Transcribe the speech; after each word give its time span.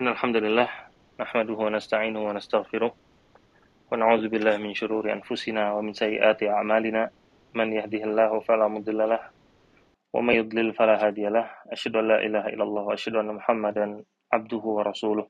إن 0.00 0.08
الحمد 0.08 0.36
لله 0.36 0.68
نحمده 1.20 1.54
ونستعينه 1.54 2.20
ونستغفره 2.28 2.92
ونعوذ 3.92 4.24
بالله 4.32 4.56
من 4.56 4.72
شرور 4.74 5.12
أنفسنا 5.12 5.72
ومن 5.76 5.92
سيئات 5.92 6.40
أعمالنا. 6.42 7.10
من 7.54 7.68
يهده 7.72 8.02
الله 8.08 8.40
فلا 8.40 8.68
مضل 8.68 8.96
له 8.96 9.20
ومن 10.16 10.34
يضلل 10.40 10.72
فلا 10.72 10.96
هادي 11.06 11.28
له. 11.28 11.46
أشهد 11.76 11.96
أن 12.00 12.08
لا 12.08 12.18
إله 12.26 12.44
إلا 12.48 12.64
الله 12.64 12.82
وأشهد 12.82 13.14
أن 13.20 13.28
محمدا 13.34 14.04
عبده 14.32 14.64
ورسوله. 14.76 15.26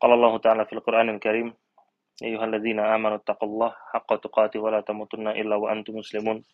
قال 0.00 0.10
الله 0.12 0.38
تعالى 0.38 0.62
في 0.66 0.72
القرآن 0.72 1.08
الكريم 1.18 1.54
أيها 2.22 2.44
الذين 2.44 2.78
آمنوا 2.78 3.16
اتقوا 3.26 3.48
الله 3.48 3.70
حق 3.92 4.10
تقاته 4.16 4.60
ولا 4.60 4.80
تموتن 4.86 5.28
إلا 5.28 5.56
وأنتم 5.56 5.98
مسلمون. 5.98 6.46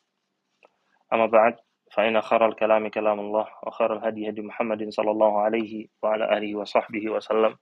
أما 1.13 1.27
بعد 1.27 1.55
فإن 1.96 2.22
خير 2.22 2.46
الكلام 2.46 2.88
كلام 2.88 3.20
الله 3.20 3.48
وخير 3.64 3.94
الهدي 3.98 4.30
هدي 4.30 4.42
محمد 4.42 4.90
صلى 4.90 5.12
الله 5.12 5.34
عليه 5.42 5.88
وعلى 6.04 6.38
آله 6.38 6.56
وصحبه 6.56 7.10
وسلم 7.10 7.56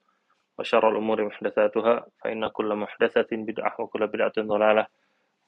وشر 0.58 0.90
الأمور 0.90 1.26
محدثاتها 1.26 2.06
فإن 2.24 2.48
كل 2.48 2.76
محدثة 2.76 3.30
بدعة 3.32 3.74
وكل 3.80 4.08
بدعة 4.08 4.38
ضلالة 4.40 4.88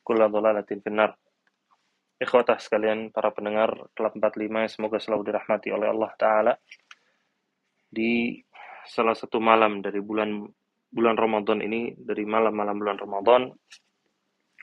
كل 0.03 0.19
ضلالة 0.29 0.69
في 0.69 0.87
النار 0.87 1.17
Ikhwatah 2.15 2.55
sekalian, 2.63 3.11
para 3.11 3.27
pendengar 3.35 3.75
Kelab 3.91 4.15
45 4.15 4.71
semoga 4.71 5.03
selalu 5.03 5.35
dirahmati 5.35 5.67
oleh 5.67 5.91
Allah 5.91 6.11
Ta'ala 6.15 6.53
di 7.91 8.39
salah 8.87 9.11
satu 9.11 9.43
malam 9.43 9.83
dari 9.83 9.99
bulan 9.99 10.47
bulan 10.87 11.19
Ramadan 11.19 11.59
ini, 11.59 11.91
dari 11.99 12.23
malam-malam 12.23 12.79
bulan 12.79 12.95
Ramadan, 12.95 13.41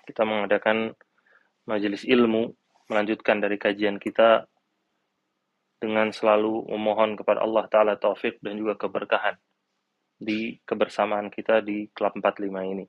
kita 0.08 0.24
mengadakan 0.24 0.96
majelis 1.68 2.08
ilmu, 2.08 2.56
melanjutkan 2.87 3.43
dari 3.43 3.59
kajian 3.59 3.99
kita 3.99 4.47
dengan 5.77 6.09
selalu 6.09 6.65
memohon 6.73 7.13
kepada 7.13 7.45
Allah 7.45 7.69
Ta'ala 7.69 7.93
taufik 8.01 8.41
dan 8.41 8.57
juga 8.57 8.75
keberkahan 8.79 9.37
di 10.17 10.57
kebersamaan 10.65 11.29
kita 11.29 11.61
di 11.61 11.85
Kelab 11.93 12.17
45 12.17 12.73
ini. 12.73 12.85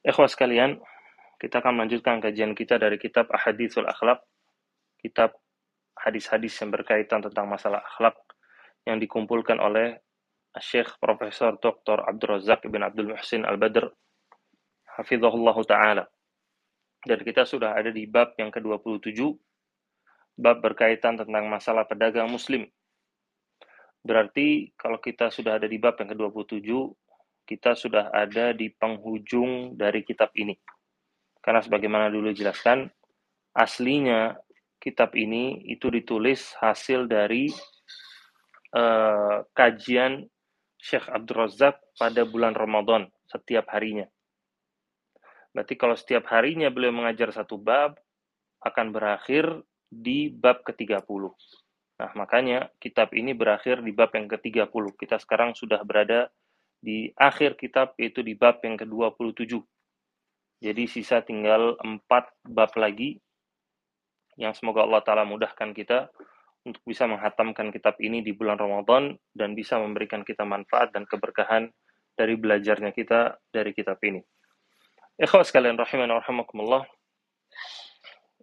Ikhwah 0.00 0.30
sekalian, 0.30 0.80
kita 1.36 1.60
akan 1.60 1.82
melanjutkan 1.82 2.24
kajian 2.24 2.56
kita 2.56 2.80
dari 2.80 2.96
kitab 2.96 3.28
Ahadithul 3.28 3.84
Akhlaq, 3.84 4.24
kitab 5.04 5.36
hadis-hadis 6.00 6.56
yang 6.62 6.72
berkaitan 6.72 7.20
tentang 7.20 7.44
masalah 7.48 7.84
akhlak 7.84 8.16
yang 8.88 8.96
dikumpulkan 8.96 9.60
oleh 9.60 10.00
Syekh 10.56 10.96
Profesor 10.96 11.60
Dr. 11.60 12.00
Abdul 12.00 12.40
Razak 12.40 12.64
bin 12.70 12.80
Abdul 12.80 13.12
Muhsin 13.12 13.44
Al-Badr 13.44 13.92
hafizahullah 14.96 15.56
taala. 15.68 16.04
Dan 17.06 17.22
kita 17.22 17.46
sudah 17.46 17.78
ada 17.78 17.94
di 17.94 18.02
bab 18.10 18.34
yang 18.34 18.50
ke-27 18.50 19.14
bab 20.36 20.60
berkaitan 20.60 21.16
tentang 21.16 21.46
masalah 21.48 21.86
pedagang 21.86 22.28
muslim. 22.28 22.66
Berarti 24.02 24.74
kalau 24.74 24.98
kita 24.98 25.30
sudah 25.30 25.56
ada 25.56 25.70
di 25.70 25.78
bab 25.78 25.96
yang 26.02 26.12
ke-27 26.12 26.70
kita 27.46 27.78
sudah 27.78 28.10
ada 28.10 28.50
di 28.50 28.74
penghujung 28.74 29.78
dari 29.78 30.02
kitab 30.02 30.34
ini. 30.34 30.58
Karena 31.38 31.62
sebagaimana 31.62 32.10
dulu 32.10 32.34
jelaskan, 32.34 32.90
aslinya 33.54 34.34
kitab 34.82 35.14
ini 35.14 35.62
itu 35.70 35.86
ditulis 35.86 36.58
hasil 36.58 37.06
dari 37.06 37.46
uh, 38.74 39.46
kajian 39.54 40.26
Syekh 40.74 41.06
Abdul 41.06 41.46
Razak 41.46 41.78
pada 41.94 42.26
bulan 42.26 42.52
Ramadan 42.52 43.06
setiap 43.30 43.70
harinya. 43.70 44.10
Berarti 45.56 45.72
kalau 45.80 45.96
setiap 45.96 46.28
harinya 46.28 46.68
beliau 46.68 46.92
mengajar 46.92 47.32
satu 47.32 47.56
bab, 47.56 47.96
akan 48.60 48.92
berakhir 48.92 49.64
di 49.88 50.28
bab 50.28 50.60
ke-30. 50.68 51.32
Nah, 51.96 52.10
makanya 52.12 52.68
kitab 52.76 53.16
ini 53.16 53.32
berakhir 53.32 53.80
di 53.80 53.88
bab 53.96 54.12
yang 54.12 54.28
ke-30. 54.28 54.84
Kita 55.00 55.16
sekarang 55.16 55.56
sudah 55.56 55.80
berada 55.80 56.28
di 56.76 57.08
akhir 57.16 57.56
kitab, 57.56 57.96
yaitu 57.96 58.20
di 58.20 58.36
bab 58.36 58.60
yang 58.60 58.76
ke-27. 58.76 59.56
Jadi 60.60 60.84
sisa 60.92 61.24
tinggal 61.24 61.80
empat 61.80 62.28
bab 62.44 62.76
lagi 62.76 63.16
yang 64.36 64.52
semoga 64.52 64.84
Allah 64.84 65.00
Ta'ala 65.00 65.24
mudahkan 65.24 65.72
kita 65.72 66.12
untuk 66.68 66.84
bisa 66.84 67.08
menghatamkan 67.08 67.72
kitab 67.72 67.96
ini 68.04 68.20
di 68.20 68.36
bulan 68.36 68.60
Ramadan 68.60 69.16
dan 69.32 69.56
bisa 69.56 69.80
memberikan 69.80 70.20
kita 70.20 70.44
manfaat 70.44 70.92
dan 70.92 71.08
keberkahan 71.08 71.72
dari 72.12 72.36
belajarnya 72.36 72.92
kita 72.92 73.40
dari 73.48 73.72
kitab 73.72 73.96
ini. 74.04 74.20
Ikhwas 75.16 75.48
sekalian 75.48 75.80
rahiman 75.80 76.12
rahimakumullah. 76.20 76.84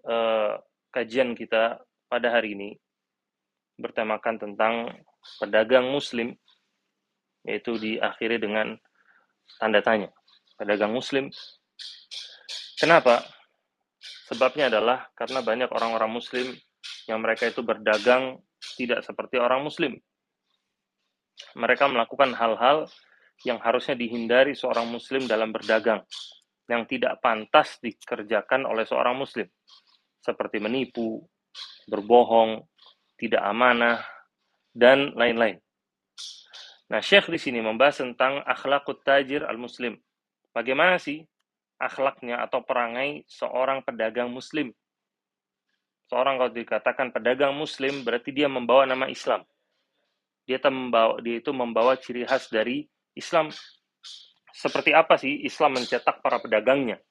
Uh, 0.04 0.58
kajian 0.90 1.38
kita 1.38 1.78
pada 2.10 2.28
hari 2.34 2.58
ini 2.58 2.70
bertemakan 3.78 4.42
tentang 4.42 4.90
pedagang 5.38 5.88
muslim 5.94 6.34
yaitu 7.46 7.78
diakhiri 7.78 8.42
dengan 8.42 8.74
tanda 9.62 9.86
tanya. 9.86 10.10
Pedagang 10.58 10.94
muslim 10.94 11.30
Kenapa? 12.84 13.24
Sebabnya 14.28 14.68
adalah 14.68 15.08
karena 15.16 15.40
banyak 15.40 15.72
orang-orang 15.72 16.12
muslim 16.20 16.52
yang 17.08 17.24
mereka 17.24 17.48
itu 17.48 17.64
berdagang 17.64 18.44
tidak 18.76 19.06
seperti 19.08 19.40
orang 19.40 19.64
muslim. 19.64 19.96
Mereka 21.56 21.88
melakukan 21.88 22.34
hal-hal 22.36 22.92
yang 23.48 23.62
harusnya 23.64 23.96
dihindari 23.96 24.52
seorang 24.52 24.92
muslim 24.92 25.24
dalam 25.32 25.56
berdagang, 25.56 26.04
yang 26.74 26.90
tidak 26.90 27.22
pantas 27.22 27.78
dikerjakan 27.78 28.66
oleh 28.66 28.84
seorang 28.90 29.14
muslim, 29.14 29.46
seperti 30.18 30.58
menipu, 30.58 31.22
berbohong, 31.86 32.66
tidak 33.22 33.46
amanah, 33.46 34.02
dan 34.74 35.14
lain-lain. 35.14 35.62
Nah, 36.90 37.00
Syekh 37.00 37.30
di 37.30 37.40
sini 37.40 37.62
membahas 37.62 38.02
tentang 38.02 38.42
akhlakut 38.44 39.06
tajir 39.06 39.46
al-muslim. 39.46 39.98
Bagaimana 40.54 40.98
sih 40.98 41.22
akhlaknya 41.82 42.42
atau 42.42 42.62
perangai 42.62 43.26
seorang 43.26 43.82
pedagang 43.82 44.30
muslim. 44.30 44.70
Seorang 46.12 46.38
kalau 46.38 46.52
dikatakan 46.54 47.10
pedagang 47.10 47.56
muslim 47.56 48.06
berarti 48.06 48.30
dia 48.30 48.46
membawa 48.46 48.86
nama 48.86 49.10
Islam. 49.10 49.42
Dia 50.44 50.60
membawa 50.68 51.18
dia 51.24 51.40
itu 51.40 51.52
membawa 51.56 51.96
ciri 51.98 52.28
khas 52.28 52.52
dari 52.52 52.86
Islam. 53.16 53.50
Seperti 54.54 54.94
apa 54.94 55.18
sih 55.18 55.42
Islam 55.42 55.82
mencetak 55.82 56.22
para 56.22 56.38
pedagangnya? 56.38 57.02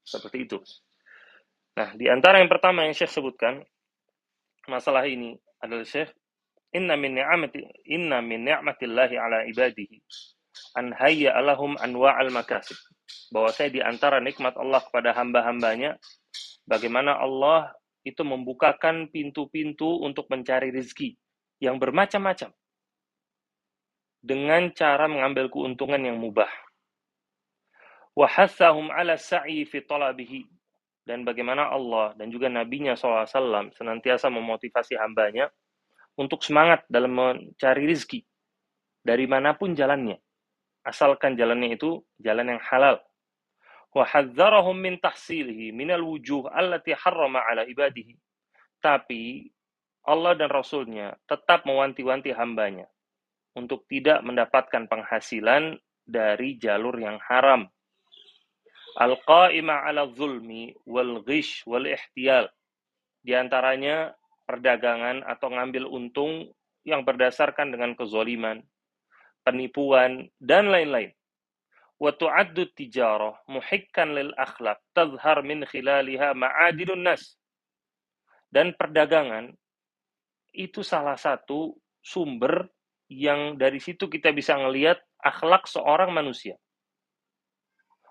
Seperti 0.00 0.48
itu. 0.48 0.58
Nah, 1.76 1.92
di 1.92 2.08
antara 2.08 2.40
yang 2.40 2.48
pertama 2.48 2.88
yang 2.88 2.96
Syekh 2.96 3.12
sebutkan 3.12 3.60
masalah 4.64 5.04
ini 5.04 5.36
adalah 5.60 5.84
Syekh 5.84 6.08
inna 6.72 6.96
min 6.96 7.20
ni'amati 7.20 7.60
inna 7.92 8.24
min 8.24 8.48
ni'matillahi 8.48 9.14
ala 9.20 9.44
ibadihi 9.44 10.00
an 10.80 10.96
hayya 10.96 11.36
alahum 11.36 11.76
anwa'al 11.76 12.32
makasib 12.32 12.80
bahwa 13.30 13.50
saya 13.50 13.70
di 13.70 13.82
antara 13.82 14.22
nikmat 14.22 14.54
Allah 14.54 14.82
kepada 14.82 15.14
hamba-hambanya, 15.14 15.98
bagaimana 16.66 17.18
Allah 17.18 17.74
itu 18.06 18.22
membukakan 18.22 19.10
pintu-pintu 19.10 19.98
untuk 20.02 20.30
mencari 20.30 20.70
rezeki 20.70 21.18
yang 21.58 21.82
bermacam-macam 21.82 22.54
dengan 24.22 24.70
cara 24.74 25.10
mengambil 25.10 25.50
keuntungan 25.50 25.98
yang 26.02 26.18
mubah. 26.18 26.50
Wahassahum 28.16 28.88
ala 28.88 29.20
sa'i 29.20 29.68
fi 29.68 29.84
talabihi 29.84 30.48
dan 31.04 31.22
bagaimana 31.22 31.68
Allah 31.68 32.16
dan 32.16 32.32
juga 32.32 32.48
nabinya 32.48 32.96
SAW 32.96 33.28
senantiasa 33.76 34.32
memotivasi 34.32 34.96
hambanya 34.96 35.52
untuk 36.16 36.40
semangat 36.40 36.82
dalam 36.88 37.12
mencari 37.12 37.84
rezeki 37.84 38.24
dari 39.04 39.28
mana 39.28 39.52
pun 39.52 39.76
jalannya. 39.76 40.16
Asalkan 40.82 41.36
jalannya 41.36 41.76
itu 41.76 42.00
jalan 42.18 42.56
yang 42.56 42.62
halal. 42.64 42.98
wa 43.96 44.04
hadzarahum 44.04 44.76
min 44.76 45.00
tahsilihi 45.00 45.72
minal 45.72 46.04
wujuh 46.04 46.52
allati 46.52 46.92
harrama 46.92 47.40
ala 47.48 47.64
ibadihi 47.64 48.12
tapi 48.86 49.50
Allah 50.06 50.38
dan 50.38 50.46
Rasulnya 50.46 51.18
tetap 51.26 51.66
mewanti-wanti 51.66 52.30
hambanya 52.30 52.86
untuk 53.58 53.82
tidak 53.90 54.22
mendapatkan 54.22 54.86
penghasilan 54.86 55.74
dari 56.06 56.54
jalur 56.60 56.94
yang 57.00 57.18
haram. 57.26 57.66
Al-qa'ima 58.96 59.84
ala 59.84 60.08
zulmi 60.08 60.72
wal 60.88 61.20
ghish 61.20 61.68
wal 61.68 61.84
ihtiyal. 61.84 62.48
Di 63.20 63.36
antaranya 63.36 64.16
perdagangan 64.48 65.20
atau 65.26 65.52
ngambil 65.52 65.84
untung 65.84 66.48
yang 66.86 67.04
berdasarkan 67.04 67.76
dengan 67.76 67.92
kezoliman, 67.92 68.64
penipuan, 69.44 70.30
dan 70.40 70.72
lain-lain. 70.72 71.12
Wa 72.00 72.14
tu'addu 72.16 72.72
tijarah 72.72 73.36
muhikkan 73.50 74.16
lil 74.16 74.32
akhlaq 74.38 74.80
tazhar 74.96 75.44
min 75.44 75.68
khilaliha 75.68 76.32
ma'adilun 76.32 77.04
nas. 77.04 77.36
Dan 78.48 78.72
perdagangan 78.78 79.52
itu 80.56 80.80
salah 80.80 81.20
satu 81.20 81.76
sumber 82.00 82.70
yang 83.12 83.60
dari 83.60 83.76
situ 83.76 84.08
kita 84.08 84.32
bisa 84.32 84.56
ngelihat 84.56 84.96
akhlak 85.20 85.68
seorang 85.68 86.14
manusia. 86.14 86.56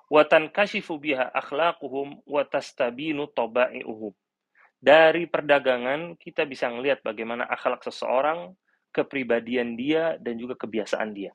Wa 0.06 0.22
tankashifu 0.26 1.02
biha 1.02 1.34
akhlaquhum 1.34 2.22
wa 2.26 2.42
tastabinu 2.46 3.26
taba'i'uhum. 3.34 4.14
Dari 4.78 5.26
perdagangan 5.26 6.14
kita 6.22 6.46
bisa 6.46 6.70
ngelihat 6.70 7.02
bagaimana 7.02 7.50
akhlak 7.50 7.82
seseorang 7.82 8.54
kepribadian 8.94 9.74
dia 9.74 10.16
dan 10.22 10.38
juga 10.38 10.54
kebiasaan 10.56 11.10
dia. 11.12 11.34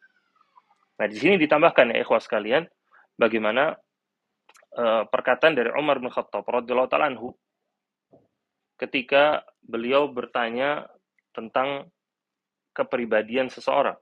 Nah, 1.01 1.07
di 1.11 1.17
sini 1.19 1.41
ditambahkan 1.41 1.97
ya 1.97 2.05
ikhwas 2.05 2.31
sekalian, 2.31 2.69
bagaimana 3.19 3.75
uh, 4.77 5.03
perkataan 5.09 5.57
dari 5.57 5.73
Umar 5.75 5.99
bin 5.99 6.13
Khattab 6.13 6.47
radhiyallahu 6.47 6.91
taala 6.93 7.11
anhu 7.11 7.35
ketika 8.81 9.45
beliau 9.61 10.09
bertanya 10.09 10.89
tentang 11.37 11.93
kepribadian 12.73 13.53
seseorang. 13.53 13.99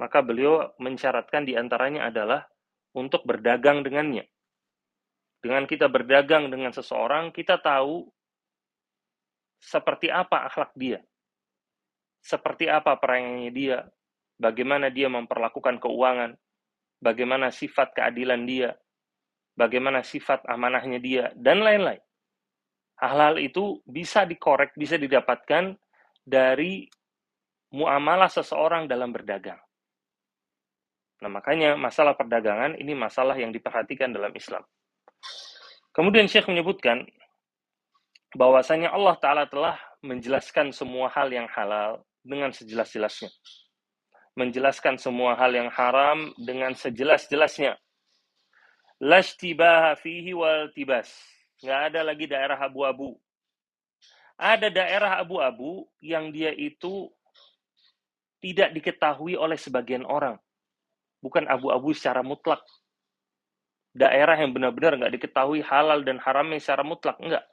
Maka 0.00 0.20
beliau 0.20 0.72
mensyaratkan 0.80 1.44
di 1.44 1.56
antaranya 1.56 2.08
adalah 2.08 2.48
untuk 2.96 3.28
berdagang 3.28 3.84
dengannya. 3.84 4.24
Dengan 5.44 5.68
kita 5.68 5.86
berdagang 5.92 6.48
dengan 6.48 6.72
seseorang, 6.72 7.28
kita 7.30 7.60
tahu 7.60 8.08
seperti 9.60 10.08
apa 10.08 10.48
akhlak 10.48 10.72
dia, 10.72 11.04
seperti 12.24 12.72
apa 12.72 12.96
perangai 12.96 13.52
dia, 13.52 13.84
bagaimana 14.40 14.88
dia 14.88 15.12
memperlakukan 15.12 15.76
keuangan, 15.76 16.34
bagaimana 16.98 17.52
sifat 17.52 17.92
keadilan 17.92 18.48
dia, 18.48 18.72
bagaimana 19.54 20.00
sifat 20.00 20.42
amanahnya 20.48 20.98
dia, 20.98 21.24
dan 21.36 21.60
lain-lain. 21.60 22.00
Hal-hal 22.96 23.36
itu 23.36 23.84
bisa 23.84 24.24
dikorek, 24.24 24.72
bisa 24.72 24.96
didapatkan 24.96 25.76
dari 26.24 26.88
muamalah 27.76 28.32
seseorang 28.32 28.88
dalam 28.88 29.12
berdagang. 29.12 29.60
Nah, 31.24 31.32
makanya 31.32 31.80
masalah 31.80 32.12
perdagangan 32.12 32.76
ini 32.76 32.92
masalah 32.92 33.36
yang 33.40 33.48
diperhatikan 33.48 34.12
dalam 34.12 34.32
Islam. 34.36 34.60
Kemudian 35.96 36.28
Syekh 36.28 36.44
menyebutkan 36.52 37.08
bahwasanya 38.36 38.92
Allah 38.92 39.16
Ta'ala 39.16 39.44
telah 39.48 39.80
menjelaskan 40.04 40.76
semua 40.76 41.08
hal 41.08 41.32
yang 41.32 41.48
halal 41.48 42.04
dengan 42.20 42.52
sejelas-jelasnya. 42.52 43.32
Menjelaskan 44.36 45.00
semua 45.00 45.32
hal 45.40 45.56
yang 45.56 45.72
haram 45.72 46.36
dengan 46.36 46.76
sejelas-jelasnya. 46.76 47.80
Lashtibaha 49.00 49.96
fihi 49.96 50.36
wal 50.36 50.68
tibas. 50.76 51.08
Nggak 51.64 51.80
ada 51.92 52.00
lagi 52.04 52.28
daerah 52.28 52.60
abu-abu. 52.60 53.16
Ada 54.36 54.68
daerah 54.68 55.16
abu-abu 55.16 55.88
yang 56.04 56.28
dia 56.28 56.52
itu 56.52 57.08
tidak 58.44 58.76
diketahui 58.76 59.32
oleh 59.32 59.56
sebagian 59.56 60.04
orang. 60.04 60.36
Bukan 61.20 61.48
abu-abu 61.48 61.92
secara 61.96 62.20
mutlak. 62.20 62.60
Daerah 63.96 64.36
yang 64.36 64.52
benar-benar 64.52 65.00
nggak 65.00 65.12
diketahui 65.16 65.64
halal 65.64 66.04
dan 66.04 66.20
haramnya 66.20 66.60
secara 66.60 66.84
mutlak. 66.84 67.16
Enggak. 67.18 67.44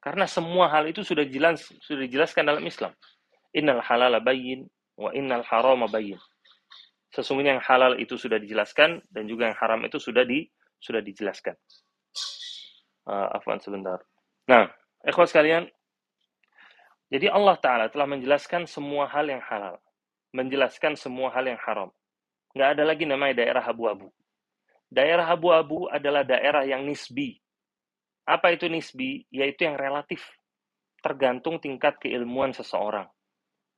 Karena 0.00 0.24
semua 0.30 0.70
hal 0.70 0.86
itu 0.86 1.02
sudah 1.02 1.26
jelas 1.26 1.66
sudah 1.82 2.06
dijelaskan 2.06 2.46
dalam 2.46 2.64
Islam. 2.64 2.94
Innal 3.52 3.82
halal 3.82 4.16
bayin 4.22 4.64
wa 4.96 5.12
innal 5.12 5.44
haram 5.44 5.84
bayin. 5.90 6.16
Sesungguhnya 7.12 7.56
yang 7.58 7.64
halal 7.64 7.96
itu 8.00 8.16
sudah 8.16 8.36
dijelaskan 8.36 9.02
dan 9.08 9.24
juga 9.24 9.48
yang 9.48 9.58
haram 9.58 9.80
itu 9.84 9.96
sudah 10.00 10.24
di 10.24 10.48
sudah 10.80 11.00
dijelaskan. 11.00 11.56
Uh, 13.06 13.34
afwan 13.38 13.62
sebentar. 13.62 14.02
Nah, 14.50 14.66
ikhwas 15.06 15.30
sekalian, 15.30 15.70
jadi 17.06 17.30
Allah 17.30 17.54
Ta'ala 17.58 17.86
telah 17.86 18.06
menjelaskan 18.10 18.66
semua 18.66 19.06
hal 19.06 19.30
yang 19.30 19.42
halal. 19.42 19.78
Menjelaskan 20.36 21.00
semua 21.00 21.32
hal 21.32 21.48
yang 21.48 21.60
haram. 21.64 21.88
Nggak 22.52 22.68
ada 22.76 22.82
lagi 22.84 23.08
namanya 23.08 23.40
daerah 23.40 23.64
abu-abu. 23.64 24.12
Daerah 24.92 25.24
abu-abu 25.32 25.88
adalah 25.88 26.28
daerah 26.28 26.68
yang 26.68 26.84
nisbi. 26.84 27.40
Apa 28.28 28.52
itu 28.52 28.68
nisbi? 28.68 29.24
Yaitu 29.32 29.64
yang 29.64 29.80
relatif, 29.80 30.20
tergantung 31.00 31.56
tingkat 31.56 31.96
keilmuan 31.96 32.52
seseorang. 32.52 33.08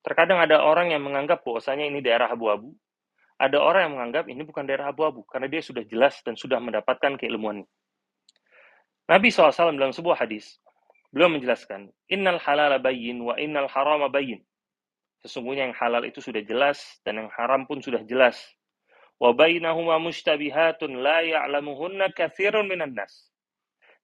Terkadang 0.03 0.43
ada 0.43 0.67
orang 0.67 0.91
yang 0.91 1.05
menganggap 1.07 1.47
bahwasanya 1.47 1.87
ini 1.87 2.03
daerah 2.03 2.33
abu-abu. 2.33 2.75
Ada 3.39 3.61
orang 3.63 3.81
yang 3.87 3.95
menganggap 3.95 4.25
ini 4.27 4.43
bukan 4.43 4.67
daerah 4.67 4.91
abu-abu 4.91 5.23
karena 5.31 5.47
dia 5.47 5.63
sudah 5.63 5.87
jelas 5.87 6.19
dan 6.27 6.35
sudah 6.35 6.59
mendapatkan 6.59 7.15
keilmuan. 7.15 7.63
Nabi 9.07 9.31
SAW 9.31 9.79
dalam 9.79 9.95
sebuah 9.95 10.27
hadis, 10.27 10.59
beliau 11.15 11.31
menjelaskan, 11.31 11.89
Innal 12.11 12.43
halal 12.43 12.77
bayin 12.83 13.23
wa 13.23 13.39
innal 13.39 13.71
haram 13.71 14.05
bayin. 14.11 14.43
Sesungguhnya 15.27 15.71
yang 15.71 15.77
halal 15.77 16.07
itu 16.07 16.23
sudah 16.23 16.43
jelas 16.47 16.79
dan 17.03 17.19
yang 17.25 17.31
haram 17.35 17.67
pun 17.67 17.83
sudah 17.83 18.03
jelas. 18.07 18.39
Wa 19.19 19.35
bainahuma 19.35 19.99
mustabihatun 19.99 21.03
la 21.03 21.27
ya'lamuhunna 21.27 22.15
kathirun 22.15 22.71
minan 22.71 22.95
nas. 22.95 23.29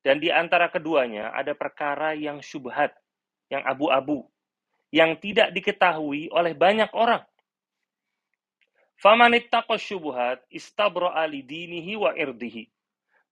Dan 0.02 0.18
di 0.20 0.28
antara 0.28 0.68
keduanya 0.68 1.32
ada 1.32 1.54
perkara 1.54 2.12
yang 2.12 2.42
syubhat, 2.42 2.92
yang 3.48 3.62
abu-abu, 3.64 4.26
yang 4.90 5.16
tidak 5.16 5.54
diketahui 5.54 6.28
oleh 6.34 6.52
banyak 6.52 6.90
orang. 6.92 7.22
Faman 9.00 9.38
ittaqa 9.38 9.74
syubhat 9.80 10.44
istabra'a 10.50 11.24
li 11.30 11.40
dinihi 11.40 11.96
wa 11.96 12.12
irdihi. 12.12 12.68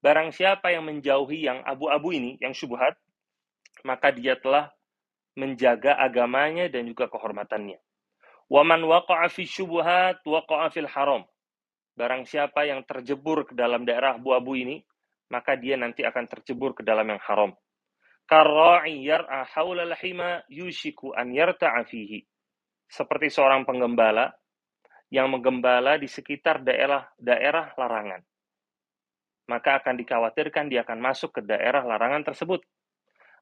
Barang 0.02 0.34
siapa 0.34 0.74
yang 0.74 0.82
menjauhi 0.86 1.46
yang 1.46 1.62
abu-abu 1.62 2.10
ini, 2.10 2.34
yang 2.42 2.50
syubhat, 2.50 2.98
maka 3.86 4.10
dia 4.10 4.34
telah 4.34 4.74
menjaga 5.38 5.96
agamanya 5.96 6.68
dan 6.68 6.88
juga 6.88 7.08
kehormatannya. 7.08 7.80
Waman 8.52 8.84
waqa'a 8.84 9.32
fi 9.32 9.48
syubhat 9.48 10.20
waqa'a 10.24 10.68
fil 10.68 10.88
haram. 10.88 11.24
Barang 11.96 12.24
siapa 12.24 12.64
yang 12.68 12.84
terjebur 12.84 13.48
ke 13.48 13.52
dalam 13.56 13.84
daerah 13.84 14.16
abu-abu 14.16 14.56
ini, 14.56 14.80
maka 15.32 15.56
dia 15.56 15.80
nanti 15.80 16.04
akan 16.04 16.28
tercebur 16.28 16.76
ke 16.76 16.84
dalam 16.84 17.08
yang 17.08 17.20
haram. 17.24 17.52
Karra'i 18.28 19.04
yar'a 19.04 19.44
hawla 19.56 19.88
hima 20.00 20.44
yushiku 20.48 21.16
an 21.16 21.32
yarta'a 21.32 21.84
fihi. 21.84 22.24
Seperti 22.88 23.32
seorang 23.32 23.64
penggembala 23.64 24.28
yang 25.12 25.28
menggembala 25.32 26.00
di 26.00 26.08
sekitar 26.08 26.64
daerah 26.64 27.08
daerah 27.16 27.72
larangan. 27.76 28.20
Maka 29.48 29.80
akan 29.80 30.00
dikhawatirkan 30.00 30.72
dia 30.72 30.84
akan 30.84 31.00
masuk 31.00 31.36
ke 31.36 31.40
daerah 31.44 31.84
larangan 31.84 32.24
tersebut. 32.24 32.64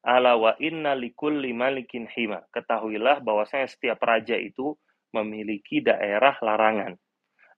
Ala 0.00 0.36
wa 0.36 0.56
inna 0.56 0.96
likulli 0.96 1.52
malikin 1.52 2.08
hima. 2.08 2.44
Ketahuilah 2.52 3.20
bahwasanya 3.20 3.68
setiap 3.68 4.00
raja 4.00 4.36
itu 4.36 4.76
memiliki 5.12 5.82
daerah 5.84 6.38
larangan 6.40 6.96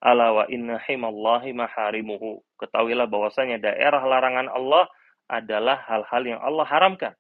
Ala 0.03 0.35
wa 0.35 0.45
inna 0.51 0.83
himallahi 0.83 1.55
maharimuhu. 1.55 2.43
Ketahuilah 2.59 3.07
bahwasanya 3.07 3.63
daerah 3.63 4.03
larangan 4.03 4.51
Allah 4.51 4.91
adalah 5.31 5.79
hal-hal 5.87 6.23
yang 6.27 6.41
Allah 6.43 6.67
haramkan. 6.67 7.15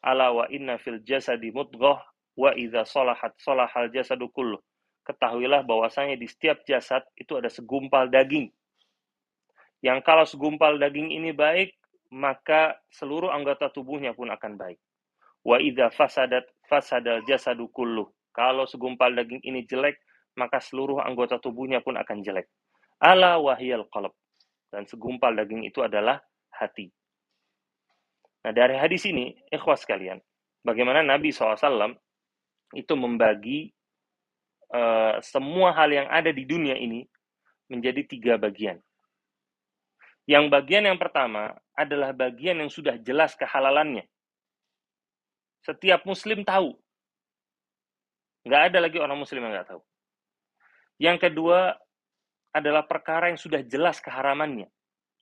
Ala 0.00 0.32
wa 0.32 0.48
inna 0.48 0.80
fil 0.80 1.04
jasadi 1.04 1.52
mudghah 1.52 2.00
wa 2.32 2.50
idza 2.56 2.88
salahat 2.88 3.36
salahal 3.36 3.92
jasadu 3.92 4.32
kulluh. 4.32 4.64
Ketahuilah 5.04 5.60
bahwasanya 5.68 6.16
di 6.16 6.24
setiap 6.24 6.64
jasad 6.64 7.04
itu 7.20 7.36
ada 7.36 7.52
segumpal 7.52 8.08
daging. 8.08 8.48
Yang 9.84 10.00
kalau 10.08 10.24
segumpal 10.24 10.80
daging 10.80 11.12
ini 11.12 11.36
baik, 11.36 11.76
maka 12.12 12.78
seluruh 12.92 13.32
anggota 13.32 13.70
tubuhnya 13.70 14.14
pun 14.14 14.30
akan 14.30 14.58
baik. 14.58 14.78
Wa 15.46 15.62
idza 15.62 15.90
fasadat 15.94 16.46
fasadal 16.66 17.22
jasadu 17.26 17.70
kulluh. 17.70 18.10
Kalau 18.34 18.68
segumpal 18.68 19.16
daging 19.16 19.40
ini 19.46 19.64
jelek, 19.64 19.96
maka 20.36 20.60
seluruh 20.60 21.00
anggota 21.00 21.40
tubuhnya 21.40 21.80
pun 21.80 21.96
akan 21.96 22.20
jelek. 22.20 22.46
Ala 23.00 23.40
wahyal 23.40 23.88
qalb. 23.88 24.12
Dan 24.68 24.84
segumpal 24.84 25.32
daging 25.32 25.64
itu 25.64 25.80
adalah 25.80 26.20
hati. 26.52 26.92
Nah, 28.44 28.52
dari 28.52 28.76
hadis 28.78 29.08
ini, 29.08 29.34
ikhwas 29.50 29.82
sekalian, 29.82 30.22
bagaimana 30.62 31.02
Nabi 31.02 31.34
SAW 31.34 31.96
itu 32.74 32.94
membagi 32.94 33.74
uh, 34.70 35.18
semua 35.22 35.74
hal 35.74 35.90
yang 35.90 36.08
ada 36.10 36.30
di 36.30 36.46
dunia 36.46 36.74
ini 36.78 37.06
menjadi 37.70 38.06
tiga 38.06 38.34
bagian. 38.38 38.78
Yang 40.26 40.50
bagian 40.50 40.90
yang 40.90 40.98
pertama 40.98 41.54
adalah 41.70 42.10
bagian 42.10 42.58
yang 42.58 42.70
sudah 42.70 42.98
jelas 42.98 43.38
kehalalannya. 43.38 44.02
Setiap 45.62 46.02
muslim 46.02 46.42
tahu. 46.42 46.74
Nggak 48.46 48.62
ada 48.70 48.78
lagi 48.82 48.98
orang 48.98 49.18
muslim 49.18 49.42
yang 49.46 49.54
nggak 49.54 49.70
tahu. 49.70 49.82
Yang 50.98 51.18
kedua 51.30 51.78
adalah 52.54 52.86
perkara 52.86 53.28
yang 53.28 53.38
sudah 53.38 53.60
jelas 53.60 54.00
keharamannya, 54.00 54.70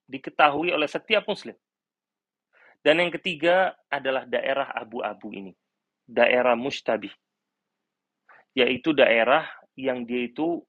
diketahui 0.06 0.70
oleh 0.70 0.86
setiap 0.86 1.26
muslim. 1.26 1.56
Dan 2.84 3.00
yang 3.00 3.10
ketiga 3.10 3.72
adalah 3.88 4.28
daerah 4.28 4.68
abu-abu 4.76 5.32
ini, 5.32 5.56
daerah 6.04 6.52
mustabih, 6.52 7.12
yaitu 8.52 8.92
daerah 8.92 9.48
yang 9.74 10.04
dia 10.04 10.28
itu 10.28 10.62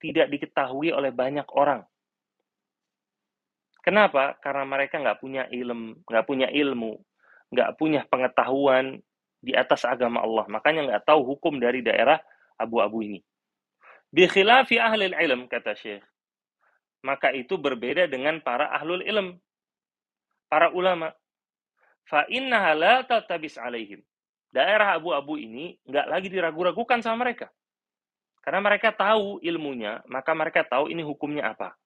tidak 0.00 0.30
diketahui 0.32 0.94
oleh 0.94 1.12
banyak 1.12 1.44
orang. 1.52 1.84
Kenapa? 3.80 4.36
Karena 4.44 4.64
mereka 4.68 5.00
nggak 5.00 5.18
punya 5.20 5.48
ilmu, 5.48 6.04
nggak 6.04 6.24
punya 6.28 6.48
ilmu, 6.52 7.00
nggak 7.52 7.70
punya 7.80 8.04
pengetahuan 8.06 9.00
di 9.40 9.56
atas 9.56 9.88
agama 9.88 10.20
Allah. 10.20 10.44
Makanya 10.52 10.80
nggak 10.86 11.04
tahu 11.08 11.24
hukum 11.24 11.56
dari 11.56 11.80
daerah 11.80 12.20
abu-abu 12.60 13.00
ini. 13.00 13.20
Bikhilafi 14.12 14.76
ahli 14.76 15.08
ilm, 15.16 15.48
kata 15.48 15.72
Syekh. 15.72 16.04
Maka 17.00 17.32
itu 17.32 17.56
berbeda 17.56 18.04
dengan 18.04 18.44
para 18.44 18.68
ahlul 18.68 19.00
ilm. 19.00 19.40
Para 20.50 20.68
ulama. 20.76 21.16
Fa 22.04 22.28
innaha 22.28 22.76
la 22.76 22.94
tatabis 23.06 23.56
alaihim. 23.56 24.04
daerah 24.50 24.98
abu-abu 24.98 25.38
ini 25.38 25.78
nggak 25.86 26.06
lagi 26.10 26.26
diragu-ragukan 26.26 26.98
sama 27.06 27.22
mereka. 27.22 27.54
Karena 28.42 28.58
mereka 28.58 28.90
tahu 28.90 29.38
ilmunya, 29.46 30.02
maka 30.10 30.34
mereka 30.34 30.66
tahu 30.66 30.90
ini 30.90 31.06
hukumnya 31.06 31.54
apa. 31.54 31.78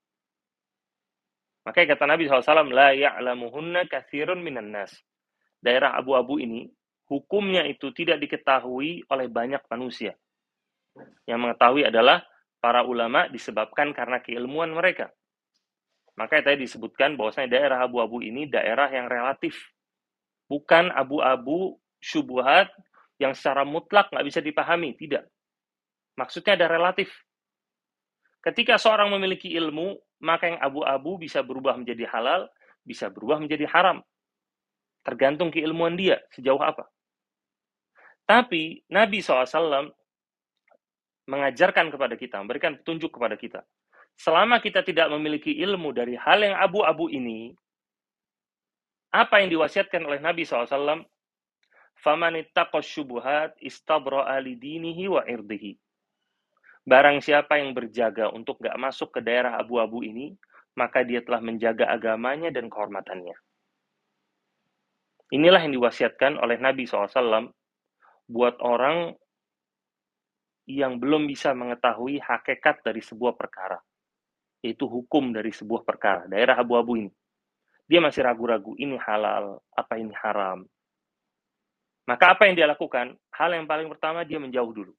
Makanya 1.65 1.97
kata 1.97 2.05
Nabi 2.05 2.29
SAW, 2.29 2.69
La 2.71 2.93
ya'lamuhunna 2.93 3.89
kathirun 3.89 4.45
minan 4.45 4.73
nas. 4.73 4.93
Daerah 5.65 5.97
abu-abu 5.97 6.37
ini, 6.37 6.69
hukumnya 7.09 7.65
itu 7.65 7.89
tidak 7.97 8.21
diketahui 8.21 9.09
oleh 9.09 9.27
banyak 9.33 9.65
manusia. 9.73 10.13
Yang 11.25 11.41
mengetahui 11.41 11.89
adalah 11.89 12.21
para 12.61 12.85
ulama 12.85 13.29
disebabkan 13.33 13.97
karena 13.97 14.21
keilmuan 14.21 14.77
mereka. 14.77 15.09
Makanya 16.15 16.53
tadi 16.53 16.69
disebutkan 16.69 17.19
bahwasanya 17.19 17.51
daerah 17.51 17.79
abu-abu 17.83 18.23
ini 18.23 18.47
daerah 18.47 18.87
yang 18.93 19.11
relatif. 19.11 19.59
Bukan 20.47 20.93
abu-abu 20.93 21.81
syubuhat 21.99 22.71
yang 23.19 23.33
secara 23.35 23.67
mutlak 23.67 24.13
nggak 24.13 24.27
bisa 24.29 24.41
dipahami. 24.45 24.95
Tidak. 24.95 25.25
Maksudnya 26.15 26.55
ada 26.55 26.71
relatif. 26.71 27.11
Ketika 28.45 28.77
seorang 28.77 29.09
memiliki 29.09 29.49
ilmu, 29.57 29.97
maka 30.21 30.53
yang 30.53 30.61
abu-abu 30.61 31.17
bisa 31.17 31.41
berubah 31.41 31.81
menjadi 31.81 32.05
halal, 32.13 32.45
bisa 32.85 33.09
berubah 33.09 33.41
menjadi 33.41 33.65
haram. 33.73 34.05
Tergantung 35.01 35.49
keilmuan 35.49 35.97
dia, 35.97 36.21
sejauh 36.37 36.61
apa. 36.61 36.85
Tapi 38.29 38.85
Nabi 38.93 39.25
SAW 39.25 39.93
mengajarkan 41.25 41.89
kepada 41.89 42.21
kita, 42.21 42.37
memberikan 42.45 42.77
petunjuk 42.77 43.17
kepada 43.17 43.37
kita. 43.41 43.65
Selama 44.21 44.61
kita 44.61 44.85
tidak 44.85 45.09
memiliki 45.09 45.57
ilmu 45.65 45.97
dari 45.97 46.13
hal 46.17 46.45
yang 46.45 46.57
abu-abu 46.61 47.09
ini, 47.09 47.57
apa 49.09 49.41
yang 49.41 49.49
diwasiatkan 49.49 50.05
oleh 50.05 50.21
Nabi 50.21 50.45
SAW? 50.45 51.05
Faman 51.97 52.37
syubuhat 52.85 53.57
istabra'a 53.63 54.37
lidinihi 54.43 55.09
wa 55.09 55.25
irdihi. 55.25 55.81
Barang 56.85 57.25
siapa 57.25 57.57
yang 57.57 57.73
berjaga 57.73 58.29
untuk 58.29 58.61
gak 58.61 58.77
masuk 58.77 59.17
ke 59.17 59.25
daerah 59.25 59.57
abu-abu 59.57 60.05
ini, 60.05 60.37
maka 60.77 61.01
dia 61.01 61.25
telah 61.25 61.41
menjaga 61.41 61.89
agamanya 61.89 62.53
dan 62.53 62.69
kehormatannya. 62.69 63.33
Inilah 65.33 65.65
yang 65.65 65.81
diwasiatkan 65.81 66.37
oleh 66.37 66.61
Nabi 66.61 66.85
SAW 66.85 67.49
buat 68.29 68.61
orang 68.61 69.17
yang 70.69 71.01
belum 71.01 71.25
bisa 71.25 71.57
mengetahui 71.57 72.21
hakikat 72.21 72.85
dari 72.85 73.01
sebuah 73.01 73.33
perkara, 73.33 73.81
yaitu 74.61 74.85
hukum 74.85 75.33
dari 75.33 75.57
sebuah 75.57 75.89
perkara, 75.89 76.29
daerah 76.29 76.61
abu-abu 76.61 77.01
ini. 77.01 77.13
Dia 77.89 78.05
masih 78.05 78.29
ragu-ragu, 78.29 78.77
ini 78.77 79.01
halal, 79.01 79.57
apa 79.73 79.97
ini 79.97 80.13
haram. 80.21 80.69
Maka 82.05 82.37
apa 82.37 82.45
yang 82.45 82.61
dia 82.61 82.69
lakukan? 82.69 83.17
Hal 83.33 83.57
yang 83.57 83.65
paling 83.65 83.89
pertama, 83.89 84.21
dia 84.29 84.37
menjauh 84.37 84.73
dulu 84.73 84.93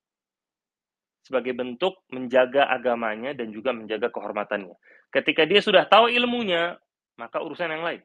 sebagai 1.26 1.58
bentuk 1.58 2.06
menjaga 2.14 2.70
agamanya 2.70 3.34
dan 3.34 3.50
juga 3.50 3.74
menjaga 3.74 4.14
kehormatannya. 4.14 4.78
Ketika 5.10 5.50
dia 5.50 5.58
sudah 5.58 5.90
tahu 5.90 6.14
ilmunya, 6.14 6.78
maka 7.18 7.42
urusan 7.42 7.74
yang 7.74 7.82
lain. 7.82 8.02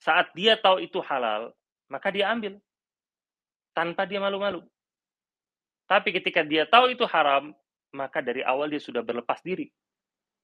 Saat 0.00 0.32
dia 0.32 0.56
tahu 0.56 0.80
itu 0.80 1.04
halal, 1.04 1.52
maka 1.92 2.08
dia 2.08 2.32
ambil 2.32 2.56
tanpa 3.76 4.08
dia 4.08 4.24
malu-malu. 4.24 4.64
Tapi 5.84 6.16
ketika 6.16 6.40
dia 6.40 6.64
tahu 6.64 6.96
itu 6.96 7.04
haram, 7.04 7.52
maka 7.92 8.24
dari 8.24 8.40
awal 8.40 8.72
dia 8.72 8.80
sudah 8.80 9.04
berlepas 9.04 9.44
diri. 9.44 9.68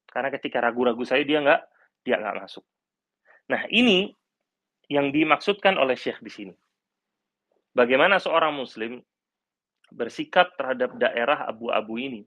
Karena 0.05 0.29
ketika 0.29 0.61
ragu-ragu 0.61 1.01
saya 1.01 1.25
dia 1.25 1.41
nggak 1.41 1.61
dia 2.05 2.21
nggak 2.21 2.45
masuk. 2.45 2.65
Nah 3.49 3.65
ini 3.73 4.13
yang 4.85 5.09
dimaksudkan 5.09 5.81
oleh 5.81 5.97
Syekh 5.97 6.21
di 6.21 6.29
sini. 6.29 6.55
Bagaimana 7.73 8.21
seorang 8.21 8.53
Muslim 8.53 9.01
bersikap 9.91 10.53
terhadap 10.57 10.95
daerah 10.97 11.45
abu-abu 11.45 11.99
ini. 11.99 12.21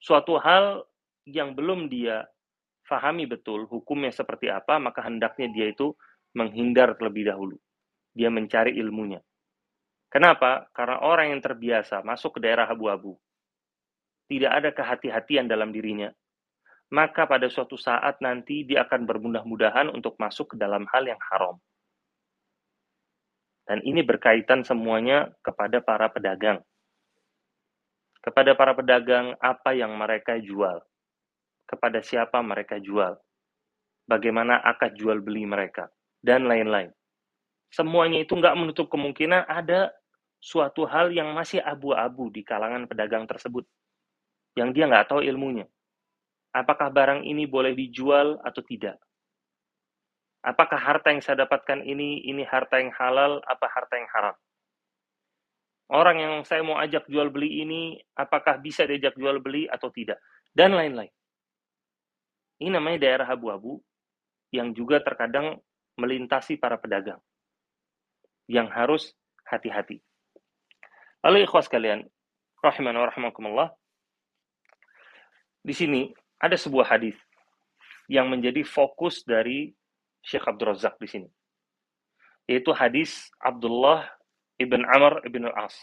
Suatu 0.00 0.36
hal 0.40 0.84
yang 1.28 1.54
belum 1.54 1.90
dia 1.90 2.24
fahami 2.88 3.28
betul 3.28 3.70
hukumnya 3.70 4.10
seperti 4.10 4.50
apa, 4.50 4.82
maka 4.82 5.04
hendaknya 5.06 5.50
dia 5.54 5.66
itu 5.70 5.94
menghindar 6.34 6.98
terlebih 6.98 7.30
dahulu. 7.30 7.56
Dia 8.14 8.30
mencari 8.30 8.74
ilmunya. 8.78 9.22
Kenapa? 10.10 10.66
Karena 10.74 10.98
orang 11.06 11.30
yang 11.30 11.42
terbiasa 11.42 12.02
masuk 12.02 12.38
ke 12.38 12.50
daerah 12.50 12.66
abu-abu, 12.66 13.14
tidak 14.26 14.52
ada 14.58 14.70
kehati-hatian 14.74 15.46
dalam 15.46 15.70
dirinya, 15.70 16.10
maka 16.90 17.30
pada 17.30 17.46
suatu 17.46 17.78
saat 17.78 18.18
nanti 18.18 18.66
dia 18.66 18.82
akan 18.82 19.06
bermudah-mudahan 19.06 19.86
untuk 19.94 20.18
masuk 20.18 20.54
ke 20.54 20.56
dalam 20.58 20.82
hal 20.90 21.06
yang 21.06 21.18
haram. 21.30 21.62
Dan 23.70 23.86
ini 23.86 24.02
berkaitan 24.02 24.66
semuanya 24.66 25.30
kepada 25.46 25.78
para 25.78 26.10
pedagang. 26.10 26.58
Kepada 28.18 28.58
para 28.58 28.74
pedagang, 28.74 29.38
apa 29.38 29.70
yang 29.78 29.94
mereka 29.94 30.42
jual? 30.42 30.82
Kepada 31.70 32.02
siapa 32.02 32.42
mereka 32.42 32.82
jual? 32.82 33.14
Bagaimana 34.10 34.58
akad 34.58 34.98
jual 34.98 35.22
beli 35.22 35.46
mereka? 35.46 35.86
Dan 36.18 36.50
lain-lain. 36.50 36.90
Semuanya 37.70 38.18
itu 38.18 38.34
nggak 38.34 38.58
menutup 38.58 38.90
kemungkinan 38.90 39.46
ada 39.46 39.94
suatu 40.42 40.82
hal 40.90 41.14
yang 41.14 41.30
masih 41.30 41.62
abu-abu 41.62 42.26
di 42.26 42.42
kalangan 42.42 42.90
pedagang 42.90 43.22
tersebut. 43.30 43.62
Yang 44.58 44.82
dia 44.82 44.84
nggak 44.90 45.14
tahu 45.14 45.22
ilmunya. 45.22 45.70
Apakah 46.50 46.90
barang 46.90 47.22
ini 47.22 47.46
boleh 47.46 47.78
dijual 47.78 48.34
atau 48.42 48.66
tidak? 48.66 48.98
Apakah 50.40 50.80
harta 50.80 51.12
yang 51.12 51.20
saya 51.20 51.44
dapatkan 51.44 51.84
ini, 51.84 52.24
ini 52.24 52.48
harta 52.48 52.80
yang 52.80 52.88
halal, 52.96 53.44
apa 53.44 53.66
harta 53.68 54.00
yang 54.00 54.08
haram? 54.08 54.36
Orang 55.90 56.16
yang 56.16 56.34
saya 56.48 56.64
mau 56.64 56.80
ajak 56.80 57.10
jual 57.10 57.28
beli 57.28 57.60
ini, 57.60 58.00
apakah 58.16 58.56
bisa 58.56 58.86
diajak 58.88 59.12
jual 59.20 59.42
beli 59.42 59.68
atau 59.68 59.92
tidak? 59.92 60.22
Dan 60.54 60.72
lain-lain. 60.72 61.10
Ini 62.62 62.72
namanya 62.72 63.04
daerah 63.04 63.28
abu-abu 63.28 63.82
yang 64.54 64.72
juga 64.72 65.02
terkadang 65.02 65.60
melintasi 65.98 66.56
para 66.56 66.80
pedagang. 66.80 67.20
Yang 68.48 68.68
harus 68.72 69.02
hati-hati. 69.44 70.00
Lalu 71.20 71.44
ikhwas 71.44 71.68
kalian, 71.68 72.06
rahiman 72.64 72.96
wa 72.96 73.06
rahimakumullah. 73.12 73.68
Di 75.60 75.76
sini 75.76 76.08
ada 76.40 76.56
sebuah 76.56 76.96
hadis 76.96 77.18
yang 78.08 78.32
menjadi 78.32 78.64
fokus 78.64 79.20
dari 79.26 79.74
Syekh 80.20 80.46
Abdul 80.46 80.72
Razak 80.72 80.96
di 81.00 81.08
sini. 81.08 81.28
Yaitu 82.48 82.72
hadis 82.74 83.30
Abdullah 83.40 84.08
ibn 84.60 84.84
Amr 84.84 85.24
ibn 85.24 85.48
al-As. 85.48 85.76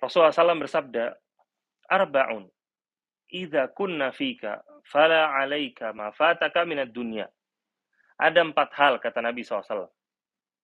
Rasulullah 0.00 0.32
SAW 0.32 0.64
bersabda, 0.64 1.12
Arba'un, 1.86 2.48
idha 3.28 3.68
kunna 3.68 4.10
fika, 4.16 4.64
fala 4.88 5.36
alaika 5.36 5.92
ma 5.92 6.08
fataka 6.10 6.64
minad 6.64 6.88
dunya. 6.90 7.28
Ada 8.16 8.40
empat 8.44 8.72
hal, 8.76 8.94
kata 9.00 9.20
Nabi 9.20 9.44
SAW. 9.44 9.88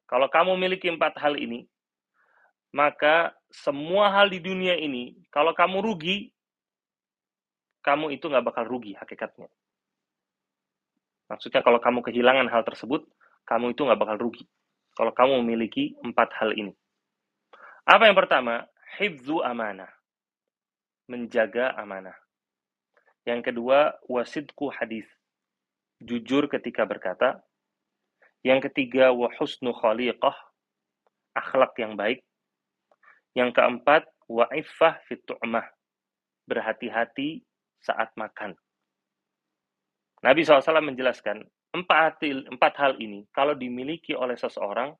Kalau 0.06 0.28
kamu 0.32 0.56
miliki 0.56 0.88
empat 0.88 1.18
hal 1.20 1.36
ini, 1.36 1.68
maka 2.72 3.32
semua 3.48 4.12
hal 4.12 4.28
di 4.28 4.40
dunia 4.40 4.76
ini, 4.76 5.16
kalau 5.32 5.56
kamu 5.56 5.80
rugi, 5.80 6.32
kamu 7.80 8.12
itu 8.12 8.28
nggak 8.28 8.44
bakal 8.44 8.64
rugi 8.66 8.92
hakikatnya. 8.98 9.48
Maksudnya 11.26 11.60
kalau 11.62 11.82
kamu 11.82 12.06
kehilangan 12.06 12.46
hal 12.46 12.62
tersebut, 12.62 13.02
kamu 13.46 13.74
itu 13.74 13.82
nggak 13.82 13.98
bakal 13.98 14.16
rugi. 14.18 14.46
Kalau 14.96 15.12
kamu 15.12 15.42
memiliki 15.42 15.92
empat 16.00 16.32
hal 16.38 16.54
ini. 16.56 16.72
Apa 17.86 18.08
yang 18.10 18.16
pertama? 18.18 18.66
Hibzu 18.98 19.44
amanah. 19.44 19.90
Menjaga 21.06 21.76
amanah. 21.78 22.16
Yang 23.26 23.52
kedua, 23.52 23.94
wasidku 24.06 24.70
hadis. 24.70 25.06
Jujur 26.02 26.50
ketika 26.50 26.82
berkata. 26.86 27.42
Yang 28.42 28.70
ketiga, 28.70 29.10
wahusnu 29.14 29.74
khaliqah. 29.74 30.34
Akhlak 31.34 31.74
yang 31.78 31.94
baik. 31.94 32.22
Yang 33.36 33.54
keempat, 33.54 34.08
wa'ifah 34.26 35.02
fitu'mah. 35.06 35.66
Berhati-hati 36.46 37.44
saat 37.82 38.10
makan. 38.16 38.58
Nabi 40.26 40.42
SAW 40.42 40.82
menjelaskan, 40.82 41.38
empat, 41.70 42.18
empat 42.50 42.74
hal 42.82 42.98
ini, 42.98 43.22
kalau 43.30 43.54
dimiliki 43.54 44.10
oleh 44.10 44.34
seseorang, 44.34 44.90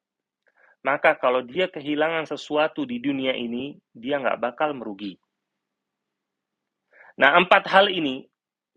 maka 0.86 1.18
kalau 1.18 1.42
dia 1.42 1.66
kehilangan 1.66 2.30
sesuatu 2.30 2.86
di 2.86 3.02
dunia 3.02 3.34
ini, 3.34 3.74
dia 3.90 4.22
nggak 4.22 4.38
bakal 4.38 4.70
merugi. 4.70 5.18
Nah, 7.18 7.34
empat 7.42 7.66
hal 7.66 7.90
ini 7.90 8.22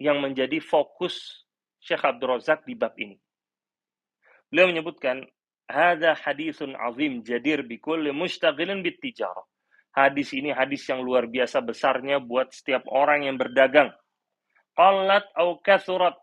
yang 0.02 0.18
menjadi 0.26 0.58
fokus 0.58 1.46
Syekh 1.78 2.02
Abdul 2.02 2.34
Razak 2.34 2.66
di 2.66 2.74
bab 2.74 2.98
ini. 2.98 3.14
Beliau 4.50 4.74
menyebutkan, 4.74 5.22
Hada 5.70 6.18
hadisun 6.18 6.74
azim 6.74 7.22
jadir 7.22 7.62
bikulli 7.62 8.10
mustaghilin 8.10 8.82
bittijarah. 8.82 9.46
Hadis 9.94 10.34
ini 10.34 10.50
hadis 10.50 10.82
yang 10.90 11.06
luar 11.06 11.30
biasa 11.30 11.62
besarnya 11.62 12.18
buat 12.18 12.50
setiap 12.50 12.90
orang 12.90 13.30
yang 13.30 13.38
berdagang. 13.38 13.94
Qalat 14.74 15.30
au 15.38 15.62
kasurat 15.62 16.18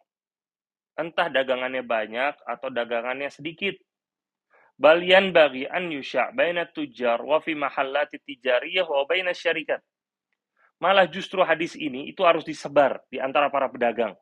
entah 0.97 1.29
dagangannya 1.29 1.85
banyak 1.85 2.35
atau 2.45 2.69
dagangannya 2.73 3.31
sedikit. 3.31 3.77
bal 4.77 5.01
yanbaghi 5.01 5.65
an 5.65 5.89
yusha' 5.89 6.37
baina 6.37 6.69
tujar 6.69 7.25
wa 7.25 7.41
fi 7.41 7.57
mahallati 7.57 8.21
tijariyah 8.21 8.85
wa 8.85 9.09
baina 9.09 9.33
syarikat. 9.33 9.81
Malah 10.77 11.09
justru 11.09 11.41
hadis 11.41 11.73
ini 11.81 12.13
itu 12.13 12.21
harus 12.21 12.45
disebar 12.45 13.01
di 13.09 13.17
antara 13.17 13.49
para 13.49 13.73
pedagang. 13.73 14.13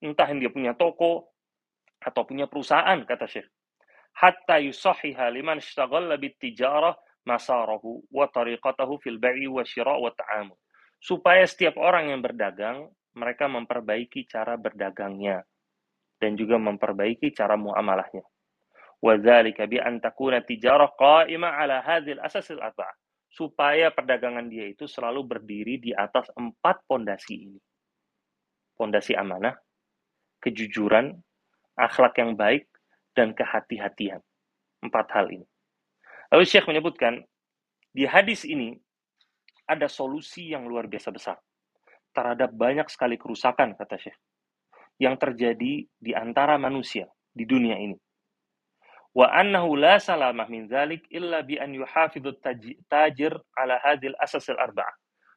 Entah 0.00 0.24
yang 0.32 0.40
dia 0.40 0.48
punya 0.48 0.72
toko 0.72 1.36
atau 2.00 2.24
punya 2.24 2.48
perusahaan 2.48 2.96
kata 3.04 3.28
Syekh. 3.28 3.48
Hatta 4.16 4.56
yusahhiha 4.56 5.28
liman 5.28 5.60
ishtaghala 5.60 6.16
bit 6.16 6.40
tijarah 6.40 6.96
masarahu 7.28 8.02
wa 8.10 8.26
tariqatahu 8.26 8.98
fil 9.04 9.20
bai'i 9.20 9.46
wa 9.46 9.62
syira' 9.62 10.00
wa 10.00 10.10
ta'amul 10.10 10.58
supaya 11.02 11.42
setiap 11.46 11.78
orang 11.82 12.14
yang 12.14 12.20
berdagang 12.22 12.86
mereka 13.14 13.50
memperbaiki 13.50 14.26
cara 14.30 14.54
berdagangnya 14.54 15.42
dan 16.22 16.38
juga 16.38 16.54
memperbaiki 16.62 17.34
cara 17.34 17.58
muamalahnya 17.58 18.22
wa 19.02 19.18
dzalika 19.18 19.66
bi 19.66 19.82
an 19.82 19.98
takuna 19.98 20.38
tijarah 20.46 20.94
qa'imah 20.94 21.58
ala 21.58 21.82
hadzal 21.82 22.22
asasil 22.22 22.62
arba'ah 22.62 22.94
supaya 23.32 23.88
perdagangan 23.90 24.46
dia 24.46 24.70
itu 24.70 24.84
selalu 24.84 25.24
berdiri 25.24 25.80
di 25.80 25.90
atas 25.96 26.28
empat 26.36 26.84
pondasi 26.84 27.48
ini. 27.48 27.60
Pondasi 28.76 29.16
amanah, 29.16 29.56
kejujuran, 30.44 31.16
akhlak 31.80 32.12
yang 32.20 32.36
baik, 32.36 32.68
dan 33.16 33.32
kehati-hatian. 33.32 34.20
Empat 34.84 35.06
hal 35.16 35.32
ini. 35.32 35.46
Lalu 36.28 36.44
Syekh 36.44 36.68
menyebutkan, 36.68 37.24
di 37.92 38.04
hadis 38.04 38.44
ini 38.44 38.76
ada 39.64 39.88
solusi 39.88 40.52
yang 40.52 40.68
luar 40.68 40.88
biasa 40.88 41.08
besar 41.08 41.36
terhadap 42.12 42.52
banyak 42.52 42.84
sekali 42.92 43.16
kerusakan, 43.16 43.72
kata 43.80 43.96
Syekh, 43.96 44.18
yang 45.00 45.16
terjadi 45.16 45.86
di 45.88 46.12
antara 46.12 46.56
manusia 46.60 47.08
di 47.32 47.48
dunia 47.48 47.76
ini 47.80 47.96
wa 49.12 49.28
annahu 49.28 49.76
la 49.76 50.00
salamah 50.00 50.48
min 50.48 50.68
dzalik 50.68 51.04
illa 51.12 51.44
bi 51.44 51.60
an 51.60 51.72
yuhafidhu 51.76 52.40
tajir 52.88 53.36
ala 53.56 53.76
hadhil 53.84 54.16
asas 54.18 54.48
al 54.48 54.60
arba'ah. 54.60 54.92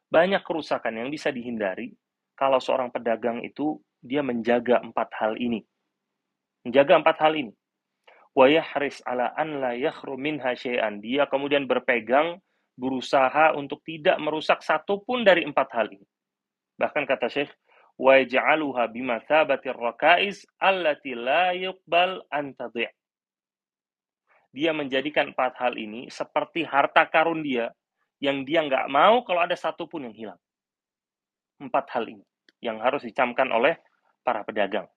Banyak 0.08 0.42
kerusakan 0.46 0.96
yang 0.96 1.08
bisa 1.12 1.28
dihindari 1.28 1.92
kalau 2.36 2.60
seorang 2.60 2.88
pedagang 2.88 3.44
itu 3.44 3.80
dia 4.00 4.24
menjaga 4.24 4.80
empat 4.80 5.08
hal 5.20 5.36
ini. 5.36 5.64
Menjaga 6.64 7.00
empat 7.00 7.16
hal 7.20 7.32
ini. 7.36 7.52
Wa 8.36 8.48
yahris 8.48 9.00
ala 9.04 9.32
an 9.36 9.60
la 9.60 9.72
yakhru 9.72 10.16
minha 10.20 10.52
syai'an. 10.56 11.00
Dia 11.00 11.24
kemudian 11.26 11.64
berpegang 11.64 12.38
berusaha 12.76 13.56
untuk 13.56 13.80
tidak 13.88 14.20
merusak 14.20 14.60
satupun 14.60 15.24
dari 15.24 15.42
empat 15.48 15.68
hal 15.72 15.88
ini. 15.88 16.06
Bahkan 16.76 17.08
kata 17.08 17.32
Syekh, 17.32 17.48
wa 17.96 18.20
yaj'aluha 18.20 18.92
bimathabatir 18.92 19.76
rakais 19.76 20.44
allati 20.60 21.16
la 21.16 21.56
yuqbal 21.56 22.20
an 22.28 22.52
dia 24.56 24.72
menjadikan 24.72 25.36
empat 25.36 25.52
hal 25.60 25.76
ini 25.76 26.08
seperti 26.08 26.64
harta 26.64 27.04
karun 27.12 27.44
dia 27.44 27.68
yang 28.24 28.40
dia 28.48 28.64
nggak 28.64 28.88
mau 28.88 29.20
kalau 29.20 29.44
ada 29.44 29.52
satu 29.52 29.84
pun 29.84 30.08
yang 30.08 30.16
hilang. 30.16 30.40
Empat 31.60 31.92
hal 31.92 32.08
ini 32.08 32.24
yang 32.64 32.80
harus 32.80 33.04
dicamkan 33.04 33.52
oleh 33.52 33.76
para 34.24 34.40
pedagang. 34.48 34.88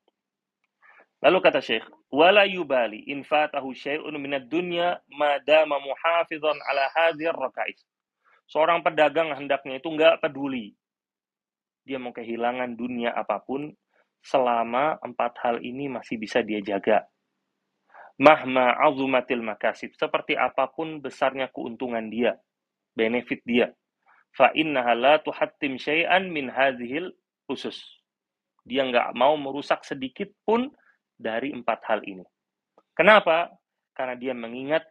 Lalu 1.20 1.38
kata 1.44 1.60
Syekh, 1.60 1.84
wala 2.08 2.48
yubali 2.48 3.04
in 3.12 3.28
fatahu 3.28 3.76
syai'un 3.76 4.16
minad 4.16 4.48
dunya 4.48 5.04
madama 5.12 5.76
muhafizan 5.84 6.56
ala 6.72 6.88
hadhir 6.96 7.36
rakais. 7.36 7.84
Seorang 8.48 8.80
pedagang 8.80 9.36
hendaknya 9.36 9.84
itu 9.84 9.92
nggak 9.92 10.24
peduli. 10.24 10.79
Dia 11.90 11.98
mau 11.98 12.14
kehilangan 12.14 12.78
dunia 12.78 13.18
apa 13.18 13.42
pun 13.42 13.74
selama 14.22 15.02
empat 15.02 15.42
hal 15.42 15.58
ini 15.66 15.90
masih 15.90 16.22
bisa 16.22 16.46
dia 16.46 16.62
jaga. 16.62 17.02
Mahma 18.22 18.78
azumatil 18.78 19.42
makasib 19.42 19.98
seperti 19.98 20.38
apa 20.38 20.70
pun 20.70 21.02
besarnya 21.02 21.50
keuntungan 21.50 22.06
dia 22.14 22.38
benefit 22.94 23.42
dia. 23.42 23.74
Fa 24.38 24.54
innaha 24.54 24.94
la 24.94 25.18
tuhattim 25.18 25.82
syai'an 25.82 26.30
min 26.30 26.54
hadhil 26.54 27.10
usus. 27.50 27.82
Dia 28.62 28.86
nggak 28.86 29.18
mau 29.18 29.34
merusak 29.34 29.82
sedikit 29.82 30.30
pun 30.46 30.70
dari 31.18 31.50
empat 31.50 31.80
hal 31.90 32.06
ini. 32.06 32.22
Kenapa? 32.94 33.50
Karena 33.98 34.14
dia 34.14 34.38
mengingat 34.38 34.86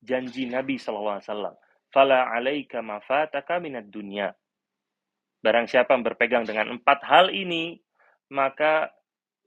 janji 0.00 0.48
Nabi 0.48 0.80
SAW 0.80 1.20
fala 1.92 2.30
alaika 2.32 2.80
mafataka 2.80 3.60
minad 3.60 3.92
dunya 3.92 4.32
barang 5.46 5.70
siapa 5.70 5.94
yang 5.94 6.02
berpegang 6.02 6.42
dengan 6.42 6.74
empat 6.74 7.06
hal 7.06 7.30
ini 7.30 7.78
maka 8.34 8.90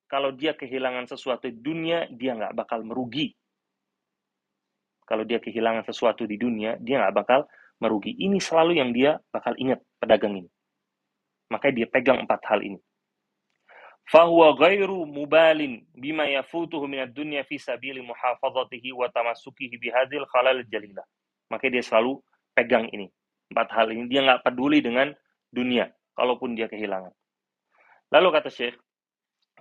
kalau 0.08 0.32
dia 0.32 0.56
kehilangan 0.56 1.06
sesuatu 1.06 1.52
di 1.52 1.60
dunia, 1.60 2.08
dia 2.10 2.34
nggak 2.34 2.56
bakal 2.56 2.82
merugi. 2.82 3.36
Kalau 5.06 5.28
dia 5.28 5.38
kehilangan 5.38 5.86
sesuatu 5.86 6.24
di 6.24 6.40
dunia, 6.40 6.80
dia 6.80 7.04
nggak 7.04 7.14
bakal 7.14 7.40
merugi. 7.78 8.18
Ini 8.18 8.40
selalu 8.42 8.80
yang 8.80 8.90
dia 8.90 9.22
bakal 9.30 9.54
ingat 9.60 9.84
pedagang 10.02 10.40
ini. 10.40 10.50
Makanya 11.54 11.84
dia 11.84 11.88
pegang 11.92 12.18
empat 12.26 12.42
hal 12.50 12.64
ini. 12.66 12.80
Fahuwa 14.10 14.58
ghairu 14.58 15.06
mubalin 15.06 15.86
bima 15.94 16.26
yafutuhu 16.26 16.90
minad 16.90 17.14
dunya 17.14 17.46
fi 17.46 17.62
sabili 17.62 18.02
muhafazatihi 18.02 18.90
wa 18.90 19.06
tamassukihi 19.14 19.78
bihadil 19.78 20.26
khalal. 20.34 20.58
Makanya 21.54 21.72
dia 21.78 21.84
selalu 21.86 22.18
pegang 22.58 22.90
ini. 22.90 23.14
Empat 23.54 23.70
hal 23.78 23.94
ini. 23.94 24.10
Dia 24.10 24.26
nggak 24.26 24.42
peduli 24.42 24.82
dengan 24.82 25.14
dunia. 25.52 25.90
Kalaupun 26.16 26.56
dia 26.56 26.68
kehilangan. 26.68 27.16
Lalu 28.12 28.28
kata 28.34 28.50
Syekh, 28.50 28.76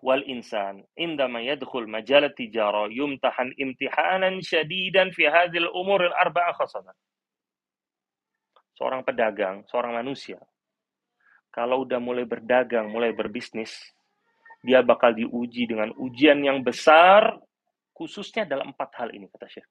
wal 0.02 0.22
insan 0.26 0.82
indama 0.94 1.42
yadkhul 1.42 1.90
majal 1.90 2.26
tijara 2.34 2.86
yumtahan 2.90 3.50
imtihanan 3.58 4.38
syadidan 4.42 5.10
fi 5.14 5.26
hadhil 5.26 5.70
umur 5.70 6.06
al 6.08 6.14
arba'a 6.16 6.54
khasatan. 6.54 6.94
Seorang 8.78 9.02
pedagang, 9.02 9.66
seorang 9.66 9.98
manusia, 9.98 10.38
kalau 11.50 11.82
udah 11.82 11.98
mulai 11.98 12.22
berdagang, 12.22 12.86
mulai 12.94 13.10
berbisnis, 13.10 13.74
dia 14.62 14.82
bakal 14.86 15.14
diuji 15.14 15.66
dengan 15.66 15.90
ujian 15.98 16.38
yang 16.42 16.62
besar, 16.62 17.34
khususnya 17.90 18.46
dalam 18.46 18.70
empat 18.70 18.90
hal 19.02 19.10
ini, 19.10 19.26
kata 19.26 19.50
Syekh. 19.50 19.68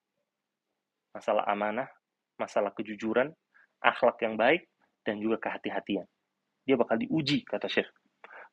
Masalah 1.16 1.48
amanah, 1.48 1.88
masalah 2.36 2.76
kejujuran, 2.76 3.32
akhlak 3.80 4.20
yang 4.20 4.36
baik, 4.36 4.68
dan 5.08 5.24
juga 5.24 5.40
kehati-hatian. 5.40 6.04
Dia 6.68 6.76
bakal 6.76 7.00
diuji, 7.00 7.48
kata 7.48 7.72
Syekh 7.72 7.88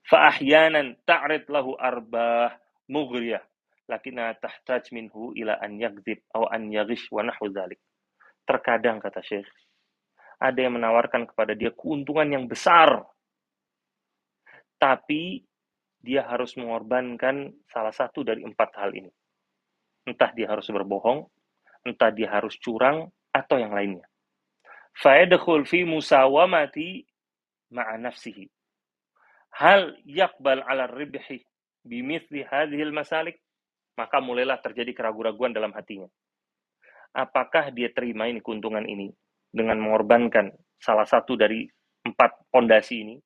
Fa'ahyanan 0.06 1.02
ta'rid 1.02 1.50
lahu 1.50 1.74
arbah 1.74 2.54
mughriyah 2.86 3.42
lakina 3.88 4.36
tahtaj 4.36 4.92
minhu 4.92 5.32
ila 5.36 5.56
an 5.60 5.80
yakdzib 5.80 6.20
atau 6.32 6.44
an 6.48 6.68
yaghish 6.68 7.08
wa 7.10 7.24
nahwu 7.24 7.48
dzalik. 7.50 7.80
Terkadang 8.44 9.00
kata 9.00 9.24
Syekh, 9.24 9.48
ada 10.40 10.58
yang 10.60 10.76
menawarkan 10.76 11.24
kepada 11.28 11.56
dia 11.56 11.72
keuntungan 11.72 12.28
yang 12.28 12.44
besar. 12.44 13.00
Tapi 14.76 15.40
dia 16.04 16.28
harus 16.28 16.52
mengorbankan 16.60 17.56
salah 17.72 17.92
satu 17.92 18.20
dari 18.20 18.44
empat 18.44 18.70
hal 18.76 18.92
ini. 18.92 19.08
Entah 20.04 20.36
dia 20.36 20.52
harus 20.52 20.68
berbohong, 20.68 21.24
entah 21.88 22.12
dia 22.12 22.28
harus 22.28 22.60
curang, 22.60 23.08
atau 23.32 23.56
yang 23.56 23.72
lainnya. 23.72 24.04
Fa'edkhul 24.94 25.66
fi 25.66 25.82
musawamati 25.82 27.02
ma'a 27.74 27.98
nafsihi 27.98 28.46
hal 29.54 29.94
yakbal 30.02 30.62
ala 30.66 30.90
ribhi 30.90 31.46
bimithli 31.86 32.42
hadhil 32.42 32.90
masalik 32.90 33.38
maka 33.94 34.18
mulailah 34.18 34.58
terjadi 34.58 34.90
keraguan-raguan 34.90 35.54
dalam 35.54 35.70
hatinya. 35.70 36.10
Apakah 37.14 37.70
dia 37.70 37.94
terima 37.94 38.26
ini 38.26 38.42
keuntungan 38.42 38.82
ini 38.82 39.14
dengan 39.54 39.78
mengorbankan 39.78 40.50
salah 40.82 41.06
satu 41.06 41.38
dari 41.38 41.70
empat 42.02 42.50
pondasi 42.50 43.06
ini? 43.06 43.16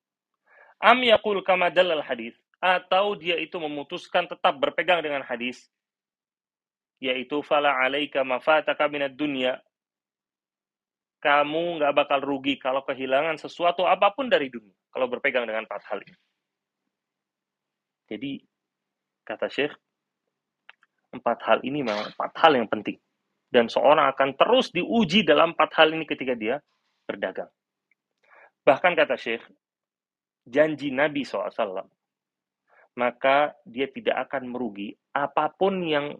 Am 0.77 1.01
yaqul 1.01 1.41
kama 1.41 1.73
dalal 1.73 2.05
hadis 2.05 2.37
atau 2.61 3.17
dia 3.17 3.41
itu 3.41 3.57
memutuskan 3.57 4.29
tetap 4.29 4.61
berpegang 4.61 5.01
dengan 5.01 5.25
hadis 5.25 5.65
yaitu 6.99 7.39
fala 7.41 7.79
alaika 7.79 8.21
mafataka 8.27 8.85
minad 8.91 9.15
dunya 9.15 9.57
kamu 11.19 11.79
nggak 11.79 11.93
bakal 11.95 12.19
rugi 12.23 12.55
kalau 12.55 12.81
kehilangan 12.87 13.35
sesuatu 13.35 13.83
apa 13.83 14.15
pun 14.15 14.31
dari 14.31 14.47
dunia 14.47 14.75
kalau 14.89 15.11
berpegang 15.11 15.43
dengan 15.43 15.67
empat 15.67 15.83
hal 15.91 15.99
ini. 15.99 16.19
Jadi 18.09 18.31
kata 19.27 19.47
Syekh 19.51 19.75
empat 21.13 21.37
hal 21.45 21.59
ini 21.67 21.83
memang 21.83 22.15
empat 22.15 22.31
hal 22.39 22.55
yang 22.55 22.71
penting 22.71 22.97
dan 23.51 23.67
seorang 23.67 24.07
akan 24.15 24.33
terus 24.39 24.71
diuji 24.71 25.27
dalam 25.27 25.53
empat 25.53 25.69
hal 25.75 25.91
ini 25.91 26.07
ketika 26.07 26.33
dia 26.33 26.57
berdagang. 27.03 27.51
Bahkan 28.63 28.93
kata 28.95 29.19
Syekh 29.19 29.43
janji 30.47 30.89
Nabi 30.89 31.27
SAW 31.27 31.85
maka 32.97 33.53
dia 33.67 33.87
tidak 33.91 34.27
akan 34.27 34.49
merugi 34.55 34.95
apa 35.13 35.51
pun 35.53 35.83
yang 35.83 36.15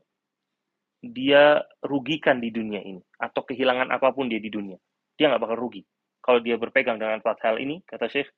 dia 0.99 1.63
rugikan 1.81 2.43
di 2.43 2.51
dunia 2.51 2.83
ini 2.83 2.99
atau 3.15 3.41
kehilangan 3.47 3.89
apa 3.89 4.12
pun 4.12 4.27
dia 4.27 4.38
di 4.38 4.51
dunia 4.51 4.75
dia 5.19 5.27
nggak 5.27 5.43
bakal 5.43 5.60
rugi. 5.60 5.84
Kalau 6.23 6.39
dia 6.39 6.55
berpegang 6.55 6.95
dengan 6.95 7.19
empat 7.19 7.43
hal 7.43 7.60
ini, 7.60 7.84
kata 7.84 8.08
Syekh, 8.08 8.32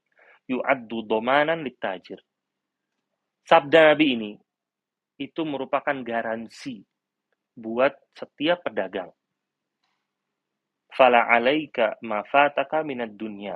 yu'addu 0.50 1.06
domanan 1.06 1.62
litajir. 1.62 2.18
Sabda 3.46 3.94
Nabi 3.94 4.06
ini, 4.18 4.32
itu 5.22 5.46
merupakan 5.46 5.94
garansi 6.02 6.82
buat 7.54 7.94
setiap 8.18 8.66
pedagang. 8.66 9.14
Fala 10.90 11.30
alaika 11.30 12.02
ma 12.02 12.26
fataka 12.26 12.82
minad 12.82 13.14
dunya. 13.14 13.54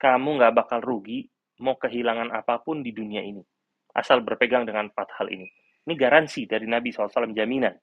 Kamu 0.00 0.40
nggak 0.40 0.56
bakal 0.56 0.80
rugi 0.80 1.28
mau 1.60 1.76
kehilangan 1.76 2.32
apa 2.32 2.64
pun 2.64 2.80
di 2.80 2.96
dunia 2.96 3.20
ini. 3.20 3.44
Asal 3.92 4.24
berpegang 4.24 4.64
dengan 4.64 4.88
empat 4.88 5.20
hal 5.20 5.28
ini. 5.28 5.44
Ini 5.84 5.94
garansi 5.96 6.48
dari 6.48 6.64
Nabi 6.64 6.88
SAW, 6.88 7.36
jaminan. 7.36 7.76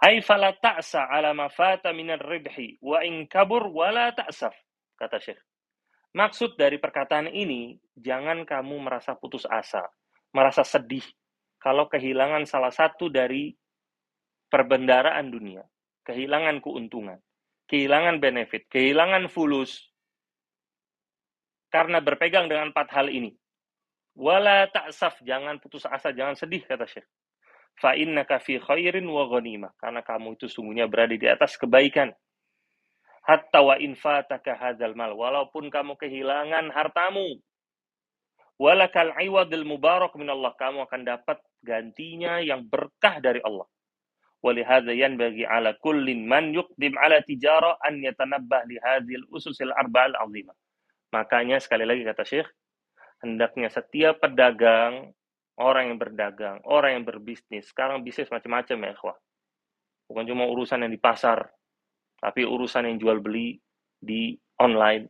Ay 0.00 0.24
fala 0.24 0.56
ta'sa 0.56 1.12
ala 1.12 1.36
ma 1.36 1.52
fata 1.52 1.92
minar 1.92 2.24
ribhi 2.24 2.80
wa 2.80 3.04
in 3.04 3.28
kabur 3.28 3.68
wala 3.68 4.08
ta'saf, 4.16 4.56
kata 4.96 5.20
Syekh. 5.20 5.40
Maksud 6.16 6.56
dari 6.56 6.80
perkataan 6.80 7.28
ini, 7.28 7.76
jangan 7.94 8.48
kamu 8.48 8.80
merasa 8.80 9.12
putus 9.14 9.44
asa, 9.44 9.84
merasa 10.32 10.64
sedih 10.64 11.04
kalau 11.60 11.86
kehilangan 11.86 12.48
salah 12.48 12.72
satu 12.72 13.12
dari 13.12 13.52
perbendaraan 14.48 15.28
dunia, 15.28 15.62
kehilangan 16.02 16.64
keuntungan, 16.64 17.20
kehilangan 17.68 18.18
benefit, 18.18 18.66
kehilangan 18.72 19.28
fulus, 19.28 19.92
karena 21.68 22.00
berpegang 22.00 22.48
dengan 22.48 22.72
empat 22.72 22.88
hal 22.90 23.12
ini. 23.12 23.36
Wala 24.16 24.66
ta'saf, 24.66 25.22
jangan 25.22 25.60
putus 25.60 25.86
asa, 25.86 26.10
jangan 26.10 26.34
sedih, 26.34 26.64
kata 26.64 26.88
Syekh. 26.88 27.06
Fa 27.78 27.94
innaka 27.94 28.40
khairin 28.42 29.06
wa 29.06 29.28
ghanimah. 29.30 29.70
Karena 29.78 30.00
kamu 30.02 30.34
itu 30.40 30.50
sungguhnya 30.50 30.90
berada 30.90 31.14
di 31.14 31.28
atas 31.28 31.54
kebaikan. 31.60 32.10
Hatta 33.22 33.60
wa 33.62 33.78
infataka 33.78 34.56
hadzal 34.56 34.96
mal. 34.98 35.14
Walaupun 35.14 35.70
kamu 35.70 35.94
kehilangan 36.00 36.72
hartamu. 36.74 37.38
Walakal 38.60 39.14
iwadil 39.16 39.64
mubarak 39.64 40.12
min 40.18 40.28
Allah. 40.28 40.52
Kamu 40.56 40.84
akan 40.88 41.00
dapat 41.06 41.38
gantinya 41.62 42.40
yang 42.40 42.66
berkah 42.66 43.20
dari 43.20 43.40
Allah. 43.44 43.68
Walihada 44.40 44.96
yanbaghi 44.96 45.44
ala 45.44 45.76
kullin 45.84 46.24
man 46.24 46.56
yuqdim 46.56 46.96
ala 46.96 47.20
tijara 47.20 47.76
an 47.84 48.00
yatanabbah 48.00 48.64
li 48.64 48.80
hadhil 48.80 49.28
ususil 49.28 49.68
arba'al 49.76 50.16
azimah. 50.16 50.56
Makanya 51.12 51.60
sekali 51.60 51.84
lagi 51.84 52.08
kata 52.08 52.24
Syekh, 52.24 52.48
hendaknya 53.20 53.68
setiap 53.68 54.24
pedagang 54.24 55.12
orang 55.60 55.92
yang 55.92 55.98
berdagang, 56.00 56.58
orang 56.64 57.00
yang 57.00 57.04
berbisnis. 57.04 57.68
Sekarang 57.68 58.00
bisnis 58.00 58.32
macam-macam 58.32 58.76
ya, 58.88 58.90
ikhwah. 58.96 59.16
Bukan 60.08 60.24
cuma 60.26 60.48
urusan 60.48 60.82
yang 60.82 60.90
di 60.90 60.98
pasar, 60.98 61.46
tapi 62.18 62.42
urusan 62.42 62.88
yang 62.88 62.96
jual 62.98 63.20
beli 63.20 63.60
di 64.00 64.34
online, 64.58 65.06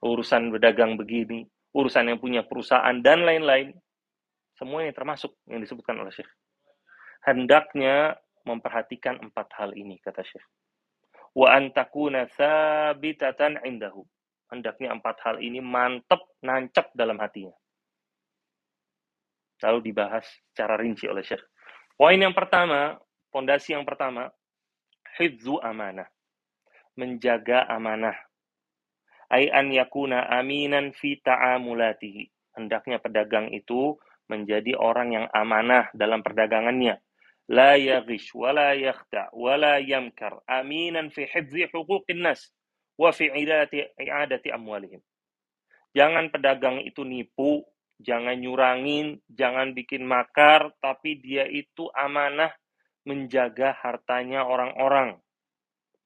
urusan 0.00 0.54
berdagang 0.54 0.94
begini, 0.96 1.44
urusan 1.74 2.14
yang 2.14 2.18
punya 2.22 2.46
perusahaan 2.46 2.94
dan 3.02 3.26
lain-lain. 3.26 3.74
Semuanya 4.56 4.94
termasuk 4.94 5.34
yang 5.50 5.60
disebutkan 5.60 5.98
oleh 6.00 6.14
Syekh. 6.14 6.30
Hendaknya 7.26 8.16
memperhatikan 8.46 9.18
empat 9.20 9.52
hal 9.58 9.74
ini, 9.74 9.98
kata 10.00 10.22
Syekh. 10.22 10.46
Wa 11.34 11.58
antakuna 11.58 12.30
thabitatan 12.30 13.60
indahu. 13.66 14.06
Hendaknya 14.48 14.92
empat 14.92 15.16
hal 15.24 15.36
ini 15.40 15.64
mantap, 15.64 16.24
nancap 16.44 16.92
dalam 16.92 17.16
hatinya 17.16 17.56
lalu 19.62 19.92
dibahas 19.92 20.26
secara 20.52 20.74
rinci 20.76 21.06
oleh 21.06 21.22
Syekh. 21.22 21.42
Poin 21.94 22.18
yang 22.18 22.34
pertama, 22.34 22.98
pondasi 23.30 23.78
yang 23.78 23.86
pertama, 23.86 24.28
hifzu 25.16 25.62
amanah. 25.62 26.10
Menjaga 26.98 27.64
amanah. 27.70 28.16
Ai 29.32 29.48
an 29.48 29.72
yakuna 29.72 30.28
aminan 30.28 30.92
fi 30.92 31.16
ta'amulatihi. 31.22 32.28
Hendaknya 32.52 33.00
pedagang 33.00 33.48
itu 33.48 33.96
menjadi 34.28 34.76
orang 34.76 35.16
yang 35.16 35.26
amanah 35.32 35.88
dalam 35.96 36.20
perdagangannya. 36.20 37.00
La 37.48 37.80
yaghish 37.80 38.36
wa 38.36 38.52
la 38.52 38.76
yakhda 38.76 39.32
wa 39.32 39.56
la 39.56 39.80
yamkar. 39.80 40.44
Aminan 40.44 41.08
fi 41.08 41.24
hifzi 41.24 41.64
huquqin 41.72 42.20
nas 42.20 42.52
wa 43.00 43.08
fi 43.08 43.32
i'adati 43.32 44.52
amwalihim. 44.52 45.00
Jangan 45.92 46.32
pedagang 46.32 46.80
itu 46.84 47.04
nipu, 47.04 47.64
jangan 48.02 48.36
nyurangin, 48.36 49.22
jangan 49.30 49.72
bikin 49.72 50.02
makar, 50.04 50.74
tapi 50.82 51.22
dia 51.22 51.46
itu 51.46 51.88
amanah 51.94 52.50
menjaga 53.06 53.74
hartanya 53.78 54.44
orang-orang. 54.44 55.18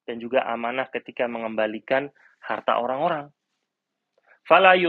Dan 0.07 0.23
juga 0.23 0.47
amanah 0.47 0.87
ketika 0.87 1.27
mengembalikan 1.27 2.07
harta 2.39 2.79
orang-orang. 2.79 3.27
Fala 4.47 4.79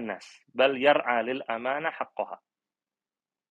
nas, 0.00 0.24
bal 0.48 0.72
yar'alil 0.80 1.44
amanah 1.44 1.92
haqqaha. 1.92 2.40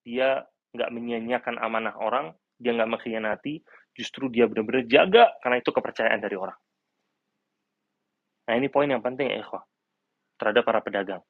Dia 0.02 0.42
nggak 0.74 0.90
menyanyiakan 0.90 1.62
amanah 1.62 1.94
orang, 2.02 2.34
dia 2.58 2.74
nggak 2.74 2.90
mengkhianati, 2.90 3.62
justru 3.94 4.34
dia 4.34 4.50
benar-benar 4.50 4.90
jaga 4.90 5.24
karena 5.46 5.62
itu 5.62 5.70
kepercayaan 5.70 6.18
dari 6.18 6.34
orang. 6.34 6.58
Nah 8.50 8.54
ini 8.58 8.68
poin 8.74 8.90
yang 8.90 9.06
penting 9.06 9.30
ya 9.30 9.46
ikhwah, 9.46 9.62
terhadap 10.42 10.66
para 10.66 10.82
pedagang 10.82 11.22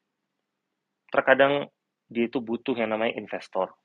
terkadang 1.12 1.68
dia 2.08 2.28
itu 2.28 2.40
butuh 2.40 2.76
yang 2.76 2.96
namanya 2.96 3.20
investor. 3.20 3.76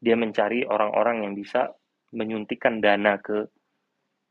Dia 0.00 0.16
mencari 0.16 0.64
orang-orang 0.64 1.28
yang 1.28 1.32
bisa 1.36 1.68
menyuntikkan 2.12 2.80
dana 2.80 3.20
ke 3.20 3.48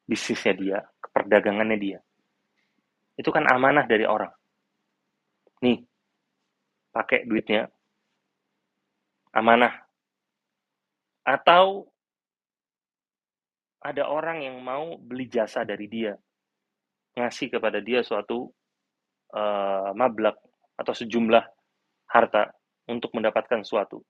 bisnisnya 0.09 0.53
dia, 0.57 0.79
ke 0.97 1.07
perdagangannya 1.13 1.77
dia. 1.77 1.99
Itu 3.13 3.29
kan 3.29 3.45
amanah 3.45 3.85
dari 3.85 4.09
orang. 4.09 4.33
Nih, 5.61 5.85
pakai 6.89 7.29
duitnya, 7.29 7.69
amanah. 9.35 9.85
Atau 11.21 11.93
ada 13.79 14.09
orang 14.09 14.41
yang 14.41 14.57
mau 14.65 14.97
beli 14.97 15.29
jasa 15.29 15.61
dari 15.61 15.85
dia, 15.85 16.17
ngasih 17.13 17.53
kepada 17.53 17.77
dia 17.79 18.01
suatu 18.01 18.49
uh, 19.35 19.91
mablak 19.93 20.35
atau 20.79 20.93
sejumlah 20.95 21.58
harta 22.09 22.49
untuk 22.89 23.13
mendapatkan 23.13 23.61
suatu. 23.61 24.01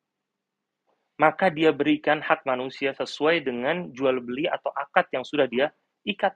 Maka 1.20 1.52
dia 1.52 1.76
berikan 1.76 2.24
hak 2.24 2.48
manusia 2.48 2.96
sesuai 2.96 3.44
dengan 3.44 3.92
jual 3.92 4.24
beli 4.24 4.48
atau 4.48 4.72
akad 4.72 5.12
yang 5.12 5.28
sudah 5.28 5.52
dia 5.52 5.68
ikat. 6.08 6.32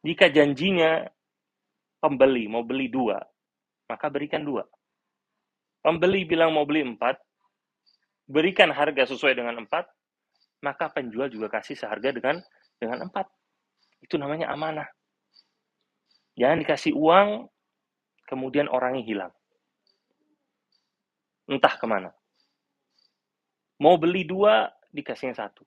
Jika 0.00 0.32
janjinya 0.32 1.04
pembeli 2.00 2.48
mau 2.48 2.64
beli 2.64 2.88
dua, 2.88 3.20
maka 3.92 4.08
berikan 4.08 4.40
dua. 4.40 4.64
Pembeli 5.84 6.24
bilang 6.24 6.56
mau 6.56 6.64
beli 6.64 6.80
empat, 6.80 7.20
berikan 8.24 8.72
harga 8.72 9.12
sesuai 9.12 9.36
dengan 9.36 9.68
empat, 9.68 9.84
maka 10.64 10.88
penjual 10.88 11.28
juga 11.28 11.52
kasih 11.52 11.76
seharga 11.76 12.08
dengan 12.08 12.40
dengan 12.80 13.04
empat. 13.04 13.28
Itu 14.00 14.16
namanya 14.16 14.48
amanah. 14.48 14.88
Jangan 16.40 16.64
dikasih 16.64 16.96
uang, 16.96 17.52
kemudian 18.24 18.72
orangnya 18.72 19.04
hilang 19.04 19.32
entah 21.52 21.76
ke 21.76 21.84
mana. 21.84 22.10
Mau 23.82 24.00
beli 24.00 24.24
dua, 24.24 24.70
dikasihnya 24.94 25.36
satu. 25.36 25.66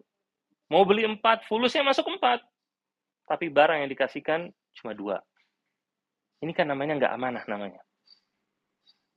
Mau 0.71 0.81
beli 0.87 1.05
empat, 1.05 1.45
fulusnya 1.45 1.85
masuk 1.85 2.09
empat. 2.09 2.41
Tapi 3.29 3.53
barang 3.53 3.85
yang 3.85 3.89
dikasihkan 3.91 4.49
cuma 4.81 4.97
dua. 4.97 5.21
Ini 6.41 6.51
kan 6.53 6.69
namanya 6.69 6.97
nggak 6.97 7.13
amanah 7.13 7.43
namanya. 7.45 7.81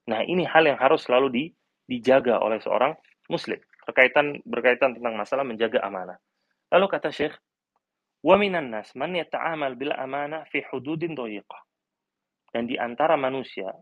Nah, 0.09 0.25
ini 0.25 0.45
hal 0.49 0.65
yang 0.65 0.81
harus 0.81 1.05
selalu 1.05 1.29
di, 1.29 1.45
dijaga 1.85 2.41
oleh 2.41 2.61
seorang 2.61 2.97
muslim 3.29 3.61
berkaitan 3.89 4.45
berkaitan 4.45 4.93
tentang 4.93 5.17
masalah 5.17 5.49
menjaga 5.49 5.81
amanah. 5.81 6.21
Lalu 6.69 6.87
kata 6.93 7.09
Syekh, 7.09 7.33
وَمِنَ 8.21 8.53
النَّاسِ 8.53 8.93
nas 9.01 9.09
يَتَعَامَلْ 9.09 9.25
yata'amal 9.25 9.73
bila 9.81 9.97
amanah 9.97 10.45
fi 10.53 10.61
hududin. 10.69 11.17
Dan 12.53 12.69
di 12.69 12.77
antara 12.77 13.17
manusia 13.17 13.73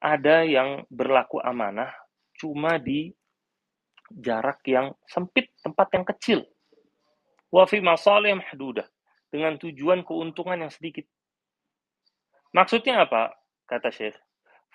ada 0.00 0.42
yang 0.48 0.88
berlaku 0.88 1.38
amanah 1.44 1.92
cuma 2.40 2.80
di 2.80 3.12
jarak 4.10 4.64
yang 4.64 4.96
sempit, 5.04 5.52
tempat 5.60 5.88
yang 5.92 6.04
kecil. 6.08 6.40
Wa 7.52 7.68
fi 7.68 7.84
masalih 7.84 8.40
mahdudah, 8.40 8.88
dengan 9.28 9.60
tujuan 9.60 10.02
keuntungan 10.02 10.66
yang 10.66 10.72
sedikit. 10.72 11.04
Maksudnya 12.50 13.06
apa? 13.06 13.36
Kata 13.68 13.92
Syekh. 13.92 14.16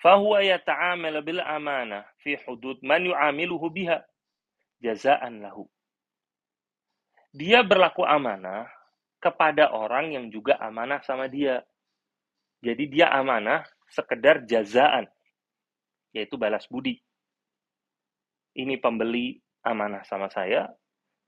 Fahuwa 0.00 0.44
yata'amal 0.44 1.20
bil 1.24 1.40
amanah 1.40 2.04
fi 2.20 2.36
hudud 2.46 2.80
man 2.84 3.04
yu'amiluhu 3.04 3.66
biha 3.72 4.04
jazaan 4.80 5.40
lahu. 5.40 5.68
Dia 7.32 7.64
berlaku 7.64 8.04
amanah 8.04 8.68
kepada 9.20 9.72
orang 9.72 10.12
yang 10.12 10.26
juga 10.28 10.56
amanah 10.60 11.00
sama 11.04 11.28
dia. 11.28 11.64
Jadi 12.60 12.88
dia 12.88 13.12
amanah 13.12 13.64
sekedar 13.88 14.44
jazaan 14.44 15.08
yaitu 16.16 16.40
balas 16.40 16.64
budi. 16.72 16.96
Ini 18.56 18.80
pembeli 18.80 19.36
amanah 19.60 20.00
sama 20.08 20.32
saya, 20.32 20.64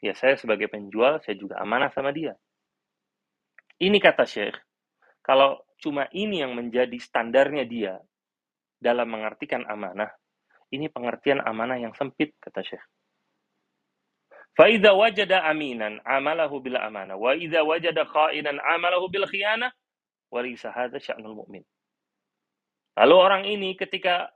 ya 0.00 0.16
saya 0.16 0.40
sebagai 0.40 0.72
penjual, 0.72 1.20
saya 1.20 1.36
juga 1.36 1.60
amanah 1.60 1.92
sama 1.92 2.08
dia. 2.16 2.32
Ini 3.76 4.00
kata 4.00 4.24
Syekh, 4.24 4.56
kalau 5.20 5.60
cuma 5.76 6.08
ini 6.16 6.40
yang 6.40 6.56
menjadi 6.56 6.96
standarnya 6.96 7.68
dia 7.68 8.00
dalam 8.80 9.12
mengartikan 9.12 9.68
amanah, 9.68 10.08
ini 10.72 10.88
pengertian 10.88 11.44
amanah 11.44 11.76
yang 11.76 11.92
sempit, 11.92 12.32
kata 12.40 12.64
Syekh. 12.64 12.84
Fa'idha 14.58 14.90
wajada 14.90 15.46
aminan 15.46 16.02
amalahu 16.02 16.58
bil 16.58 16.74
amanah. 16.74 17.14
Wa 17.14 17.38
idha 17.38 17.62
wajada 17.62 18.02
kha'inan 18.02 18.58
amalahu 18.58 19.06
bil 19.06 19.22
khiyanah. 19.30 19.70
Walisa 20.34 20.74
hadha 20.74 20.98
sya'nul 20.98 21.38
mu'min. 21.38 21.62
Lalu 22.98 23.14
orang 23.14 23.46
ini 23.46 23.78
ketika 23.78 24.34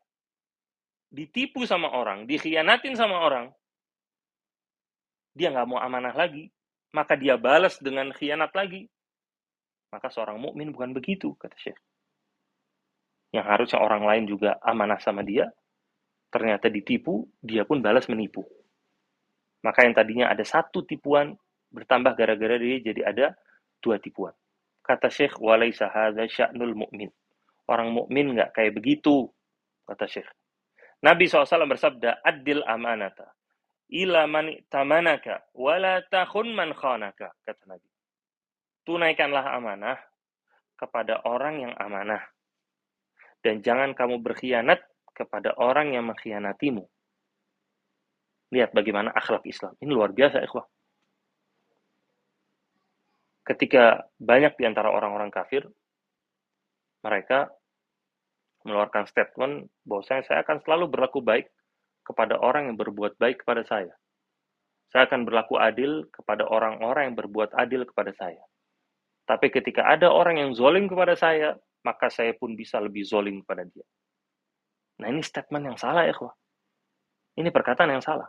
ditipu 1.13 1.69
sama 1.69 1.93
orang, 1.93 2.25
dikhianatin 2.25 2.97
sama 2.97 3.21
orang, 3.21 3.53
dia 5.37 5.53
nggak 5.53 5.69
mau 5.69 5.81
amanah 5.81 6.17
lagi, 6.17 6.49
maka 6.97 7.17
dia 7.17 7.37
balas 7.37 7.77
dengan 7.81 8.09
khianat 8.17 8.53
lagi. 8.57 8.89
Maka 9.93 10.09
seorang 10.09 10.41
mukmin 10.41 10.73
bukan 10.73 10.97
begitu, 10.97 11.37
kata 11.37 11.57
Syekh. 11.61 11.81
Yang 13.33 13.47
harusnya 13.49 13.79
orang 13.85 14.05
lain 14.09 14.25
juga 14.25 14.57
amanah 14.65 15.01
sama 15.01 15.21
dia, 15.21 15.53
ternyata 16.33 16.73
ditipu, 16.73 17.29
dia 17.45 17.69
pun 17.69 17.85
balas 17.85 18.09
menipu. 18.09 18.45
Maka 19.61 19.85
yang 19.85 19.93
tadinya 19.93 20.33
ada 20.33 20.45
satu 20.45 20.85
tipuan 20.89 21.37
bertambah 21.73 22.17
gara-gara 22.17 22.57
dia 22.57 22.81
jadi 22.81 23.01
ada 23.05 23.27
dua 23.85 24.01
tipuan. 24.01 24.33
Kata 24.81 25.13
Syekh, 25.13 25.39
walaisa 25.39 25.89
hadza 25.93 26.25
sya'nul 26.25 26.75
mu'min. 26.75 27.09
Orang 27.69 27.95
mukmin 27.95 28.37
nggak 28.37 28.57
kayak 28.57 28.75
begitu, 28.77 29.29
kata 29.87 30.09
Syekh. 30.09 30.29
Nabi 31.03 31.27
SAW 31.27 31.67
bersabda, 31.67 32.23
adil 32.23 32.63
amanata. 32.63 33.35
Ila 33.93 34.25
man 34.25 34.55
tamanaka, 34.71 35.45
wala 35.53 36.01
takhun 36.09 36.55
man 36.55 36.73
khanaka, 36.73 37.35
kata 37.45 37.63
Nabi. 37.69 37.89
Tunaikanlah 38.87 39.53
amanah 39.53 39.99
kepada 40.79 41.27
orang 41.27 41.69
yang 41.69 41.75
amanah. 41.77 42.23
Dan 43.43 43.61
jangan 43.61 43.93
kamu 43.93 44.23
berkhianat 44.23 44.81
kepada 45.13 45.59
orang 45.59 45.93
yang 45.93 46.07
mengkhianatimu. 46.07 46.87
Lihat 48.55 48.71
bagaimana 48.71 49.11
akhlak 49.11 49.43
Islam. 49.45 49.75
Ini 49.83 49.91
luar 49.91 50.15
biasa, 50.15 50.39
ikhwah. 50.41 50.65
Ketika 53.43 54.07
banyak 54.23 54.55
di 54.55 54.65
antara 54.71 54.95
orang-orang 54.95 55.35
kafir, 55.35 55.67
mereka 57.03 57.51
mengeluarkan 58.65 59.07
statement 59.11 59.71
bahwa 59.87 60.03
saya, 60.07 60.23
akan 60.23 60.63
selalu 60.63 60.91
berlaku 60.91 61.21
baik 61.23 61.51
kepada 62.03 62.39
orang 62.39 62.71
yang 62.71 62.77
berbuat 62.79 63.19
baik 63.19 63.47
kepada 63.47 63.63
saya. 63.67 63.95
Saya 64.91 65.09
akan 65.09 65.25
berlaku 65.25 65.57
adil 65.57 66.05
kepada 66.13 66.45
orang-orang 66.45 67.13
yang 67.13 67.17
berbuat 67.17 67.57
adil 67.57 67.89
kepada 67.89 68.13
saya. 68.13 68.43
Tapi 69.25 69.49
ketika 69.49 69.89
ada 69.89 70.11
orang 70.13 70.37
yang 70.43 70.51
zolim 70.53 70.91
kepada 70.91 71.17
saya, 71.17 71.57
maka 71.87 72.13
saya 72.13 72.37
pun 72.37 72.53
bisa 72.59 72.77
lebih 72.83 73.07
zolim 73.07 73.41
kepada 73.41 73.65
dia. 73.65 73.87
Nah 75.01 75.09
ini 75.09 75.25
statement 75.25 75.73
yang 75.73 75.79
salah 75.81 76.05
ya, 76.05 76.15
Ini 77.39 77.49
perkataan 77.49 77.89
yang 77.89 78.05
salah 78.05 78.29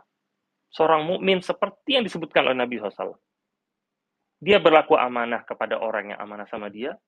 seorang 0.74 1.06
mukmin 1.06 1.38
seperti 1.38 1.96
yang 1.96 2.04
disebutkan 2.04 2.50
oleh 2.50 2.58
Nabi 2.58 2.82
SAW. 2.82 3.14
Dia 4.42 4.58
berlaku 4.58 4.98
amanah 4.98 5.46
kepada 5.46 5.78
orang 5.78 6.12
yang 6.12 6.18
amanah 6.18 6.50
sama 6.50 6.68
dia. 6.68 6.98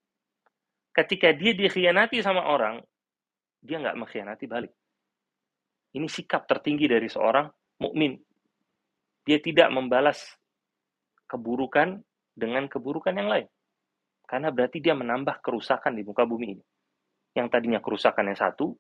Ketika 0.95 1.35
dia 1.35 1.53
dikhianati 1.53 2.23
sama 2.23 2.47
orang, 2.47 2.81
dia 3.67 3.83
nggak 3.83 3.99
mengkhianati 3.99 4.47
balik. 4.47 4.73
Ini 5.99 6.07
sikap 6.07 6.47
tertinggi 6.47 6.87
dari 6.87 7.11
seorang 7.11 7.51
mukmin. 7.83 8.15
Dia 9.27 9.43
tidak 9.43 9.69
membalas 9.75 10.23
keburukan 11.27 11.99
dengan 12.31 12.71
keburukan 12.71 13.11
yang 13.17 13.27
lain. 13.27 13.49
Karena 14.27 14.55
berarti 14.55 14.79
dia 14.79 14.95
menambah 14.95 15.43
kerusakan 15.43 15.99
di 15.99 16.03
muka 16.07 16.23
bumi 16.23 16.59
ini. 16.59 16.65
Yang 17.35 17.47
tadinya 17.53 17.81
kerusakan 17.83 18.31
yang 18.31 18.39
satu, 18.39 18.75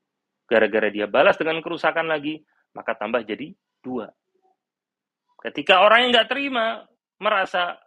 gara-gara 0.46 0.88
dia 0.90 1.10
balas 1.10 1.34
dengan 1.34 1.58
kerusakan 1.60 2.06
lagi, 2.06 2.40
maka 2.74 2.94
tambah 2.94 3.26
jadi 3.26 3.50
dua. 3.82 4.06
Ketika 5.42 5.82
orang 5.82 6.06
yang 6.06 6.10
nggak 6.14 6.30
terima 6.30 6.82
merasa 7.22 7.78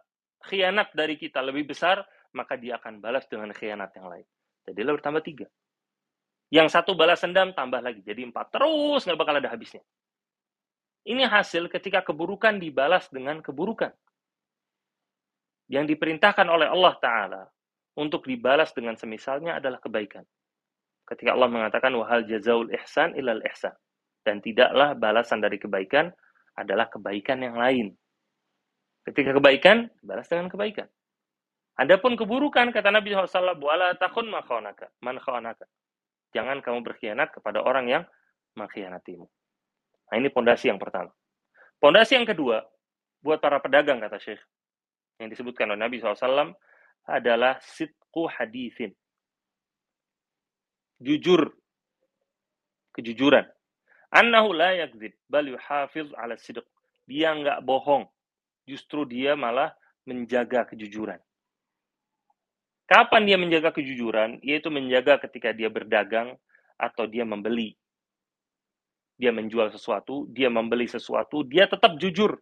khianat 0.48 0.92
dari 0.96 1.20
kita 1.20 1.44
lebih 1.44 1.70
besar, 1.70 2.00
maka 2.32 2.56
dia 2.56 2.78
akan 2.80 3.02
balas 3.02 3.26
dengan 3.28 3.50
khianat 3.52 3.90
yang 3.96 4.08
lain. 4.08 4.26
Jadi 4.64 4.80
lo 4.86 4.96
bertambah 4.96 5.22
tiga. 5.24 5.46
Yang 6.50 6.74
satu 6.74 6.98
balas 6.98 7.22
dendam 7.22 7.54
tambah 7.54 7.78
lagi, 7.78 8.02
jadi 8.02 8.26
empat. 8.26 8.50
Terus 8.50 9.06
nggak 9.06 9.18
bakal 9.18 9.38
ada 9.38 9.48
habisnya. 9.50 9.82
Ini 11.06 11.24
hasil 11.30 11.70
ketika 11.70 12.02
keburukan 12.02 12.58
dibalas 12.58 13.06
dengan 13.08 13.38
keburukan. 13.40 13.94
Yang 15.70 15.94
diperintahkan 15.94 16.50
oleh 16.50 16.66
Allah 16.66 16.94
Ta'ala 16.98 17.42
untuk 17.94 18.26
dibalas 18.26 18.74
dengan 18.74 18.98
semisalnya 18.98 19.62
adalah 19.62 19.78
kebaikan. 19.78 20.26
Ketika 21.06 21.38
Allah 21.38 21.46
mengatakan, 21.46 21.94
wahal 21.94 22.26
jazaul 22.26 22.66
ihsan 22.82 23.14
ilal 23.14 23.42
ihsan. 23.50 23.74
Dan 24.26 24.42
tidaklah 24.42 24.98
balasan 24.98 25.40
dari 25.40 25.56
kebaikan 25.56 26.10
adalah 26.58 26.90
kebaikan 26.90 27.40
yang 27.40 27.56
lain. 27.56 27.94
Ketika 29.06 29.32
kebaikan, 29.32 29.88
balas 30.04 30.28
dengan 30.28 30.50
kebaikan. 30.50 30.90
Adapun 31.80 32.18
keburukan, 32.18 32.68
kata 32.74 32.92
Nabi 32.92 33.16
SAW, 33.16 33.56
wala 33.56 33.96
takun 33.96 34.28
man 34.28 34.44
khonaka. 34.44 35.64
Jangan 36.30 36.62
kamu 36.62 36.86
berkhianat 36.86 37.34
kepada 37.34 37.62
orang 37.62 37.90
yang 37.90 38.04
mengkhianatimu. 38.54 39.26
Nah, 40.10 40.16
ini 40.18 40.28
pondasi 40.30 40.70
yang 40.70 40.78
pertama. 40.78 41.10
Pondasi 41.78 42.18
yang 42.18 42.26
kedua, 42.26 42.62
buat 43.22 43.38
para 43.38 43.62
pedagang, 43.62 44.02
kata 44.02 44.18
Syekh, 44.18 44.42
yang 45.22 45.28
disebutkan 45.30 45.70
oleh 45.70 45.80
Nabi 45.80 46.02
SAW, 46.02 46.54
adalah 47.06 47.58
sitku 47.62 48.26
hadithin. 48.28 48.92
Jujur. 51.00 51.50
Kejujuran. 52.92 53.46
Annahu 54.10 54.50
la 54.52 54.74
yakzib, 54.74 55.14
bal 55.30 55.46
yuhafiz 55.46 56.10
ala 56.18 56.34
sidq. 56.36 56.66
Dia 57.06 57.32
nggak 57.32 57.62
bohong. 57.62 58.04
Justru 58.66 59.06
dia 59.06 59.38
malah 59.38 59.72
menjaga 60.04 60.66
kejujuran. 60.66 61.18
Kapan 62.90 63.22
dia 63.22 63.38
menjaga 63.38 63.70
kejujuran? 63.70 64.42
Yaitu 64.42 64.66
menjaga 64.66 65.22
ketika 65.22 65.54
dia 65.54 65.70
berdagang 65.70 66.34
atau 66.74 67.06
dia 67.06 67.22
membeli. 67.22 67.78
Dia 69.14 69.30
menjual 69.30 69.70
sesuatu, 69.70 70.26
dia 70.34 70.50
membeli 70.50 70.90
sesuatu, 70.90 71.46
dia 71.46 71.70
tetap 71.70 71.94
jujur. 72.02 72.34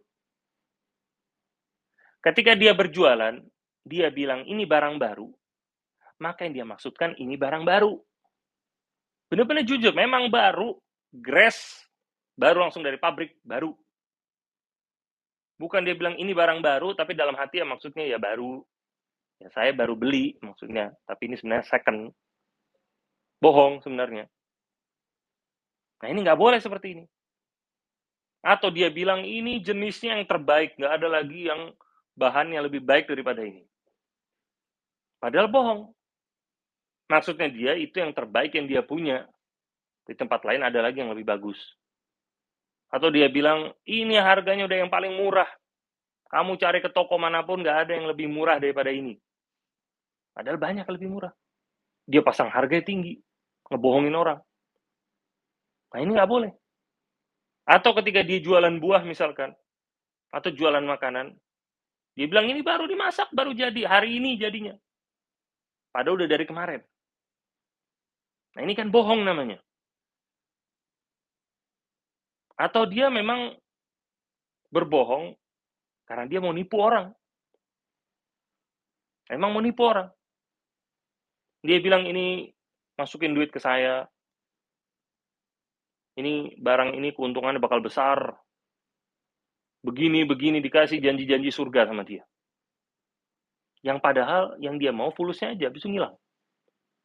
Ketika 2.25 2.57
dia 2.57 2.73
berjualan, 2.73 3.37
dia 3.85 4.09
bilang 4.09 4.41
ini 4.49 4.65
barang 4.65 4.97
baru, 4.97 5.29
maka 6.17 6.49
yang 6.49 6.63
dia 6.63 6.65
maksudkan 6.65 7.13
ini 7.21 7.37
barang 7.37 7.61
baru. 7.61 7.93
Benar-benar 9.29 9.69
jujur, 9.69 9.93
memang 9.93 10.33
baru, 10.33 10.73
Grass 11.13 11.85
baru 12.33 12.65
langsung 12.65 12.81
dari 12.81 12.97
pabrik 12.97 13.37
baru. 13.45 13.69
Bukan 15.59 15.83
dia 15.85 15.93
bilang 15.93 16.15
ini 16.17 16.33
barang 16.33 16.63
baru, 16.63 16.97
tapi 16.97 17.13
dalam 17.13 17.37
hati 17.37 17.61
ya 17.61 17.67
maksudnya 17.67 18.07
ya 18.07 18.17
baru. 18.17 18.63
Ya 19.39 19.47
saya 19.55 19.71
baru 19.71 19.95
beli 19.95 20.35
maksudnya, 20.43 20.91
tapi 21.07 21.31
ini 21.31 21.35
sebenarnya 21.39 21.65
second. 21.71 22.11
Bohong 23.39 23.79
sebenarnya. 23.79 24.27
Nah 26.03 26.07
ini 26.11 26.19
nggak 26.27 26.39
boleh 26.39 26.59
seperti 26.59 26.99
ini. 26.99 27.05
Atau 28.43 28.71
dia 28.71 28.91
bilang 28.91 29.23
ini 29.23 29.59
jenisnya 29.63 30.15
yang 30.15 30.27
terbaik, 30.27 30.75
nggak 30.75 30.91
ada 30.91 31.07
lagi 31.07 31.47
yang 31.47 31.71
bahannya 32.19 32.59
lebih 32.67 32.83
baik 32.83 33.07
daripada 33.07 33.43
ini. 33.43 33.63
Padahal 35.19 35.47
bohong. 35.47 35.91
Maksudnya 37.11 37.47
dia 37.51 37.73
itu 37.75 37.99
yang 37.99 38.15
terbaik 38.15 38.55
yang 38.55 38.67
dia 38.67 38.83
punya. 38.83 39.27
Di 40.07 40.15
tempat 40.15 40.43
lain 40.43 40.63
ada 40.63 40.79
lagi 40.83 40.99
yang 40.99 41.11
lebih 41.11 41.27
bagus. 41.27 41.59
Atau 42.89 43.13
dia 43.13 43.29
bilang, 43.29 43.69
ini 43.85 44.17
harganya 44.17 44.65
udah 44.65 44.77
yang 44.81 44.91
paling 44.91 45.13
murah. 45.13 45.47
Kamu 46.29 46.57
cari 46.57 46.79
ke 46.81 46.89
toko 46.89 47.17
mana 47.21 47.45
pun 47.45 47.61
nggak 47.61 47.77
ada 47.85 47.91
yang 47.93 48.07
lebih 48.09 48.29
murah 48.29 48.57
daripada 48.57 48.89
ini. 48.89 49.17
Padahal 50.39 50.55
banyak 50.55 50.87
lebih 50.87 51.11
murah. 51.11 51.35
Dia 52.07 52.23
pasang 52.23 52.47
harga 52.47 52.79
tinggi, 52.79 53.19
ngebohongin 53.67 54.15
orang. 54.15 54.39
Nah 55.91 55.99
ini 55.99 56.15
nggak 56.15 56.31
boleh. 56.31 56.55
Atau 57.67 57.91
ketika 57.99 58.23
dia 58.23 58.39
jualan 58.39 58.71
buah 58.79 59.03
misalkan, 59.03 59.51
atau 60.31 60.47
jualan 60.47 60.79
makanan, 60.79 61.35
dia 62.15 62.25
bilang 62.31 62.47
ini 62.47 62.63
baru 62.63 62.87
dimasak, 62.87 63.27
baru 63.35 63.51
jadi, 63.51 63.83
hari 63.83 64.15
ini 64.15 64.39
jadinya. 64.39 64.79
Padahal 65.91 66.23
udah 66.23 66.29
dari 66.31 66.47
kemarin. 66.47 66.79
Nah 68.55 68.61
ini 68.63 68.79
kan 68.79 68.87
bohong 68.87 69.27
namanya. 69.27 69.59
Atau 72.55 72.87
dia 72.87 73.11
memang 73.11 73.59
berbohong 74.71 75.35
karena 76.07 76.31
dia 76.31 76.39
mau 76.39 76.55
nipu 76.55 76.79
orang. 76.79 77.11
Emang 79.27 79.51
mau 79.51 79.59
nipu 79.59 79.83
orang. 79.83 80.07
Dia 81.65 81.77
bilang 81.83 82.07
ini 82.07 82.49
masukin 82.95 83.35
duit 83.35 83.51
ke 83.51 83.59
saya. 83.59 84.07
Ini 86.19 86.59
barang 86.59 86.95
ini 86.95 87.15
keuntungannya 87.15 87.63
bakal 87.63 87.79
besar. 87.79 88.35
Begini, 89.79 90.27
begini 90.27 90.59
dikasih 90.59 90.99
janji-janji 90.99 91.51
surga 91.55 91.87
sama 91.87 92.03
dia. 92.03 92.27
Yang 93.79 94.03
padahal 94.03 94.59
yang 94.59 94.75
dia 94.75 94.91
mau 94.91 95.15
fulusnya 95.15 95.55
aja, 95.55 95.71
bisa 95.71 95.87
ngilang. 95.87 96.11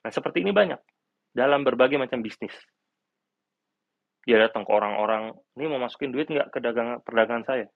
Nah 0.02 0.10
seperti 0.10 0.42
ini 0.42 0.50
banyak. 0.50 0.82
Dalam 1.34 1.62
berbagai 1.62 1.98
macam 1.98 2.22
bisnis 2.22 2.54
dia 4.24 4.40
datang 4.40 4.64
ke 4.64 4.72
orang-orang, 4.72 5.36
ini 5.60 5.64
mau 5.68 5.80
masukin 5.84 6.08
duit 6.08 6.32
nggak 6.32 6.48
ke 6.48 6.58
dagang 6.64 7.00
perdagangan 7.04 7.44
saya? 7.44 7.66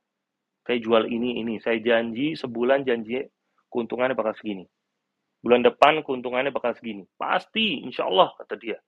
Saya 0.64 0.81
jual 0.81 1.05
ini, 1.09 1.45
ini. 1.45 1.61
Saya 1.61 1.77
janji 1.81 2.37
sebulan 2.37 2.88
janji 2.88 3.21
keuntungannya 3.69 4.17
bakal 4.17 4.33
segini. 4.37 4.64
Bulan 5.38 5.62
depan 5.62 6.03
keuntungannya 6.03 6.51
bakal 6.51 6.74
segini. 6.74 7.07
Pasti, 7.14 7.83
insya 7.87 8.11
Allah, 8.11 8.35
kata 8.35 8.59
dia. 8.59 8.79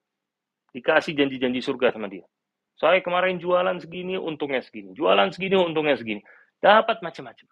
Dikasih 0.75 1.15
janji-janji 1.15 1.63
surga 1.63 1.95
sama 1.95 2.11
dia. 2.11 2.27
Saya 2.75 2.99
kemarin 3.05 3.39
jualan 3.39 3.79
segini, 3.79 4.19
untungnya 4.19 4.65
segini. 4.65 4.97
Jualan 4.97 5.31
segini, 5.31 5.55
untungnya 5.55 5.95
segini. 5.95 6.23
Dapat 6.59 7.05
macam-macam. 7.05 7.47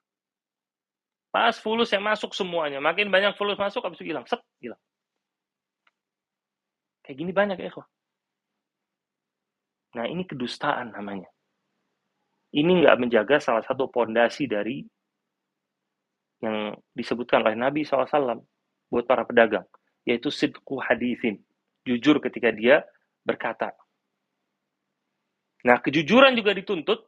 Pas 1.28 1.54
fulus 1.60 1.92
yang 1.92 2.02
masuk 2.02 2.32
semuanya. 2.32 2.80
Makin 2.80 3.12
banyak 3.12 3.36
fulus 3.36 3.60
masuk, 3.60 3.84
habis 3.84 4.00
itu 4.00 4.10
hilang. 4.10 4.24
Set, 4.24 4.40
hilang. 4.58 4.80
Kayak 7.04 7.16
gini 7.24 7.32
banyak 7.32 7.58
ya, 7.60 7.72
Nah, 9.96 10.04
ini 10.04 10.28
kedustaan 10.28 10.92
namanya. 10.92 11.28
Ini 12.52 12.84
nggak 12.84 12.96
menjaga 13.00 13.36
salah 13.40 13.64
satu 13.64 13.88
pondasi 13.92 14.48
dari 14.48 14.80
yang 16.40 16.72
disebutkan 16.96 17.44
oleh 17.44 17.56
Nabi 17.58 17.84
SAW 17.84 18.40
buat 18.88 19.04
para 19.04 19.24
pedagang, 19.24 19.64
yaitu 20.08 20.32
sidku 20.32 20.80
hadithin, 20.80 21.40
jujur 21.84 22.20
ketika 22.20 22.52
dia 22.52 22.84
berkata. 23.24 23.72
Nah, 25.64 25.80
kejujuran 25.82 26.32
juga 26.38 26.56
dituntut 26.56 27.04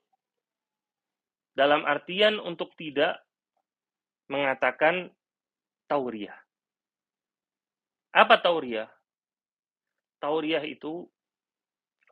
dalam 1.57 1.85
artian 1.89 2.39
untuk 2.41 2.75
tidak 2.77 3.21
mengatakan 4.31 5.11
tauriah. 5.91 6.37
Apa 8.11 8.39
tauriah? 8.43 8.91
Tauriah 10.19 10.63
itu 10.67 11.07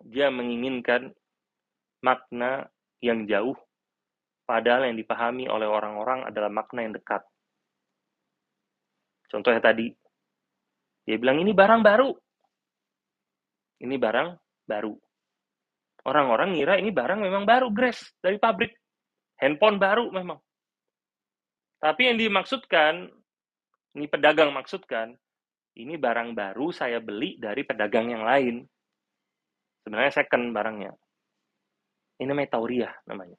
dia 0.07 0.31
menginginkan 0.31 1.11
makna 1.99 2.71
yang 3.03 3.27
jauh 3.27 3.59
padahal 4.47 4.89
yang 4.89 4.97
dipahami 4.97 5.51
oleh 5.51 5.69
orang-orang 5.69 6.25
adalah 6.25 6.49
makna 6.49 6.87
yang 6.87 6.95
dekat. 6.95 7.21
Contohnya 9.29 9.61
tadi, 9.61 9.93
dia 11.05 11.17
bilang 11.21 11.41
ini 11.41 11.53
barang 11.53 11.81
baru. 11.85 12.11
Ini 13.85 13.97
barang 14.01 14.29
baru. 14.65 14.93
Orang-orang 16.09 16.57
ngira 16.57 16.81
ini 16.81 16.89
barang 16.89 17.21
memang 17.21 17.45
baru, 17.45 17.69
Grace, 17.69 18.17
dari 18.25 18.41
pabrik. 18.41 18.73
Handphone 19.39 19.77
baru 19.79 20.11
memang. 20.11 20.41
Tapi 21.79 22.11
yang 22.11 22.19
dimaksudkan, 22.19 23.07
ini 23.95 24.07
pedagang 24.11 24.51
maksudkan, 24.51 25.15
ini 25.79 25.95
barang 25.95 26.35
baru 26.35 26.75
saya 26.75 26.99
beli 26.99 27.39
dari 27.39 27.63
pedagang 27.63 28.11
yang 28.11 28.27
lain. 28.27 28.67
Sebenarnya 29.85 30.25
second 30.25 30.51
barangnya. 30.51 30.91
Ini 32.19 32.27
namanya 32.27 32.51
tauriah 32.59 32.95
namanya. 33.07 33.39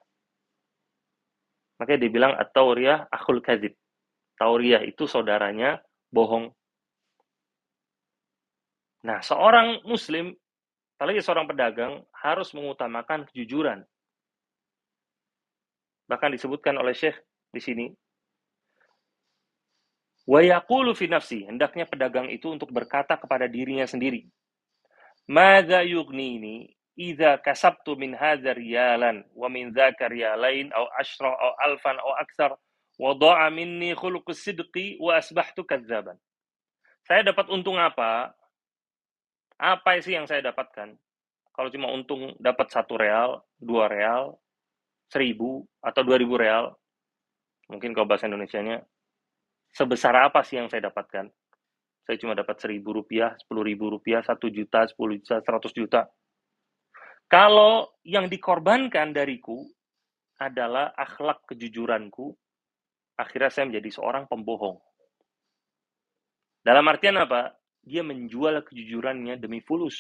Makanya 1.83 1.99
dibilang 1.99 2.33
at-tauriyah 2.35 3.11
akhul 3.11 3.43
kadib. 3.43 3.75
Tauriah 4.39 4.79
itu 4.87 5.03
saudaranya 5.03 5.83
bohong. 6.15 6.47
Nah, 9.03 9.19
seorang 9.19 9.83
muslim, 9.83 10.31
apalagi 10.95 11.19
seorang 11.19 11.43
pedagang, 11.47 12.03
harus 12.15 12.55
mengutamakan 12.55 13.27
kejujuran. 13.27 13.83
Bahkan 16.07 16.31
disebutkan 16.39 16.79
oleh 16.79 16.95
Syekh 16.95 17.19
di 17.51 17.59
sini, 17.59 17.85
wa 20.23 20.39
yaqulu 20.39 20.95
fi 20.95 21.11
nafsi, 21.11 21.43
hendaknya 21.43 21.83
pedagang 21.83 22.31
itu 22.31 22.47
untuk 22.47 22.71
berkata 22.71 23.19
kepada 23.19 23.45
dirinya 23.45 23.83
sendiri. 23.83 24.23
Mada 25.29 25.85
ini 25.85 26.65
idza 26.97 27.37
kasabtu 27.39 27.95
min 27.95 28.17
hadza 28.17 28.51
riyalan 28.51 29.23
wa 29.31 29.47
min 29.47 29.71
dzaka 29.71 30.09
riyalain 30.09 30.73
aw 30.73 30.89
ashra 30.99 31.29
aw 31.31 31.51
alfan 31.69 31.95
aw 32.01 32.11
aktsar 32.19 32.57
wa 32.99 33.15
dha'a 33.15 33.47
minni 33.47 33.95
khuluqus 33.95 34.43
sidqi 34.43 34.99
wa 34.99 35.15
asbahtu 35.15 35.63
kadzaban. 35.63 36.19
Saya 37.07 37.23
dapat 37.23 37.47
untung 37.47 37.79
apa? 37.79 38.35
Apa 39.55 40.03
sih 40.03 40.19
yang 40.19 40.27
saya 40.27 40.43
dapatkan? 40.43 40.99
Kalau 41.55 41.69
cuma 41.71 41.91
untung 41.91 42.35
dapat 42.39 42.67
satu 42.71 42.99
real, 42.99 43.43
dua 43.59 43.87
real, 43.87 44.37
seribu 45.11 45.63
atau 45.81 46.03
dua 46.05 46.15
ribu 46.19 46.39
real, 46.39 46.75
mungkin 47.67 47.91
kalau 47.91 48.07
bahasa 48.07 48.29
Indonesia-nya, 48.29 48.83
sebesar 49.73 50.15
apa 50.15 50.43
sih 50.45 50.59
yang 50.59 50.71
saya 50.71 50.87
dapatkan? 50.87 51.27
Saya 52.07 52.17
cuma 52.19 52.33
dapat 52.33 52.57
seribu 52.61 52.95
rupiah, 52.95 53.35
sepuluh 53.37 53.67
ribu 53.67 53.91
rupiah, 53.91 54.23
satu 54.23 54.47
juta, 54.49 54.87
sepuluh 54.87 55.19
juta, 55.19 55.43
seratus 55.43 55.73
juta. 55.75 56.07
Kalau 57.29 57.93
yang 58.01 58.25
dikorbankan 58.25 59.13
dariku 59.13 59.61
adalah 60.41 60.89
akhlak 60.97 61.45
kejujuranku, 61.45 62.33
akhirnya 63.19 63.51
saya 63.51 63.67
menjadi 63.67 63.99
seorang 63.99 64.23
pembohong. 64.31 64.79
Dalam 66.63 66.87
artian 66.87 67.19
apa? 67.19 67.51
Dia 67.83 68.03
menjual 68.03 68.63
kejujurannya 68.63 69.35
demi 69.35 69.59
fulus. 69.59 69.99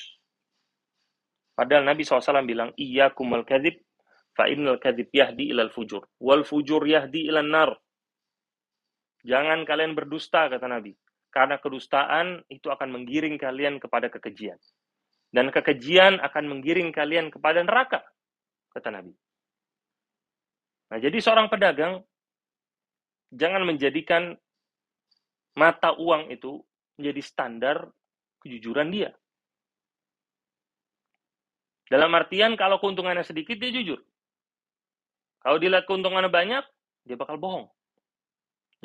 Padahal 1.55 1.83
Nabi 1.83 2.07
SAW 2.07 2.47
bilang, 2.47 2.71
Iya 2.79 3.11
kumal 3.11 3.43
kadib, 3.43 3.83
fa 4.31 4.47
innal 4.47 4.79
kadib 4.79 5.11
yahdi 5.11 5.51
ilal 5.51 5.71
fujur. 5.75 6.07
Wal 6.23 6.47
fujur 6.47 6.79
yahdi 6.87 7.27
ilal 7.27 7.47
nar. 7.51 7.71
Jangan 9.27 9.67
kalian 9.67 9.91
berdusta, 9.99 10.47
kata 10.47 10.71
Nabi. 10.71 10.95
Karena 11.27 11.59
kedustaan 11.59 12.47
itu 12.47 12.71
akan 12.71 12.89
menggiring 12.95 13.35
kalian 13.35 13.77
kepada 13.83 14.07
kekejian. 14.07 14.55
Dan 15.29 15.51
kekejian 15.51 16.17
akan 16.23 16.43
menggiring 16.47 16.89
kalian 16.89 17.29
kepada 17.29 17.61
neraka, 17.61 18.01
kata 18.73 18.89
Nabi. 18.89 19.13
Nah, 20.89 20.97
jadi 20.97 21.17
seorang 21.21 21.53
pedagang 21.53 22.01
jangan 23.33 23.65
menjadikan 23.65 24.37
mata 25.57 25.93
uang 25.97 26.33
itu 26.33 26.61
menjadi 26.97 27.21
standar 27.21 27.77
kejujuran 28.41 28.89
dia. 28.89 29.11
Dalam 31.89 32.13
artian 32.13 32.53
kalau 32.53 32.77
keuntungannya 32.77 33.25
sedikit 33.25 33.57
dia 33.57 33.73
jujur. 33.73 33.99
Kalau 35.41 35.57
dilihat 35.57 35.89
keuntungannya 35.89 36.29
banyak, 36.29 36.63
dia 37.07 37.17
bakal 37.17 37.39
bohong. 37.41 37.65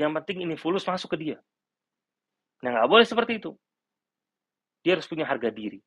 Yang 0.01 0.23
penting 0.23 0.49
ini 0.49 0.55
fulus 0.57 0.87
masuk 0.89 1.15
ke 1.15 1.19
dia. 1.21 1.39
Nah 2.65 2.81
nggak 2.81 2.89
boleh 2.89 3.05
seperti 3.05 3.43
itu. 3.43 3.53
Dia 4.81 4.97
harus 4.97 5.05
punya 5.05 5.29
harga 5.29 5.53
diri. 5.53 5.81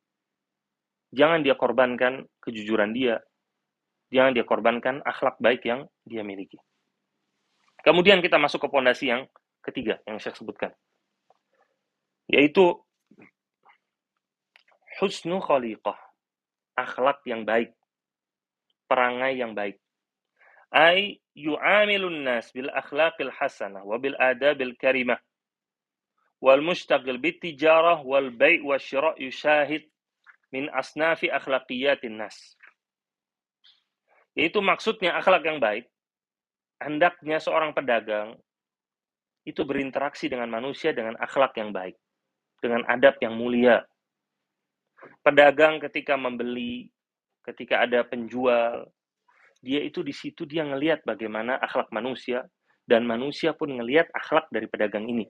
Jangan 1.10 1.42
dia 1.42 1.56
korbankan 1.56 2.22
kejujuran 2.38 2.94
dia. 2.94 3.18
Jangan 4.14 4.32
dia 4.32 4.44
korbankan 4.44 5.02
akhlak 5.04 5.36
baik 5.42 5.66
yang 5.66 5.88
dia 6.06 6.22
miliki. 6.22 6.56
Kemudian 7.86 8.18
kita 8.18 8.36
masuk 8.36 8.66
ke 8.66 8.68
pondasi 8.68 9.10
yang 9.10 9.26
ketiga 9.62 10.02
yang 10.04 10.18
saya 10.18 10.34
sebutkan. 10.34 10.74
Yaitu 12.28 12.76
husnu 15.00 15.38
khaliqah. 15.38 15.96
Akhlak 16.78 17.22
yang 17.26 17.42
baik. 17.42 17.74
Perangai 18.86 19.38
yang 19.38 19.52
baik. 19.54 19.78
Ay 20.68 21.18
yu'amilun 21.32 22.26
nas 22.26 22.52
bil 22.52 22.68
akhlaqil 22.68 23.32
hasanah 23.32 23.86
wa 23.86 23.96
bil 23.96 24.14
adabil 24.20 24.76
karimah 24.76 25.18
wal 26.38 26.60
mustaqil 26.62 27.18
bit 27.18 27.40
tijarah 27.42 27.98
wal 28.04 28.30
bai' 28.30 28.62
wa 28.62 28.78
syira' 28.78 29.16
yushahid 29.18 29.86
min 30.52 30.70
asnafi 30.70 31.30
akhlaqiyatin 31.32 32.20
nas. 32.20 32.36
Yaitu 34.38 34.62
maksudnya 34.62 35.18
akhlak 35.18 35.42
yang 35.42 35.58
baik, 35.58 35.90
hendaknya 36.78 37.42
seorang 37.42 37.74
pedagang 37.74 38.38
itu 39.42 39.64
berinteraksi 39.64 40.28
dengan 40.28 40.50
manusia 40.50 40.92
dengan 40.94 41.16
akhlak 41.18 41.56
yang 41.58 41.72
baik, 41.72 41.96
dengan 42.60 42.84
adab 42.86 43.16
yang 43.22 43.34
mulia. 43.34 43.82
Pedagang 45.22 45.78
ketika 45.78 46.18
membeli, 46.18 46.90
ketika 47.46 47.86
ada 47.86 48.02
penjual, 48.04 48.90
dia 49.58 49.80
itu 49.82 50.04
di 50.04 50.14
situ 50.14 50.46
dia 50.46 50.62
ngelihat 50.66 51.02
bagaimana 51.02 51.58
akhlak 51.58 51.90
manusia 51.90 52.46
dan 52.86 53.02
manusia 53.08 53.56
pun 53.56 53.72
ngelihat 53.74 54.06
akhlak 54.14 54.46
dari 54.52 54.68
pedagang 54.70 55.06
ini. 55.08 55.26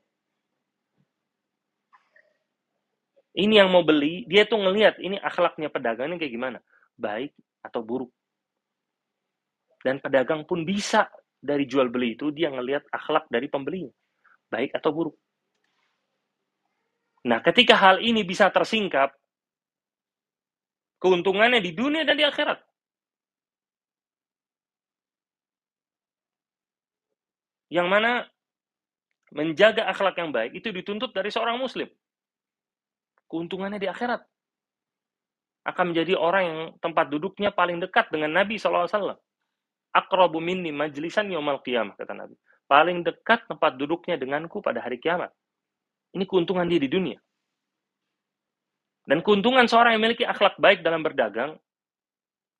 Ini 3.38 3.62
yang 3.62 3.70
mau 3.70 3.86
beli, 3.86 4.26
dia 4.26 4.50
tuh 4.50 4.58
ngelihat 4.58 4.98
ini 4.98 5.14
akhlaknya 5.22 5.70
pedagang 5.70 6.10
ini 6.10 6.18
kayak 6.18 6.34
gimana, 6.34 6.58
baik 6.98 7.30
atau 7.62 7.86
buruk. 7.86 8.10
Dan 9.78 10.02
pedagang 10.02 10.42
pun 10.42 10.66
bisa 10.66 11.06
dari 11.38 11.64
jual 11.64 11.88
beli 11.88 12.18
itu 12.18 12.34
dia 12.34 12.50
ngelihat 12.50 12.86
akhlak 12.90 13.30
dari 13.30 13.46
pembeli, 13.46 13.86
baik 14.50 14.74
atau 14.74 14.90
buruk. 14.90 15.16
Nah, 17.26 17.42
ketika 17.42 17.74
hal 17.78 18.02
ini 18.02 18.22
bisa 18.22 18.50
tersingkap, 18.50 19.14
keuntungannya 20.98 21.62
di 21.62 21.72
dunia 21.74 22.02
dan 22.02 22.18
di 22.18 22.26
akhirat. 22.26 22.58
Yang 27.68 27.88
mana 27.90 28.10
menjaga 29.28 29.84
akhlak 29.92 30.16
yang 30.16 30.32
baik 30.32 30.56
itu 30.56 30.72
dituntut 30.72 31.12
dari 31.12 31.28
seorang 31.28 31.60
muslim 31.60 31.84
keuntungannya 33.28 33.78
di 33.78 33.86
akhirat. 33.86 34.24
Akan 35.68 35.92
menjadi 35.92 36.16
orang 36.16 36.42
yang 36.48 36.60
tempat 36.80 37.12
duduknya 37.12 37.52
paling 37.52 37.76
dekat 37.76 38.08
dengan 38.08 38.32
Nabi 38.32 38.56
SAW. 38.56 38.88
Akrabu 39.92 40.38
minni 40.38 40.68
majlisan 40.70 41.32
yaumal 41.32 41.60
qiyamah, 41.64 41.96
kata 41.96 42.12
Nabi. 42.12 42.36
Paling 42.68 43.00
dekat 43.00 43.48
tempat 43.48 43.80
duduknya 43.80 44.20
denganku 44.20 44.60
pada 44.60 44.84
hari 44.84 45.00
kiamat. 45.00 45.32
Ini 46.12 46.24
keuntungan 46.28 46.68
dia 46.68 46.80
di 46.80 46.88
dunia. 46.88 47.16
Dan 49.08 49.24
keuntungan 49.24 49.64
seorang 49.64 49.96
yang 49.96 50.04
memiliki 50.04 50.28
akhlak 50.28 50.60
baik 50.60 50.84
dalam 50.84 51.00
berdagang, 51.00 51.56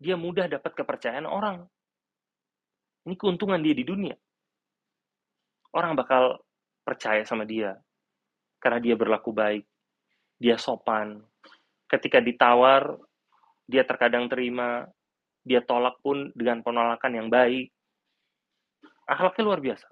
dia 0.01 0.17
mudah 0.17 0.49
dapat 0.49 0.73
kepercayaan 0.73 1.29
orang. 1.29 1.69
Ini 3.05 3.15
keuntungan 3.21 3.61
dia 3.61 3.77
di 3.77 3.85
dunia. 3.85 4.17
Orang 5.77 5.93
bakal 5.93 6.41
percaya 6.89 7.21
sama 7.29 7.45
dia 7.45 7.77
karena 8.65 8.81
dia 8.81 8.97
berlaku 8.97 9.29
baik, 9.31 9.69
dia 10.41 10.57
sopan. 10.57 11.21
Ketika 11.85 12.25
ditawar, 12.25 12.97
dia 13.69 13.85
terkadang 13.85 14.29
terima, 14.33 14.89
dia 15.49 15.65
tolak 15.65 15.97
pun 16.05 16.29
dengan 16.37 16.61
penolakan 16.61 17.13
yang 17.17 17.29
baik. 17.33 17.73
Akhlaknya 19.09 19.43
luar 19.49 19.61
biasa. 19.65 19.89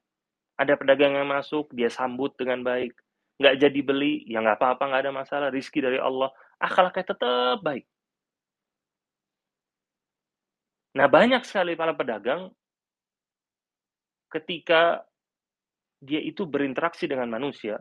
Ada 0.60 0.76
pedagang 0.76 1.16
yang 1.16 1.28
masuk, 1.28 1.72
dia 1.72 1.88
sambut 1.88 2.36
dengan 2.36 2.60
baik. 2.60 2.92
Nggak 3.40 3.56
jadi 3.64 3.80
beli, 3.80 4.24
ya 4.28 4.44
nggak 4.44 4.60
apa-apa, 4.60 4.82
nggak 4.92 5.02
ada 5.08 5.12
masalah. 5.12 5.48
Rizki 5.48 5.80
dari 5.80 5.96
Allah. 5.96 6.28
Akhlaknya 6.60 7.16
tetap 7.16 7.64
baik. 7.64 7.88
Nah, 10.96 11.08
banyak 11.08 11.44
sekali 11.44 11.76
para 11.76 11.92
pedagang 11.92 12.48
ketika 14.32 15.04
dia 16.00 16.20
itu 16.20 16.44
berinteraksi 16.44 17.08
dengan 17.08 17.28
manusia 17.32 17.80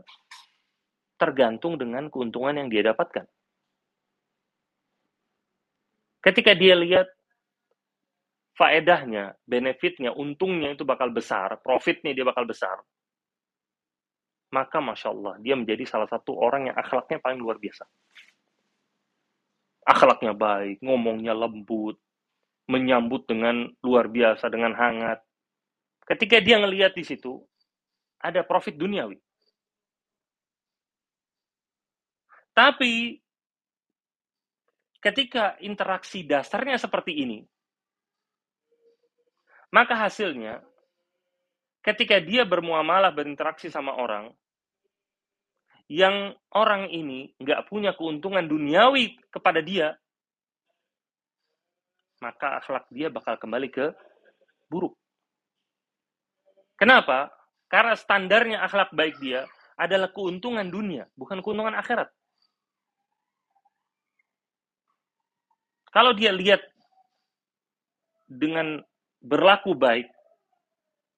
tergantung 1.15 1.79
dengan 1.79 2.11
keuntungan 2.11 2.59
yang 2.59 2.67
dia 2.67 2.91
dapatkan. 2.91 3.23
Ketika 6.19 6.51
dia 6.57 6.75
lihat 6.75 7.07
faedahnya, 8.55 9.35
benefitnya, 9.43 10.15
untungnya 10.15 10.71
itu 10.71 10.87
bakal 10.87 11.11
besar, 11.11 11.59
profitnya 11.59 12.15
dia 12.15 12.23
bakal 12.23 12.47
besar, 12.47 12.79
maka 14.55 14.79
Masya 14.79 15.11
Allah, 15.11 15.33
dia 15.43 15.59
menjadi 15.59 15.83
salah 15.83 16.07
satu 16.07 16.31
orang 16.39 16.71
yang 16.71 16.77
akhlaknya 16.79 17.19
paling 17.19 17.43
luar 17.43 17.59
biasa. 17.59 17.83
Akhlaknya 19.85 20.31
baik, 20.31 20.79
ngomongnya 20.79 21.35
lembut, 21.35 21.99
menyambut 22.71 23.27
dengan 23.27 23.67
luar 23.83 24.07
biasa, 24.07 24.47
dengan 24.47 24.71
hangat. 24.73 25.19
Ketika 26.07 26.39
dia 26.39 26.57
ngelihat 26.57 26.95
di 26.95 27.03
situ, 27.03 27.43
ada 28.23 28.41
profit 28.47 28.79
duniawi. 28.79 29.19
Tapi, 32.55 33.19
ketika 35.03 35.59
interaksi 35.59 36.23
dasarnya 36.23 36.79
seperti 36.79 37.11
ini, 37.19 37.43
maka 39.73 39.93
hasilnya, 39.97 40.61
ketika 41.85 42.17
dia 42.21 42.45
bermuamalah 42.45 43.13
berinteraksi 43.13 43.69
sama 43.69 43.93
orang, 43.93 44.33
yang 45.85 46.33
orang 46.53 46.89
ini 46.89 47.37
nggak 47.37 47.69
punya 47.69 47.93
keuntungan 47.93 48.45
duniawi 48.49 49.21
kepada 49.29 49.61
dia, 49.61 49.93
maka 52.25 52.57
akhlak 52.57 52.89
dia 52.89 53.13
bakal 53.13 53.37
kembali 53.37 53.69
ke 53.69 53.93
buruk. 54.65 54.97
Kenapa? 56.75 57.29
Karena 57.69 57.93
standarnya 57.93 58.65
akhlak 58.65 58.89
baik 58.97 59.21
dia 59.21 59.45
adalah 59.77 60.09
keuntungan 60.09 60.65
dunia, 60.67 61.05
bukan 61.13 61.43
keuntungan 61.45 61.75
akhirat. 61.77 62.09
Kalau 65.93 66.11
dia 66.11 66.35
lihat 66.35 66.59
dengan 68.27 68.83
berlaku 69.25 69.73
baik, 69.73 70.05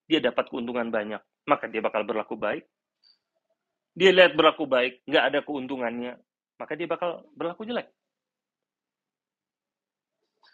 dia 0.07 0.23
dapat 0.23 0.47
keuntungan 0.47 0.87
banyak, 0.87 1.19
maka 1.43 1.67
dia 1.67 1.83
bakal 1.83 2.07
berlaku 2.07 2.39
baik. 2.39 2.63
Dia 3.97 4.15
lihat 4.15 4.39
berlaku 4.39 4.63
baik, 4.63 5.03
nggak 5.03 5.23
ada 5.27 5.39
keuntungannya, 5.43 6.15
maka 6.55 6.73
dia 6.79 6.87
bakal 6.87 7.27
berlaku 7.35 7.67
jelek. 7.67 7.91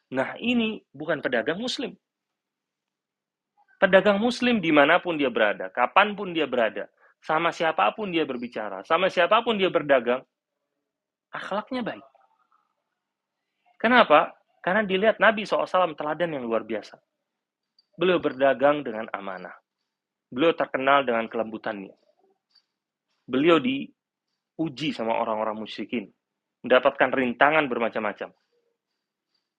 Nah 0.09 0.33
ini 0.41 0.81
bukan 0.89 1.21
pedagang 1.21 1.61
muslim. 1.61 1.93
Pedagang 3.77 4.17
muslim 4.17 4.63
di 4.63 4.71
mana 4.71 4.97
pun 4.97 5.19
dia 5.19 5.27
berada, 5.27 5.67
kapan 5.69 6.15
pun 6.15 6.31
dia 6.31 6.47
berada, 6.47 6.87
sama 7.19 7.51
siapa 7.51 7.91
pun 7.91 8.09
dia 8.09 8.23
berbicara, 8.23 8.81
sama 8.87 9.11
siapa 9.11 9.43
pun 9.43 9.59
dia 9.59 9.67
berdagang, 9.67 10.23
akhlaknya 11.35 11.83
baik. 11.83 12.05
Kenapa? 13.75 14.31
Karena 14.63 14.87
dilihat 14.87 15.19
Nabi 15.19 15.43
SAW 15.43 15.67
teladan 15.99 16.31
yang 16.31 16.47
luar 16.47 16.63
biasa. 16.63 16.95
Beliau 17.93 18.17
berdagang 18.17 18.81
dengan 18.81 19.05
amanah. 19.13 19.53
Beliau 20.33 20.57
terkenal 20.57 21.05
dengan 21.05 21.29
kelembutannya. 21.29 21.93
Beliau 23.29 23.61
diuji 23.61 24.89
sama 24.91 25.13
orang-orang 25.13 25.61
musyrikin. 25.61 26.09
Mendapatkan 26.65 27.09
rintangan 27.13 27.69
bermacam-macam. 27.69 28.33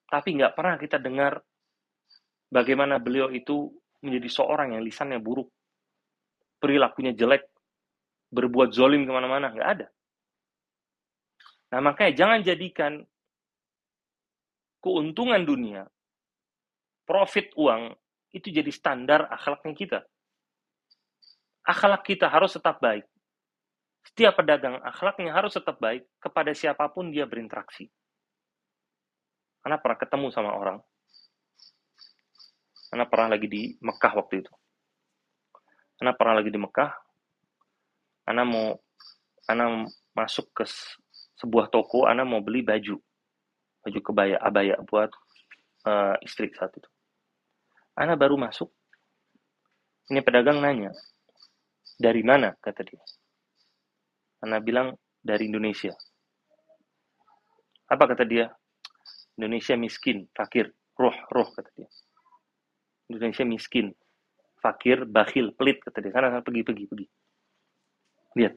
Tapi 0.05 0.29
nggak 0.35 0.53
pernah 0.53 0.75
kita 0.75 0.99
dengar 0.99 1.39
bagaimana 2.51 2.99
beliau 2.99 3.31
itu 3.31 3.71
menjadi 4.03 4.29
seorang 4.29 4.75
yang 4.75 4.83
lisannya 4.83 5.17
buruk. 5.23 5.47
Perilakunya 6.59 7.15
jelek. 7.15 7.47
Berbuat 8.35 8.75
zolim 8.75 9.07
ke 9.07 9.11
mana-mana. 9.15 9.55
Nggak 9.55 9.69
ada. 9.79 9.87
Nah 11.71 11.79
makanya 11.91 12.13
jangan 12.13 12.39
jadikan 12.43 12.93
keuntungan 14.85 15.41
dunia, 15.41 15.89
profit 17.09 17.49
uang, 17.57 17.89
itu 18.35 18.51
jadi 18.51 18.67
standar 18.67 19.31
akhlaknya 19.31 19.71
kita. 19.71 19.99
Akhlak 21.63 22.03
kita 22.03 22.27
harus 22.27 22.59
tetap 22.59 22.83
baik. 22.83 23.07
Setiap 24.05 24.37
pedagang 24.37 24.77
akhlaknya 24.83 25.31
harus 25.31 25.55
tetap 25.55 25.79
baik 25.79 26.03
kepada 26.19 26.51
siapa 26.51 26.91
pun 26.91 27.09
dia 27.09 27.23
berinteraksi. 27.25 27.87
Karena 29.63 29.81
pernah 29.81 29.97
ketemu 29.97 30.27
sama 30.29 30.51
orang. 30.53 30.77
Karena 32.91 33.05
pernah 33.09 33.33
lagi 33.33 33.47
di 33.49 33.73
Mekah 33.81 34.13
waktu 34.13 34.45
itu. 34.45 34.53
Karena 35.97 36.13
pernah 36.13 36.35
lagi 36.37 36.51
di 36.53 36.59
Mekah. 36.59 36.91
Karena 38.27 38.43
mau 38.45 38.77
Ana 39.45 39.85
masuk 40.17 40.49
ke 40.53 40.65
sebuah 41.37 41.69
toko, 41.69 42.05
Ana 42.05 42.25
mau 42.25 42.41
beli 42.45 42.61
baju. 42.61 42.97
Baju 43.85 43.99
kebaya, 44.01 44.37
abaya 44.41 44.77
buat 44.85 45.09
uh, 45.85 46.17
istri 46.21 46.49
saat 46.53 46.73
itu. 46.77 46.89
Ana 47.95 48.19
baru 48.19 48.35
masuk. 48.35 48.67
Ini 50.11 50.21
pedagang 50.21 50.61
nanya, 50.61 50.91
dari 51.97 52.21
mana? 52.21 52.53
Kata 52.59 52.83
dia. 52.85 53.01
Ana 54.43 54.59
bilang, 54.61 54.93
dari 55.25 55.49
Indonesia. 55.49 55.95
Apa 57.89 58.13
kata 58.13 58.27
dia? 58.27 58.51
Indonesia 59.39 59.73
miskin, 59.73 60.29
fakir, 60.37 60.69
roh, 60.99 61.15
roh 61.33 61.49
kata 61.49 61.71
dia. 61.73 61.89
Indonesia 63.09 63.45
miskin, 63.47 63.89
fakir, 64.61 65.07
bakhil, 65.09 65.55
pelit 65.57 65.81
kata 65.81 65.97
dia. 66.03 66.13
Sana 66.13 66.45
pergi, 66.45 66.61
pergi, 66.61 66.85
pergi. 66.85 67.07
Lihat. 68.37 68.53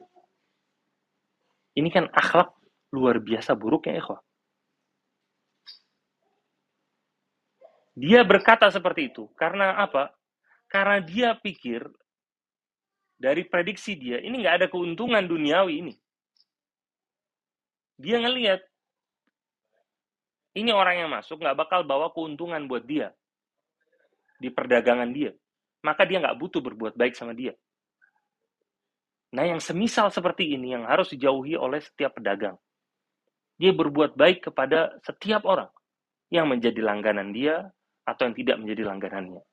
Ini 1.79 1.89
kan 1.89 2.05
akhlak 2.11 2.53
luar 2.93 3.17
biasa 3.23 3.55
buruknya 3.55 3.97
ikhwah. 3.97 4.21
Dia 7.99 8.23
berkata 8.23 8.71
seperti 8.71 9.11
itu 9.11 9.27
karena 9.35 9.75
apa? 9.75 10.15
Karena 10.71 11.03
dia 11.03 11.35
pikir 11.35 11.83
dari 13.19 13.43
prediksi 13.43 13.99
dia 13.99 14.23
ini 14.23 14.39
nggak 14.39 14.55
ada 14.63 14.67
keuntungan 14.71 15.19
duniawi 15.27 15.83
ini. 15.83 15.93
Dia 17.99 18.23
ngelihat 18.23 18.63
ini 20.55 20.71
orang 20.71 21.03
yang 21.03 21.11
masuk 21.11 21.43
nggak 21.43 21.59
bakal 21.59 21.83
bawa 21.83 22.15
keuntungan 22.15 22.63
buat 22.71 22.87
dia 22.87 23.11
di 24.39 24.47
perdagangan 24.47 25.11
dia. 25.11 25.35
Maka 25.83 26.07
dia 26.07 26.23
nggak 26.23 26.39
butuh 26.39 26.63
berbuat 26.63 26.95
baik 26.95 27.19
sama 27.19 27.35
dia. 27.35 27.51
Nah 29.35 29.43
yang 29.43 29.59
semisal 29.59 30.07
seperti 30.07 30.55
ini 30.55 30.71
yang 30.71 30.87
harus 30.87 31.11
dijauhi 31.11 31.59
oleh 31.59 31.83
setiap 31.83 32.15
pedagang. 32.15 32.55
Dia 33.59 33.75
berbuat 33.75 34.15
baik 34.15 34.47
kepada 34.47 34.95
setiap 35.03 35.43
orang 35.43 35.67
yang 36.31 36.47
menjadi 36.47 36.79
langganan 36.79 37.35
dia, 37.35 37.67
atau 38.09 38.25
yang 38.25 38.35
tidak 38.35 38.57
menjadi 38.57 38.81
langganannya. 38.89 39.43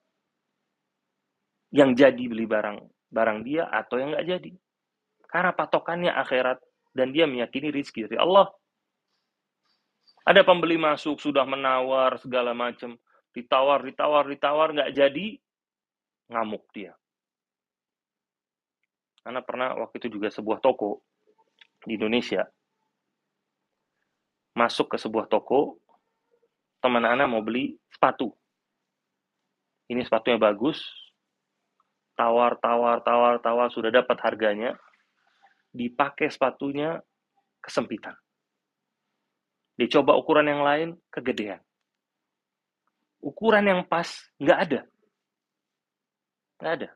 Yang 1.76 1.90
jadi 2.00 2.24
beli 2.24 2.48
barang 2.48 2.78
barang 3.12 3.38
dia 3.44 3.68
atau 3.68 4.00
yang 4.00 4.16
nggak 4.16 4.26
jadi. 4.26 4.52
Karena 5.28 5.52
patokannya 5.52 6.12
akhirat 6.16 6.58
dan 6.96 7.12
dia 7.12 7.28
meyakini 7.28 7.68
rizki 7.68 8.08
dari 8.08 8.16
Allah. 8.16 8.48
Ada 10.26 10.42
pembeli 10.42 10.80
masuk 10.80 11.22
sudah 11.22 11.46
menawar 11.46 12.18
segala 12.18 12.50
macam, 12.50 12.98
ditawar, 13.30 13.84
ditawar, 13.84 14.26
ditawar 14.26 14.74
nggak 14.74 14.90
jadi, 14.96 15.38
ngamuk 16.32 16.66
dia. 16.74 16.96
Karena 19.22 19.42
pernah 19.44 19.74
waktu 19.78 20.02
itu 20.02 20.18
juga 20.18 20.30
sebuah 20.30 20.58
toko 20.58 21.02
di 21.86 21.94
Indonesia 21.94 22.42
masuk 24.56 24.96
ke 24.96 24.96
sebuah 24.96 25.28
toko 25.28 25.76
teman 26.80 27.04
anak 27.04 27.28
mau 27.28 27.44
beli 27.44 27.76
sepatu 27.92 28.32
Ini 29.86 30.02
sepatunya 30.02 30.38
bagus, 30.38 30.82
tawar, 32.18 32.58
tawar, 32.58 33.04
tawar, 33.06 33.38
tawar, 33.38 33.68
sudah 33.70 33.94
dapat 33.94 34.18
harganya, 34.24 34.74
dipakai 35.70 36.26
sepatunya 36.32 36.98
kesempitan. 37.62 38.16
Dicoba 39.76 40.16
ukuran 40.16 40.48
yang 40.48 40.64
lain, 40.64 40.88
kegedean. 41.12 41.60
Ukuran 43.20 43.68
yang 43.68 43.80
pas, 43.84 44.08
nggak 44.40 44.58
ada. 44.58 44.80
Nggak 46.56 46.72
ada. 46.80 46.88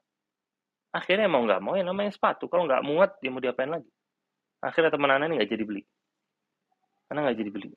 Akhirnya 0.91 1.29
mau 1.31 1.45
nggak 1.45 1.63
mau, 1.63 1.77
ya 1.77 1.85
namanya 1.85 2.11
sepatu. 2.11 2.49
Kalau 2.49 2.67
nggak 2.67 2.83
muat, 2.83 3.15
dia 3.21 3.31
mau 3.31 3.39
diapain 3.39 3.71
lagi? 3.71 3.87
Akhirnya 4.65 4.91
teman 4.91 5.13
anak 5.13 5.31
ini 5.31 5.35
nggak 5.39 5.51
jadi 5.53 5.65
beli. 5.69 5.83
Karena 7.07 7.21
nggak 7.29 7.39
jadi 7.39 7.51
beli. 7.53 7.71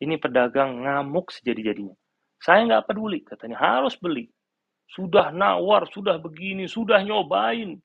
Ini 0.00 0.14
pedagang 0.16 0.70
ngamuk 0.84 1.32
sejadi-jadinya. 1.32 1.96
Saya 2.40 2.64
nggak 2.64 2.88
peduli, 2.88 3.20
katanya 3.20 3.60
harus 3.60 4.00
beli. 4.00 4.24
Sudah 4.88 5.28
nawar, 5.30 5.86
sudah 5.92 6.16
begini, 6.16 6.64
sudah 6.64 7.04
nyobain. 7.04 7.76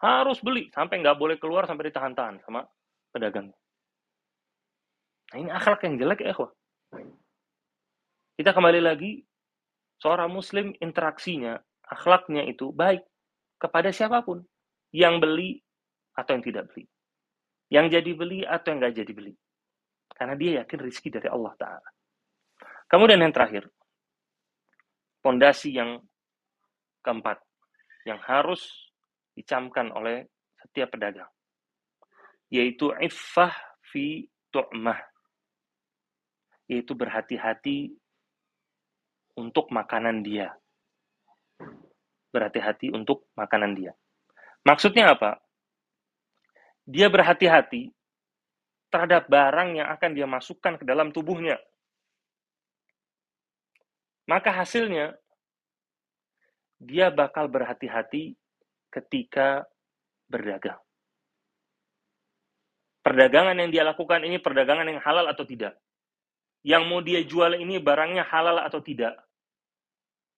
Harus 0.00 0.40
beli. 0.40 0.72
Sampai 0.72 1.04
nggak 1.04 1.20
boleh 1.20 1.36
keluar, 1.36 1.68
sampai 1.68 1.92
ditahan-tahan 1.92 2.40
sama 2.42 2.64
pedagang. 3.12 3.52
Nah 5.30 5.36
ini 5.36 5.50
akhlak 5.52 5.84
yang 5.84 6.00
jelek 6.00 6.24
ya, 6.24 6.34
Kita 8.40 8.50
kembali 8.56 8.80
lagi, 8.80 9.20
seorang 10.00 10.32
muslim 10.32 10.72
interaksinya, 10.80 11.60
akhlaknya 11.86 12.48
itu 12.48 12.72
baik 12.72 13.04
kepada 13.60 13.92
siapa 13.92 14.24
pun. 14.24 14.40
Yang 14.90 15.14
beli 15.22 15.50
atau 16.16 16.34
yang 16.34 16.42
tidak 16.42 16.64
beli. 16.72 16.88
Yang 17.70 17.86
jadi 18.00 18.10
beli 18.16 18.38
atau 18.42 18.66
yang 18.74 18.78
nggak 18.82 18.96
jadi 18.96 19.12
beli. 19.14 19.32
Karena 20.10 20.34
dia 20.34 20.50
yakin 20.64 20.78
rizki 20.82 21.12
dari 21.12 21.30
Allah 21.30 21.54
Ta'ala. 21.54 21.88
Kemudian 22.90 23.22
yang 23.22 23.30
terakhir, 23.30 23.70
pondasi 25.20 25.76
yang 25.76 26.00
keempat 27.04 27.40
yang 28.08 28.20
harus 28.24 28.92
dicamkan 29.36 29.92
oleh 29.92 30.28
setiap 30.60 30.96
pedagang 30.96 31.28
yaitu 32.50 32.90
iffah 32.98 33.54
fi 33.92 34.26
tu'mah 34.50 34.98
yaitu 36.70 36.94
berhati-hati 36.94 37.90
untuk 39.34 39.70
makanan 39.74 40.22
dia. 40.22 40.54
Berhati-hati 42.30 42.94
untuk 42.94 43.26
makanan 43.34 43.74
dia. 43.74 43.92
Maksudnya 44.62 45.18
apa? 45.18 45.42
Dia 46.86 47.10
berhati-hati 47.10 47.90
terhadap 48.90 49.26
barang 49.26 49.82
yang 49.82 49.88
akan 49.90 50.10
dia 50.14 50.26
masukkan 50.30 50.78
ke 50.78 50.84
dalam 50.86 51.10
tubuhnya 51.10 51.58
maka 54.30 54.54
hasilnya 54.54 55.18
dia 56.78 57.10
bakal 57.10 57.50
berhati-hati 57.50 58.38
ketika 58.94 59.66
berdagang. 60.30 60.78
Perdagangan 63.02 63.58
yang 63.58 63.74
dia 63.74 63.82
lakukan 63.82 64.22
ini 64.22 64.38
perdagangan 64.38 64.86
yang 64.86 65.02
halal 65.02 65.26
atau 65.26 65.42
tidak. 65.42 65.74
Yang 66.62 66.82
mau 66.86 67.02
dia 67.02 67.20
jual 67.26 67.58
ini 67.58 67.82
barangnya 67.82 68.22
halal 68.22 68.62
atau 68.62 68.78
tidak. 68.78 69.18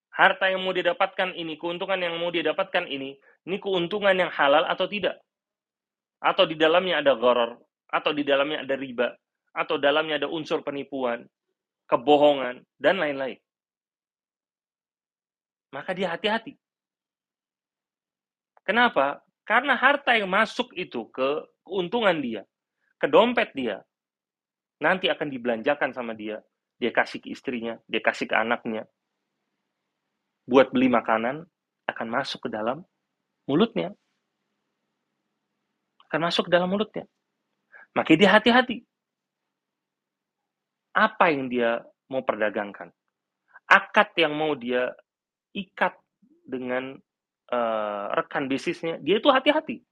Harta 0.08 0.48
yang 0.48 0.64
mau 0.64 0.72
dia 0.72 0.92
dapatkan 0.92 1.36
ini, 1.36 1.60
keuntungan 1.60 2.00
yang 2.00 2.16
mau 2.16 2.32
dia 2.32 2.44
dapatkan 2.44 2.88
ini, 2.88 3.16
ini 3.48 3.56
keuntungan 3.60 4.12
yang 4.12 4.32
halal 4.32 4.64
atau 4.68 4.88
tidak. 4.88 5.20
Atau 6.22 6.46
di 6.48 6.54
dalamnya 6.54 7.02
ada 7.02 7.12
gharar, 7.16 7.58
atau 7.90 8.12
di 8.14 8.22
dalamnya 8.22 8.62
ada 8.62 8.76
riba, 8.76 9.08
atau 9.56 9.80
dalamnya 9.80 10.22
ada 10.22 10.28
unsur 10.30 10.62
penipuan, 10.62 11.26
kebohongan, 11.90 12.62
dan 12.78 13.02
lain-lain 13.02 13.40
maka 15.72 15.96
dia 15.96 16.12
hati-hati. 16.12 16.54
Kenapa? 18.62 19.24
Karena 19.42 19.74
harta 19.74 20.14
yang 20.14 20.30
masuk 20.30 20.70
itu 20.78 21.10
ke 21.10 21.42
keuntungan 21.66 22.14
dia, 22.22 22.46
ke 23.02 23.10
dompet 23.10 23.50
dia, 23.56 23.82
nanti 24.78 25.10
akan 25.10 25.26
dibelanjakan 25.32 25.90
sama 25.90 26.14
dia. 26.14 26.38
Dia 26.78 26.90
kasih 26.94 27.22
ke 27.22 27.30
istrinya, 27.30 27.78
dia 27.86 28.02
kasih 28.02 28.26
ke 28.26 28.34
anaknya. 28.34 28.86
Buat 30.46 30.74
beli 30.74 30.90
makanan, 30.90 31.46
akan 31.86 32.08
masuk 32.10 32.46
ke 32.46 32.48
dalam 32.50 32.82
mulutnya. 33.46 33.94
Akan 36.10 36.26
masuk 36.26 36.50
ke 36.50 36.52
dalam 36.54 36.70
mulutnya. 36.70 37.06
Maka 37.94 38.18
dia 38.18 38.34
hati-hati. 38.34 38.82
Apa 40.92 41.30
yang 41.30 41.46
dia 41.46 41.86
mau 42.10 42.20
perdagangkan? 42.26 42.90
Akad 43.70 44.12
yang 44.18 44.34
mau 44.36 44.52
dia 44.58 44.92
ikat 45.52 45.96
dengan 46.44 46.96
uh, 47.52 48.04
rekan 48.16 48.48
bisnisnya, 48.50 48.98
dia 49.00 49.20
itu 49.20 49.28
hati-hati. 49.28 49.84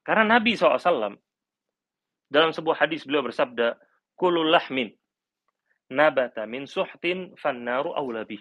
Karena 0.00 0.36
Nabi 0.36 0.56
SAW 0.56 1.14
dalam 2.30 2.50
sebuah 2.54 2.86
hadis 2.86 3.04
beliau 3.04 3.26
bersabda, 3.26 3.76
Kulul 4.14 4.52
lahmin 4.52 4.92
nabata 5.90 6.46
min 6.46 6.64
suhtin 6.64 7.34
fannaru 7.36 7.92
awlabih. 7.92 8.40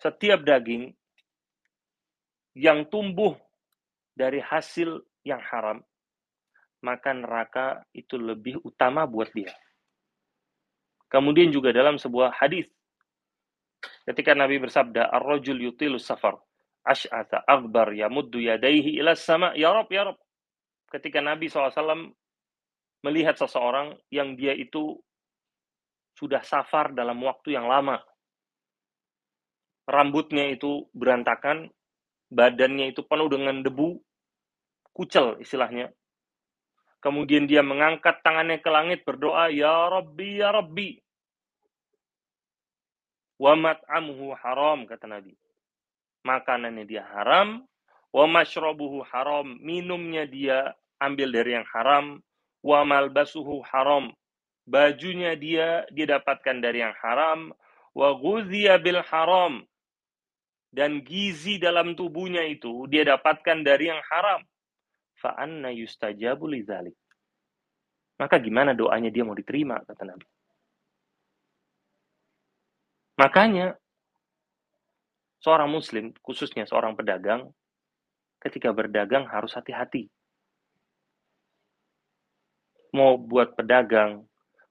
Setiap 0.00 0.44
daging 0.44 0.92
yang 2.56 2.88
tumbuh 2.88 3.36
dari 4.16 4.40
hasil 4.40 5.04
yang 5.24 5.40
haram, 5.44 5.84
maka 6.80 7.12
neraka 7.12 7.84
itu 7.92 8.16
lebih 8.16 8.60
utama 8.64 9.04
buat 9.04 9.28
dia. 9.36 9.52
Kemudian 11.06 11.54
juga 11.54 11.70
dalam 11.70 11.96
sebuah 11.96 12.34
hadis 12.34 12.66
ketika 14.06 14.34
Nabi 14.34 14.58
bersabda, 14.58 15.10
"Ar-rajul 15.14 15.58
yutilu 15.62 15.98
safar, 16.02 16.34
ash'atha 16.82 17.46
aghbar 17.46 17.94
yamuddu 17.94 18.42
yadayhi 18.42 18.98
ila 18.98 19.14
sama, 19.14 19.54
ya 19.54 19.70
Rob, 19.70 19.86
ya 19.90 20.06
Rob." 20.10 20.18
Ketika 20.90 21.18
Nabi 21.22 21.50
SAW 21.50 22.14
melihat 23.06 23.38
seseorang 23.38 23.94
yang 24.10 24.34
dia 24.34 24.54
itu 24.54 24.98
sudah 26.16 26.40
safar 26.42 26.96
dalam 26.96 27.20
waktu 27.22 27.54
yang 27.54 27.68
lama. 27.68 28.00
Rambutnya 29.86 30.50
itu 30.50 30.88
berantakan, 30.96 31.70
badannya 32.32 32.90
itu 32.90 33.06
penuh 33.06 33.30
dengan 33.30 33.62
debu, 33.62 34.00
kucel 34.90 35.38
istilahnya. 35.38 35.92
Kemudian 37.00 37.44
dia 37.44 37.60
mengangkat 37.60 38.24
tangannya 38.24 38.58
ke 38.58 38.70
langit 38.72 39.04
berdoa, 39.04 39.52
Ya 39.52 39.88
Rabbi, 39.92 40.40
Ya 40.40 40.50
Rabbi. 40.50 40.96
Wa 43.36 43.52
mat'amuhu 43.52 44.32
haram, 44.32 44.88
kata 44.88 45.04
Nabi. 45.04 45.36
Makanannya 46.24 46.88
dia 46.88 47.04
haram, 47.04 47.68
wa 48.10 48.24
haram. 49.12 49.46
Minumnya 49.60 50.24
dia 50.24 50.72
ambil 50.96 51.28
dari 51.30 51.52
yang 51.60 51.68
haram, 51.68 52.24
wa 52.64 52.80
malbasuhu 52.82 53.60
haram. 53.68 54.10
Bajunya 54.66 55.36
dia 55.38 55.86
dia 55.92 56.06
dapatkan 56.18 56.58
dari 56.58 56.82
yang 56.82 56.96
haram, 56.98 57.52
wa 57.92 58.08
ghudhiya 58.16 58.80
bil 58.80 59.04
haram. 59.04 59.62
Dan 60.72 61.04
gizi 61.06 61.60
dalam 61.60 61.94
tubuhnya 61.94 62.42
itu 62.42 62.88
dia 62.90 63.06
dapatkan 63.06 63.62
dari 63.62 63.92
yang 63.92 64.02
haram 64.10 64.42
fa'anna 65.20 65.72
yustajabu 65.72 66.48
lidzalik. 66.48 66.96
Maka 68.16 68.40
gimana 68.40 68.72
doanya 68.72 69.12
dia 69.12 69.24
mau 69.24 69.36
diterima, 69.36 69.76
kata 69.84 70.02
Nabi. 70.08 70.26
Makanya, 73.16 73.76
seorang 75.40 75.68
muslim, 75.68 76.12
khususnya 76.20 76.64
seorang 76.64 76.96
pedagang, 76.96 77.52
ketika 78.40 78.72
berdagang 78.72 79.24
harus 79.28 79.52
hati-hati. 79.56 80.08
Mau 82.92 83.20
buat 83.20 83.52
pedagang, 83.56 84.24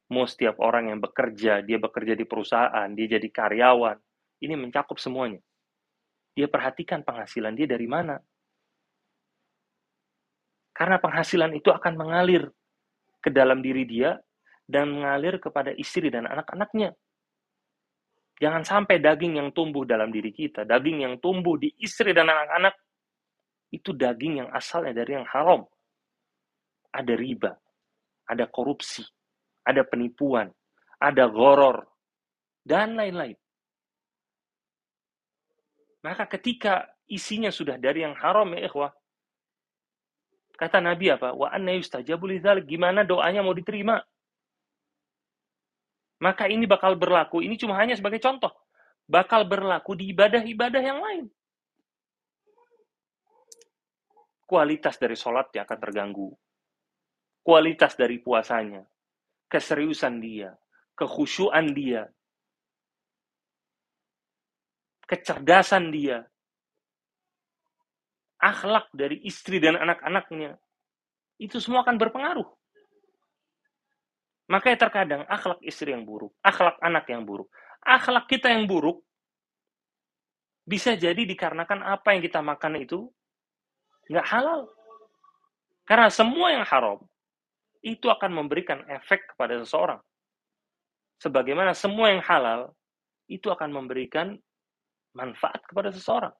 mau 0.09 0.25
setiap 0.25 0.61
orang 0.61 0.93
yang 0.93 0.99
bekerja, 1.01 1.61
dia 1.65 1.77
bekerja 1.77 2.13
di 2.13 2.25
perusahaan, 2.25 2.89
dia 2.93 3.07
jadi 3.17 3.29
karyawan, 3.29 3.97
ini 4.41 4.53
mencakup 4.57 4.97
semuanya. 5.01 5.41
Dia 6.35 6.51
perhatikan 6.51 7.01
penghasilan 7.01 7.55
dia 7.55 7.65
dari 7.69 7.87
mana. 7.87 8.19
Karena 10.75 10.99
penghasilan 10.99 11.55
itu 11.55 11.71
akan 11.71 11.95
mengalir 11.95 12.51
ke 13.23 13.31
dalam 13.31 13.63
diri 13.63 13.87
dia 13.87 14.19
dan 14.67 14.91
mengalir 14.91 15.39
kepada 15.39 15.71
istri 15.71 16.11
dan 16.11 16.27
anak-anaknya. 16.27 16.91
Jangan 18.35 18.67
sampai 18.67 18.99
daging 18.99 19.39
yang 19.39 19.49
tumbuh 19.55 19.87
dalam 19.87 20.11
diri 20.11 20.35
kita, 20.35 20.67
daging 20.67 21.07
yang 21.07 21.15
tumbuh 21.23 21.55
di 21.55 21.71
istri 21.79 22.11
dan 22.11 22.27
anak-anak, 22.27 22.75
itu 23.71 23.95
daging 23.95 24.43
yang 24.43 24.49
asalnya 24.51 24.91
dari 24.91 25.15
yang 25.15 25.23
haram. 25.31 25.63
Ada 26.91 27.15
riba, 27.15 27.55
ada 28.27 28.43
korupsi, 28.51 29.07
ada 29.63 29.87
penipuan, 29.87 30.51
ada 30.99 31.31
goror, 31.31 31.87
dan 32.67 32.99
lain-lain. 32.99 33.39
Maka 36.03 36.27
ketika 36.27 36.91
isinya 37.07 37.49
sudah 37.49 37.79
dari 37.79 38.03
yang 38.03 38.19
haram 38.19 38.51
ya 38.51 38.67
ikhwah, 38.67 38.91
Kata 40.55 40.79
Nabi 40.79 41.11
apa? 41.11 41.35
Wa 41.35 41.51
anna 41.51 41.75
yustajabu. 41.75 42.31
Gimana 42.63 43.03
doanya 43.03 43.43
mau 43.43 43.51
diterima? 43.51 43.99
Maka 46.23 46.47
ini 46.47 46.63
bakal 46.63 46.95
berlaku, 46.95 47.43
ini 47.43 47.59
cuma 47.59 47.75
hanya 47.75 47.93
sebagai 47.93 48.23
contoh. 48.23 48.51
Bakal 49.05 49.45
berlaku 49.45 49.93
di 49.99 50.15
ibadah-ibadah 50.15 50.81
yang 50.81 50.99
lain. 51.03 51.25
Kualitas 54.45 54.95
dari 54.95 55.13
sholatnya 55.13 55.67
akan 55.67 55.79
terganggu. 55.81 56.29
Kualitas 57.45 57.93
dari 57.99 58.17
puasanya. 58.17 58.81
Keseriusan 59.45 60.17
dia. 60.23 60.55
Kekhusyuan 60.97 61.75
dia. 61.75 62.09
Kecerdasan 65.05 65.93
dia. 65.93 66.25
Akhlak 68.41 68.91
dari 68.91 69.21
istri 69.23 69.57
dan 69.63 69.79
anak-anaknya. 69.79 70.59
Itu 71.39 71.59
semua 71.63 71.83
akan 71.83 71.95
berpengaruh. 71.99 72.47
Makanya 74.45 74.77
terkadang 74.77 75.21
akhlak 75.25 75.57
istri 75.65 75.89
yang 75.89 76.05
buruk, 76.05 76.29
akhlak 76.45 76.77
anak 76.77 77.09
yang 77.09 77.25
buruk, 77.25 77.49
akhlak 77.81 78.29
kita 78.29 78.53
yang 78.53 78.69
buruk 78.69 79.01
bisa 80.65 80.93
jadi 80.93 81.17
dikarenakan 81.17 81.81
apa 81.81 82.13
yang 82.13 82.21
kita 82.21 82.45
makan 82.45 82.77
itu 82.77 83.09
nggak 84.09 84.27
halal. 84.29 84.69
Karena 85.85 86.09
semua 86.09 86.53
yang 86.53 86.65
haram 86.65 87.01
itu 87.85 88.09
akan 88.09 88.33
memberikan 88.33 88.81
efek 88.89 89.33
kepada 89.33 89.61
seseorang. 89.61 90.01
Sebagaimana 91.21 91.77
semua 91.77 92.13
yang 92.13 92.21
halal 92.25 92.73
itu 93.29 93.49
akan 93.49 93.69
memberikan 93.69 94.37
manfaat 95.13 95.61
kepada 95.65 95.93
seseorang. 95.93 96.33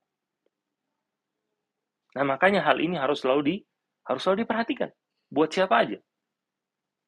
Nah, 2.15 2.23
makanya 2.23 2.63
hal 2.63 2.79
ini 2.79 2.95
harus 2.95 3.21
selalu 3.21 3.41
di 3.43 3.55
harus 4.07 4.21
selalu 4.23 4.47
diperhatikan. 4.47 4.89
Buat 5.27 5.49
siapa 5.51 5.75
aja 5.83 5.99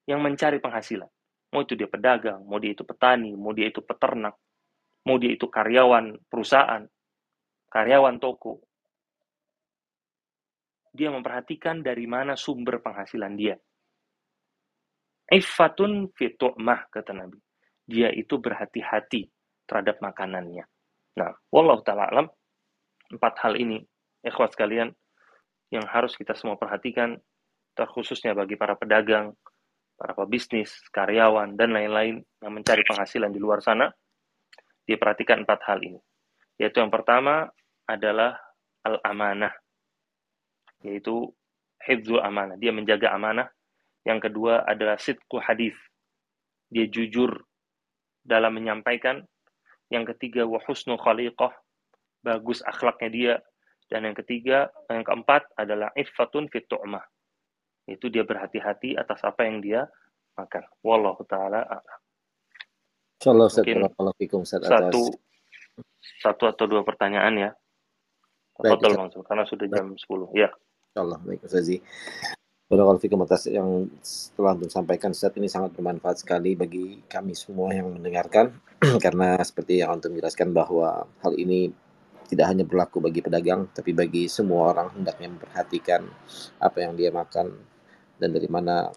yang 0.07 0.23
mencari 0.23 0.59
penghasilan. 0.59 1.07
Mau 1.51 1.63
itu 1.63 1.79
dia 1.79 1.87
pedagang, 1.87 2.43
mau 2.43 2.59
dia 2.59 2.75
itu 2.75 2.83
petani, 2.83 3.31
mau 3.35 3.55
dia 3.55 3.71
itu 3.71 3.79
peternak, 3.79 4.35
mau 5.07 5.15
dia 5.15 5.31
itu 5.31 5.47
karyawan 5.47 6.19
perusahaan, 6.27 6.83
karyawan 7.71 8.19
toko. 8.19 8.63
Dia 10.91 11.13
memperhatikan 11.13 11.85
dari 11.85 12.03
mana 12.09 12.35
sumber 12.35 12.83
penghasilan 12.83 13.37
dia. 13.37 13.55
Ifatun 15.27 16.11
fitu'mah, 16.15 16.87
kata 16.91 17.11
Nabi. 17.15 17.39
Dia 17.87 18.11
itu 18.11 18.39
berhati-hati 18.39 19.27
terhadap 19.67 19.99
makanannya. 20.03 20.63
Nah, 21.19 21.31
wallahu 21.51 21.83
ta'ala 21.83 22.07
alam, 22.11 22.27
empat 23.11 23.33
hal 23.43 23.59
ini, 23.59 23.83
ikhwat 24.25 24.53
sekalian, 24.55 24.93
yang 25.73 25.83
harus 25.85 26.15
kita 26.15 26.33
semua 26.33 26.55
perhatikan, 26.55 27.19
terkhususnya 27.75 28.31
bagi 28.33 28.55
para 28.55 28.73
pedagang, 28.79 29.35
para 29.97 30.13
pebisnis, 30.13 30.73
karyawan, 30.93 31.57
dan 31.57 31.73
lain-lain 31.73 32.23
yang 32.39 32.53
mencari 32.53 32.85
penghasilan 32.85 33.33
di 33.33 33.39
luar 33.41 33.59
sana, 33.59 33.91
dia 34.87 34.95
perhatikan 34.95 35.43
empat 35.43 35.59
hal 35.67 35.81
ini. 35.83 35.99
Yaitu 36.57 36.79
yang 36.79 36.93
pertama 36.93 37.49
adalah 37.85 38.39
al-amanah, 38.85 39.51
yaitu 40.85 41.29
hifzul 41.83 42.23
amanah, 42.23 42.55
dia 42.55 42.71
menjaga 42.71 43.11
amanah. 43.13 43.49
Yang 44.07 44.31
kedua 44.31 44.63
adalah 44.63 44.95
sidku 44.95 45.35
hadis, 45.43 45.75
dia 46.71 46.87
jujur 46.87 47.43
dalam 48.23 48.55
menyampaikan. 48.55 49.19
Yang 49.91 50.15
ketiga 50.15 50.47
wahusnu 50.47 50.95
khaliqah, 50.99 51.51
bagus 52.23 52.59
akhlaknya 52.63 53.09
dia 53.11 53.33
dan 53.87 54.03
yang 54.03 54.15
ketiga, 54.19 54.67
yang 54.91 55.07
keempat 55.07 55.47
adalah 55.55 55.91
iffatun 55.95 56.51
fit 56.51 56.67
tu'mah. 56.67 57.03
Itu 57.87 58.11
dia 58.11 58.27
berhati-hati 58.27 58.99
atas 58.99 59.23
apa 59.23 59.47
yang 59.47 59.63
dia 59.63 59.87
makan. 60.35 60.63
Wallahu 60.83 61.23
taala 61.23 61.63
a'lam. 61.63 61.99
Mungkin 63.23 63.81
satu 64.45 65.01
satu 66.21 66.43
atau 66.51 66.65
dua 66.67 66.83
pertanyaan 66.83 67.33
ya. 67.35 67.51
Betul 68.59 68.97
langsung 68.97 69.23
karena 69.23 69.47
sudah 69.47 69.65
jam 69.71 69.95
sepuluh. 69.95 70.27
10. 70.35 70.41
Ya. 70.43 70.49
Insyaallah 70.93 71.19
baik 71.23 71.45
Ustaz. 71.45 71.69
Barakallahu 72.67 73.23
atas 73.23 73.47
yang 73.47 73.87
telah 74.35 74.51
untuk 74.59 74.67
sampaikan 74.67 75.15
Ustaz 75.15 75.31
ini 75.39 75.47
sangat 75.47 75.71
bermanfaat 75.71 76.19
sekali 76.19 76.51
bagi 76.51 76.99
kami 77.07 77.31
semua 77.31 77.71
yang 77.71 77.95
mendengarkan 77.95 78.51
karena 79.03 79.39
seperti 79.39 79.79
yang 79.79 79.95
Antum 79.95 80.11
jelaskan 80.19 80.51
bahwa 80.51 81.07
hal 81.23 81.33
ini 81.39 81.71
tidak 82.27 82.51
hanya 82.51 82.67
berlaku 82.67 82.99
bagi 82.99 83.23
pedagang, 83.23 83.71
tapi 83.71 83.95
bagi 83.95 84.27
semua 84.27 84.75
orang 84.75 84.93
hendaknya 84.99 85.31
memperhatikan 85.31 86.03
apa 86.59 86.77
yang 86.83 86.93
dia 86.99 87.09
makan 87.09 87.55
dan 88.19 88.29
dari 88.35 88.51
mana 88.51 88.91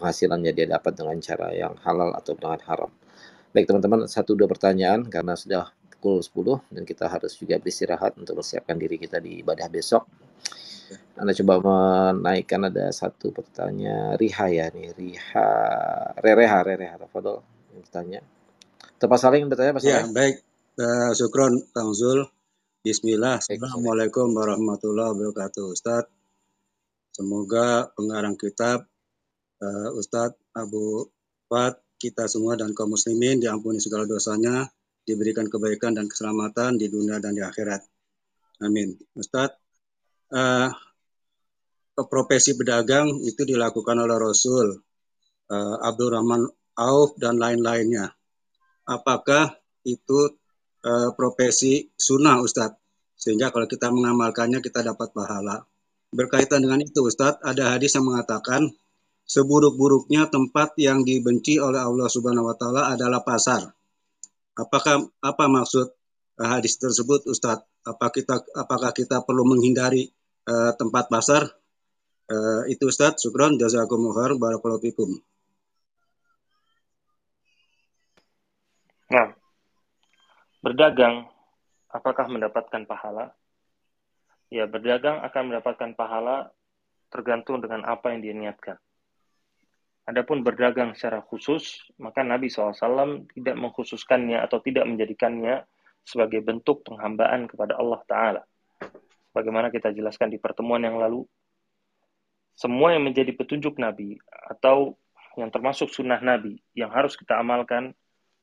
penghasilannya 0.00 0.56
dia 0.56 0.66
dapat 0.72 0.96
dengan 0.96 1.20
cara 1.20 1.52
yang 1.52 1.76
halal 1.84 2.16
atau 2.16 2.32
dengan 2.32 2.60
haram. 2.64 2.90
Baik 3.52 3.68
teman-teman, 3.68 4.08
satu 4.08 4.32
dua 4.32 4.48
pertanyaan 4.48 5.04
karena 5.04 5.36
sudah 5.36 5.68
pukul 6.00 6.24
10 6.24 6.72
dan 6.72 6.82
kita 6.88 7.12
harus 7.12 7.36
juga 7.36 7.60
beristirahat 7.60 8.16
untuk 8.16 8.40
mempersiapkan 8.40 8.80
diri 8.80 8.96
kita 8.96 9.20
di 9.20 9.44
ibadah 9.44 9.68
besok. 9.68 10.08
Anda 11.20 11.36
coba 11.36 11.60
menaikkan 12.16 12.72
ada 12.72 12.88
satu 12.90 13.30
pertanyaan 13.30 14.16
Riha 14.16 14.46
ya 14.48 14.66
nih 14.72 14.90
Riha 14.96 15.50
Rereha 16.18 16.58
Rereha 16.64 16.96
Tafadol 16.96 17.44
yang 17.70 17.84
bertanya. 17.84 18.20
Tepat 18.96 19.18
saling 19.20 19.44
bertanya 19.46 19.76
Pak 19.76 19.84
Ya, 19.84 20.02
baik. 20.08 20.49
Uh, 20.78 21.10
syukron 21.18 21.66
Kang 21.74 21.90
Zul. 21.90 22.22
Bismillah. 22.86 23.42
Assalamualaikum 23.42 24.30
warahmatullahi 24.30 25.18
wabarakatuh. 25.18 25.66
Ustaz, 25.74 26.06
semoga 27.10 27.90
pengarang 27.98 28.38
kitab 28.38 28.86
uh, 29.58 29.90
Ustadz 29.98 30.38
Abu 30.54 31.10
Fat, 31.50 31.74
kita 31.98 32.30
semua 32.30 32.54
dan 32.54 32.70
kaum 32.70 32.94
muslimin 32.94 33.42
diampuni 33.42 33.82
segala 33.82 34.06
dosanya, 34.06 34.70
diberikan 35.02 35.50
kebaikan 35.50 35.98
dan 35.98 36.06
keselamatan 36.06 36.78
di 36.78 36.86
dunia 36.86 37.18
dan 37.18 37.34
di 37.34 37.42
akhirat. 37.42 37.82
Amin. 38.62 38.94
Ustadz, 39.18 39.58
uh, 40.30 40.70
profesi 41.98 42.54
pedagang 42.54 43.10
itu 43.26 43.42
dilakukan 43.42 43.98
oleh 43.98 44.16
Rasul 44.22 44.78
uh, 45.50 45.76
Abdurrahman 45.82 46.46
Auf 46.78 47.18
dan 47.18 47.42
lain-lainnya. 47.42 48.14
Apakah 48.86 49.58
itu 49.82 50.39
uh, 50.84 51.10
profesi 51.16 51.88
sunnah 51.96 52.40
Ustadz. 52.40 52.78
Sehingga 53.20 53.52
kalau 53.52 53.68
kita 53.68 53.92
mengamalkannya 53.92 54.64
kita 54.64 54.80
dapat 54.80 55.12
pahala. 55.12 55.64
Berkaitan 56.10 56.64
dengan 56.64 56.80
itu 56.82 57.04
Ustadz, 57.04 57.44
ada 57.44 57.76
hadis 57.76 57.94
yang 57.94 58.08
mengatakan 58.08 58.72
seburuk-buruknya 59.28 60.26
tempat 60.26 60.74
yang 60.80 61.06
dibenci 61.06 61.62
oleh 61.62 61.78
Allah 61.78 62.08
Subhanahu 62.10 62.50
wa 62.50 62.56
taala 62.56 62.90
adalah 62.90 63.22
pasar. 63.22 63.70
Apakah 64.58 65.06
apa 65.22 65.44
maksud 65.46 65.86
uh, 66.40 66.48
hadis 66.48 66.80
tersebut 66.80 67.28
Ustadz? 67.28 67.68
Apa 67.80 68.12
kita 68.12 68.44
apakah 68.56 68.92
kita 68.92 69.24
perlu 69.24 69.46
menghindari 69.48 70.10
uh, 70.48 70.74
tempat 70.76 71.08
pasar? 71.08 71.48
Uh, 72.30 72.62
itu 72.70 72.86
Ustadz, 72.86 73.26
syukron 73.26 73.58
jazakumullah 73.58 74.14
khair 74.14 74.32
barakallahu. 74.38 75.18
Nah, 79.10 79.34
Berdagang, 80.60 81.24
apakah 81.88 82.28
mendapatkan 82.28 82.84
pahala? 82.84 83.32
Ya, 84.52 84.68
berdagang 84.68 85.24
akan 85.24 85.42
mendapatkan 85.48 85.96
pahala 85.96 86.52
tergantung 87.08 87.64
dengan 87.64 87.88
apa 87.88 88.12
yang 88.12 88.20
dia 88.20 88.34
niatkan. 88.36 88.76
Adapun 90.04 90.44
berdagang 90.44 90.92
secara 90.92 91.24
khusus, 91.24 91.80
maka 91.96 92.20
Nabi 92.20 92.52
SAW 92.52 93.30
tidak 93.32 93.56
mengkhususkannya 93.56 94.42
atau 94.42 94.60
tidak 94.60 94.84
menjadikannya 94.84 95.64
sebagai 96.04 96.44
bentuk 96.44 96.84
penghambaan 96.84 97.48
kepada 97.48 97.78
Allah 97.80 98.00
Ta'ala. 98.04 98.42
Bagaimana 99.30 99.70
kita 99.70 99.94
jelaskan 99.94 100.28
di 100.28 100.36
pertemuan 100.42 100.82
yang 100.82 100.98
lalu, 100.98 101.22
semua 102.52 102.92
yang 102.92 103.06
menjadi 103.06 103.32
petunjuk 103.32 103.78
Nabi 103.80 104.18
atau 104.28 104.98
yang 105.38 105.48
termasuk 105.48 105.88
sunnah 105.88 106.18
Nabi 106.20 106.60
yang 106.76 106.92
harus 106.92 107.16
kita 107.16 107.38
amalkan 107.38 107.94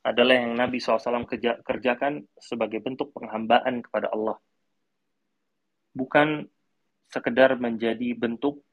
adalah 0.08 0.40
yang 0.40 0.56
Nabi 0.56 0.80
SAW 0.80 1.28
kerja, 1.28 1.60
kerjakan 1.68 2.24
sebagai 2.40 2.80
bentuk 2.80 3.12
penghambaan 3.12 3.84
kepada 3.84 4.08
Allah. 4.16 4.40
Bukan 5.92 6.48
sekedar 7.12 7.60
menjadi 7.60 8.16
bentuk 8.16 8.64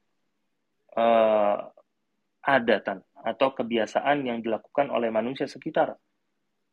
uh, 0.95 1.59
adatan 2.39 3.03
atau 3.19 3.51
kebiasaan 3.51 4.23
yang 4.23 4.39
dilakukan 4.39 4.87
oleh 4.87 5.11
manusia 5.11 5.43
sekitar. 5.49 5.99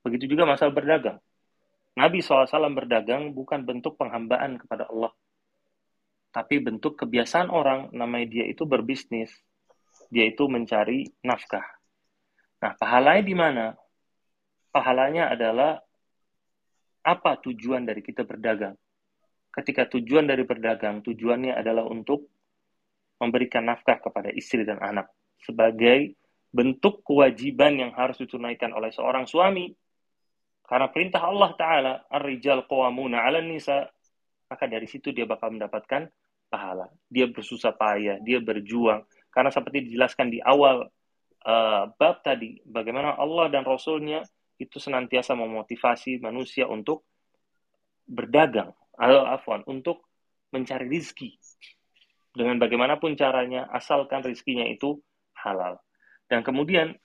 Begitu 0.07 0.31
juga 0.31 0.47
masalah 0.47 0.71
berdagang. 0.71 1.19
Nabi 1.99 2.23
SAW 2.23 2.49
berdagang 2.73 3.35
bukan 3.35 3.67
bentuk 3.67 3.99
penghambaan 3.99 4.63
kepada 4.63 4.87
Allah. 4.87 5.11
Tapi 6.33 6.65
bentuk 6.65 6.97
kebiasaan 6.97 7.53
orang, 7.53 7.93
namanya 7.93 8.31
dia 8.31 8.45
itu 8.49 8.65
berbisnis. 8.65 9.29
Dia 10.09 10.29
itu 10.33 10.49
mencari 10.49 11.05
nafkah. 11.21 11.65
Nah, 12.65 12.73
pahalanya 12.81 13.25
di 13.25 13.35
mana? 13.37 13.65
Pahalanya 14.73 15.31
adalah 15.31 15.79
apa 17.05 17.39
tujuan 17.45 17.85
dari 17.85 18.01
kita 18.01 18.25
berdagang. 18.25 18.75
Ketika 19.53 19.85
tujuan 19.93 20.25
dari 20.25 20.49
berdagang, 20.49 21.05
tujuannya 21.05 21.53
adalah 21.53 21.85
untuk 21.85 22.25
memberikan 23.21 23.69
nafkah 23.69 24.01
kepada 24.01 24.33
istri 24.33 24.65
dan 24.65 24.81
anak 24.81 25.13
sebagai 25.45 26.17
bentuk 26.49 27.05
kewajiban 27.05 27.77
yang 27.77 27.93
harus 27.93 28.17
ditunaikan 28.17 28.73
oleh 28.73 28.89
seorang 28.91 29.29
suami. 29.29 29.71
Karena 30.65 30.89
perintah 30.89 31.21
Allah 31.21 31.51
Ta'ala, 31.53 31.93
Ar-Rijal 32.09 32.65
Qawamuna 32.65 33.29
ala 33.29 33.45
Nisa, 33.45 33.85
maka 34.49 34.65
dari 34.65 34.89
situ 34.89 35.13
dia 35.13 35.29
bakal 35.29 35.53
mendapatkan 35.53 36.09
pahala. 36.49 36.89
Dia 37.13 37.29
bersusah 37.29 37.77
payah, 37.77 38.21
dia 38.25 38.41
berjuang. 38.41 39.05
Karena 39.29 39.53
seperti 39.53 39.89
dijelaskan 39.89 40.33
di 40.33 40.41
awal 40.41 40.89
uh, 41.45 41.85
bab 41.97 42.25
tadi, 42.25 42.61
bagaimana 42.65 43.17
Allah 43.21 43.53
dan 43.53 43.69
Rasulnya 43.69 44.25
itu 44.65 44.79
senantiasa 44.79 45.35
memotivasi 45.35 46.23
manusia 46.23 46.71
untuk 46.71 47.07
berdagang, 48.07 48.71
atau 48.95 49.27
afwan, 49.27 49.63
untuk 49.67 50.07
mencari 50.53 50.87
rizki. 50.87 51.39
Dengan 52.33 52.57
bagaimanapun 52.57 53.17
caranya, 53.19 53.69
asalkan 53.73 54.25
rizkinya 54.25 54.65
itu 54.65 55.01
halal. 55.37 55.81
Dan 56.29 56.41
kemudian, 56.41 56.97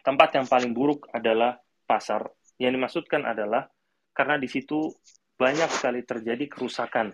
tempat 0.00 0.32
yang 0.38 0.46
paling 0.48 0.72
buruk 0.72 1.10
adalah 1.12 1.60
pasar. 1.84 2.24
Yang 2.56 2.72
dimaksudkan 2.80 3.22
adalah 3.28 3.68
karena 4.16 4.40
di 4.40 4.48
situ 4.48 4.88
banyak 5.36 5.68
sekali 5.68 6.00
terjadi 6.08 6.48
kerusakan. 6.48 7.12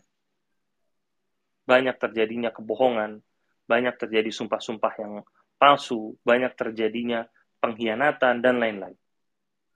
Banyak 1.66 1.98
terjadinya 1.98 2.54
kebohongan, 2.54 3.18
banyak 3.66 3.94
terjadi 3.98 4.30
sumpah-sumpah 4.30 4.92
yang 5.02 5.12
palsu, 5.58 6.14
banyak 6.22 6.54
terjadinya 6.54 7.26
pengkhianatan, 7.62 8.42
dan 8.42 8.58
lain-lain. 8.58 8.98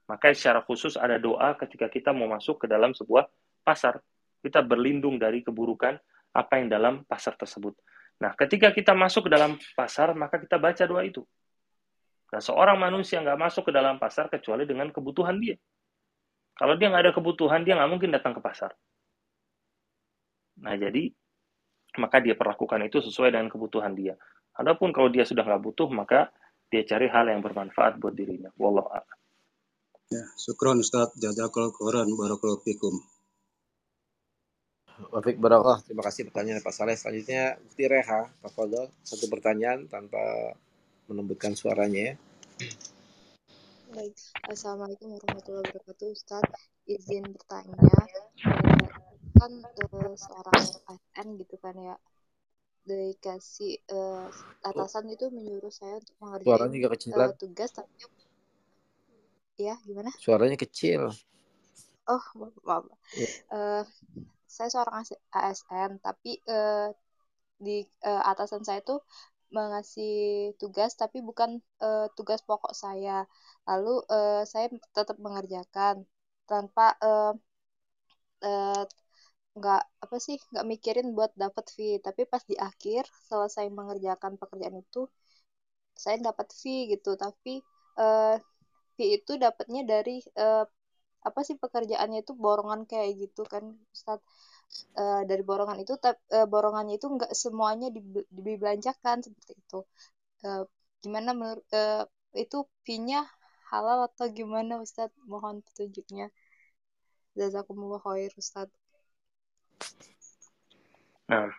Maka 0.07 0.31
secara 0.31 0.63
khusus 0.63 0.95
ada 0.95 1.19
doa 1.19 1.53
ketika 1.59 1.91
kita 1.91 2.15
mau 2.15 2.31
masuk 2.31 2.63
ke 2.63 2.67
dalam 2.71 2.95
sebuah 2.95 3.27
pasar. 3.67 3.99
Kita 4.39 4.63
berlindung 4.63 5.19
dari 5.19 5.43
keburukan 5.43 5.99
apa 6.31 6.53
yang 6.59 6.71
dalam 6.71 7.03
pasar 7.03 7.35
tersebut. 7.35 7.75
Nah, 8.23 8.31
ketika 8.33 8.71
kita 8.71 8.95
masuk 8.95 9.27
ke 9.27 9.31
dalam 9.33 9.59
pasar, 9.75 10.15
maka 10.15 10.39
kita 10.39 10.55
baca 10.57 10.83
doa 10.87 11.03
itu. 11.03 11.21
Nah, 12.31 12.41
seorang 12.41 12.79
manusia 12.79 13.19
nggak 13.19 13.39
masuk 13.39 13.67
ke 13.67 13.71
dalam 13.75 13.99
pasar 13.99 14.31
kecuali 14.31 14.63
dengan 14.63 14.89
kebutuhan 14.89 15.37
dia. 15.37 15.59
Kalau 16.57 16.73
dia 16.79 16.87
nggak 16.89 17.03
ada 17.09 17.13
kebutuhan, 17.13 17.61
dia 17.67 17.77
nggak 17.77 17.91
mungkin 17.91 18.09
datang 18.09 18.33
ke 18.33 18.41
pasar. 18.41 18.71
Nah, 20.63 20.73
jadi 20.73 21.13
maka 22.01 22.17
dia 22.21 22.33
perlakukan 22.33 22.81
itu 22.85 23.01
sesuai 23.01 23.33
dengan 23.33 23.49
kebutuhan 23.49 23.93
dia. 23.93 24.17
Adapun 24.57 24.89
kalau 24.89 25.09
dia 25.09 25.25
sudah 25.25 25.45
nggak 25.45 25.61
butuh, 25.61 25.89
maka 25.93 26.33
dia 26.73 26.81
cari 26.83 27.05
hal 27.09 27.29
yang 27.29 27.45
bermanfaat 27.45 28.01
buat 28.01 28.13
dirinya. 28.17 28.49
Wallahu 28.57 28.89
a'lam. 28.89 29.16
Ya, 30.07 30.23
syukron 30.39 30.79
Ustaz. 30.79 31.11
Jazakallahu 31.19 31.75
khairan 31.75 32.07
barakallahu 32.15 32.63
fikum. 32.63 32.95
Wafik 35.11 35.35
Barokah, 35.35 35.83
terima 35.83 35.99
kasih 35.99 36.31
pertanyaan 36.31 36.63
Pak 36.63 36.71
Saleh. 36.71 36.95
Selanjutnya 36.95 37.59
Bukti 37.59 37.91
Reha, 37.91 38.31
Pak 38.39 38.51
Fadol, 38.55 38.87
satu 39.03 39.27
pertanyaan 39.27 39.83
tanpa 39.91 40.55
menembutkan 41.11 41.59
suaranya 41.59 42.01
ya. 42.01 42.13
Baik, 43.91 44.15
Assalamualaikum 44.47 45.11
warahmatullahi 45.11 45.75
wabarakatuh 45.75 46.07
Ustaz. 46.15 46.47
Izin 46.87 47.27
bertanya, 47.27 47.75
kan 49.35 49.51
uh, 49.59 50.15
seorang 50.15 50.63
ASN 50.87 51.35
gitu 51.35 51.59
kan 51.59 51.75
ya, 51.75 51.95
dikasih 52.87 53.83
uh, 53.91 54.31
atasan 54.63 55.11
itu 55.11 55.27
menyuruh 55.35 55.69
saya 55.69 55.99
untuk 55.99 56.15
mengerjakan 56.23 56.71
uh, 57.11 57.35
tugas 57.35 57.75
tapi 57.75 57.91
ya 59.57 59.75
gimana? 59.83 60.13
Suaranya 60.21 60.57
kecil. 60.57 61.09
Oh 62.07 62.23
maaf, 62.39 62.55
maaf. 62.63 62.83
Ya. 63.17 63.27
Uh, 63.51 63.83
saya 64.47 64.69
seorang 64.71 65.03
ASN 65.33 65.99
tapi 65.99 66.39
uh, 66.47 66.89
di 67.59 67.83
uh, 68.05 68.23
atasan 68.31 68.63
saya 68.63 68.79
itu 68.79 68.97
mengasih 69.51 70.51
tugas 70.59 70.91
tapi 70.95 71.23
bukan 71.23 71.59
uh, 71.83 72.07
tugas 72.15 72.39
pokok 72.43 72.71
saya. 72.71 73.27
Lalu 73.67 74.03
uh, 74.07 74.43
saya 74.47 74.71
tetap 74.95 75.17
mengerjakan 75.19 76.03
tanpa 76.47 76.95
uh, 77.03 77.33
uh, 78.43 78.83
nggak 79.57 79.83
apa 80.05 80.17
sih 80.21 80.37
nggak 80.53 80.67
mikirin 80.67 81.07
buat 81.17 81.31
dapat 81.35 81.65
fee. 81.75 81.99
Tapi 81.99 82.23
pas 82.29 82.43
di 82.47 82.55
akhir 82.55 83.03
selesai 83.27 83.67
mengerjakan 83.71 84.39
pekerjaan 84.39 84.79
itu 84.79 85.07
saya 85.97 86.17
dapat 86.21 86.47
fee 86.53 86.91
gitu. 86.93 87.15
Tapi 87.19 87.59
uh, 87.99 88.35
fee 88.97 89.21
itu 89.21 89.37
dapatnya 89.37 89.85
dari 89.85 90.19
uh, 90.35 90.65
apa 91.21 91.39
sih 91.45 91.55
pekerjaannya 91.61 92.25
itu 92.25 92.33
borongan 92.33 92.89
kayak 92.89 93.29
gitu 93.29 93.45
kan 93.45 93.63
Ustaz 93.93 94.19
uh, 94.97 95.21
dari 95.29 95.43
borongan 95.45 95.77
itu 95.83 95.93
uh, 96.01 96.47
borongannya 96.49 96.97
itu 96.97 97.07
nggak 97.07 97.31
semuanya 97.37 97.93
dibelanjakan 98.33 99.21
seperti 99.21 99.53
itu. 99.53 99.79
Uh, 100.41 100.65
gimana 101.05 101.31
menurut 101.37 101.67
uh, 101.73 102.03
itu 102.33 102.65
fee-nya 102.81 103.29
halal 103.69 104.09
atau 104.09 104.25
gimana 104.33 104.81
Ustaz 104.81 105.13
mohon 105.29 105.61
petunjuknya. 105.61 106.33
Jazakumullah 107.37 108.01
khair 108.01 108.33
Ustaz 108.33 108.67
nah 111.27 111.51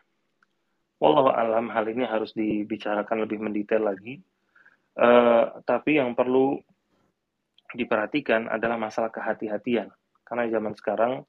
Wallahu 0.99 1.31
alam 1.31 1.71
hal 1.71 1.87
ini 1.87 2.03
harus 2.03 2.35
dibicarakan 2.35 3.23
lebih 3.23 3.39
mendetail 3.39 3.87
lagi. 3.87 4.19
Uh, 4.99 5.63
tapi 5.63 5.95
yang 5.95 6.11
perlu 6.19 6.59
diperhatikan 7.75 8.49
adalah 8.49 8.81
masalah 8.81 9.13
kehati-hatian. 9.13 9.93
Karena 10.25 10.49
zaman 10.49 10.73
sekarang 10.77 11.25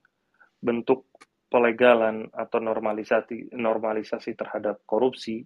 bentuk 0.60 1.08
pelegalan 1.50 2.30
atau 2.30 2.62
normalisasi 2.62 3.56
normalisasi 3.58 4.38
terhadap 4.38 4.86
korupsi 4.86 5.42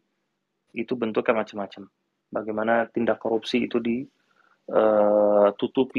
itu 0.74 0.94
bentuknya 0.98 1.46
macam-macam. 1.46 1.88
Bagaimana 2.34 2.90
tindak 2.90 3.22
korupsi 3.22 3.70
itu 3.70 3.78
ditutupi 3.80 4.82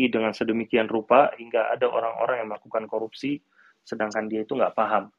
eh, 0.07 0.11
dengan 0.11 0.35
sedemikian 0.35 0.91
rupa 0.91 1.31
hingga 1.39 1.71
ada 1.73 1.87
orang-orang 1.89 2.43
yang 2.45 2.49
melakukan 2.51 2.85
korupsi 2.91 3.39
sedangkan 3.87 4.27
dia 4.29 4.43
itu 4.43 4.59
nggak 4.59 4.75
paham. 4.75 5.15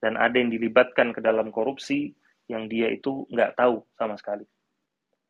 Dan 0.00 0.16
ada 0.16 0.32
yang 0.32 0.50
dilibatkan 0.50 1.12
ke 1.12 1.20
dalam 1.20 1.52
korupsi 1.52 2.10
yang 2.50 2.66
dia 2.66 2.90
itu 2.90 3.28
nggak 3.30 3.54
tahu 3.56 3.84
sama 3.94 4.18
sekali. 4.18 4.42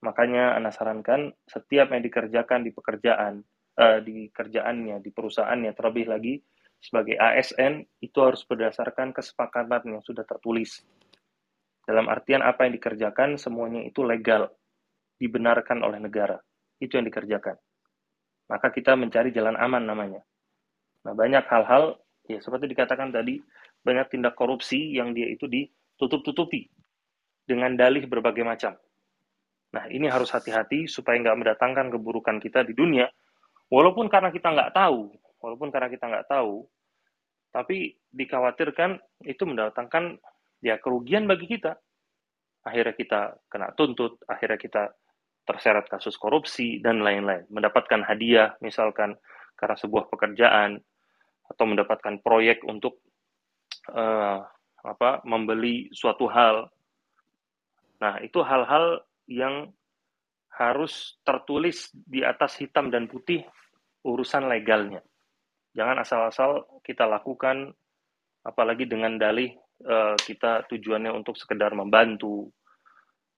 Makanya 0.00 0.56
Anda 0.56 0.72
sarankan 0.72 1.36
setiap 1.44 1.92
yang 1.92 2.00
dikerjakan 2.00 2.64
di 2.64 2.72
pekerjaan, 2.72 3.44
uh, 3.78 3.98
di 4.02 4.32
kerjaannya, 4.32 4.98
di 5.04 5.10
perusahaannya, 5.12 5.70
terlebih 5.76 6.06
lagi 6.10 6.34
sebagai 6.80 7.20
ASN 7.20 7.84
itu 8.00 8.18
harus 8.24 8.40
berdasarkan 8.48 9.12
kesepakatan 9.12 9.84
yang 9.84 10.02
sudah 10.02 10.24
tertulis. 10.24 10.80
Dalam 11.84 12.08
artian 12.08 12.40
apa 12.40 12.64
yang 12.64 12.74
dikerjakan 12.80 13.36
semuanya 13.36 13.84
itu 13.84 14.00
legal, 14.00 14.48
dibenarkan 15.20 15.84
oleh 15.84 16.00
negara. 16.00 16.40
Itu 16.80 16.96
yang 16.96 17.04
dikerjakan. 17.04 17.60
Maka 18.48 18.72
kita 18.72 18.96
mencari 18.96 19.30
jalan 19.30 19.54
aman 19.60 19.84
namanya. 19.84 20.22
Nah, 21.04 21.12
banyak 21.12 21.44
hal-hal 21.46 22.00
ya 22.24 22.40
seperti 22.40 22.72
dikatakan 22.72 23.12
tadi, 23.12 23.38
banyak 23.84 24.16
tindak 24.16 24.34
korupsi 24.36 24.96
yang 24.96 25.12
dia 25.12 25.28
itu 25.28 25.44
ditutup-tutupi 25.44 26.68
dengan 27.44 27.76
dalih 27.76 28.08
berbagai 28.08 28.44
macam. 28.44 28.72
Nah, 29.70 29.84
ini 29.86 30.10
harus 30.10 30.32
hati-hati 30.34 30.90
supaya 30.90 31.20
nggak 31.22 31.36
mendatangkan 31.36 31.86
keburukan 31.94 32.42
kita 32.42 32.66
di 32.66 32.74
dunia, 32.74 33.06
Walaupun 33.70 34.10
karena 34.10 34.34
kita 34.34 34.50
nggak 34.50 34.74
tahu, 34.74 35.14
walaupun 35.38 35.70
karena 35.70 35.86
kita 35.86 36.10
nggak 36.10 36.26
tahu, 36.26 36.66
tapi 37.54 37.94
dikhawatirkan 38.10 38.98
itu 39.26 39.42
mendatangkan 39.46 40.18
ya 40.62 40.78
kerugian 40.82 41.30
bagi 41.30 41.46
kita. 41.46 41.78
Akhirnya 42.66 42.92
kita 42.92 43.20
kena 43.48 43.72
tuntut, 43.78 44.20
akhirnya 44.26 44.58
kita 44.60 44.82
terseret 45.48 45.86
kasus 45.88 46.18
korupsi 46.18 46.82
dan 46.82 47.00
lain-lain. 47.00 47.48
Mendapatkan 47.48 48.04
hadiah 48.04 48.54
misalkan 48.60 49.16
karena 49.56 49.76
sebuah 49.78 50.10
pekerjaan 50.12 50.82
atau 51.50 51.64
mendapatkan 51.66 52.22
proyek 52.22 52.62
untuk 52.66 53.02
uh, 53.90 54.44
apa 54.84 55.24
membeli 55.26 55.90
suatu 55.90 56.30
hal. 56.30 56.70
Nah, 58.00 58.16
itu 58.24 58.40
hal-hal 58.40 59.04
yang 59.28 59.68
harus 60.60 61.16
tertulis 61.24 61.88
di 61.96 62.20
atas 62.20 62.60
hitam 62.60 62.92
dan 62.92 63.08
putih 63.08 63.40
urusan 64.04 64.44
legalnya. 64.44 65.00
Jangan 65.72 66.04
asal-asal 66.04 66.82
kita 66.84 67.08
lakukan, 67.08 67.72
apalagi 68.44 68.84
dengan 68.84 69.16
dalih 69.16 69.56
uh, 69.88 70.20
kita 70.20 70.68
tujuannya 70.68 71.16
untuk 71.16 71.40
sekedar 71.40 71.72
membantu 71.72 72.52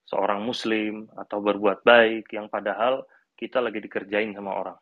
seorang 0.03 0.43
muslim 0.43 1.07
atau 1.15 1.39
berbuat 1.39 1.87
baik 1.87 2.27
yang 2.35 2.51
padahal 2.51 3.07
kita 3.39 3.63
lagi 3.63 3.79
dikerjain 3.79 4.35
sama 4.35 4.51
orang. 4.51 4.77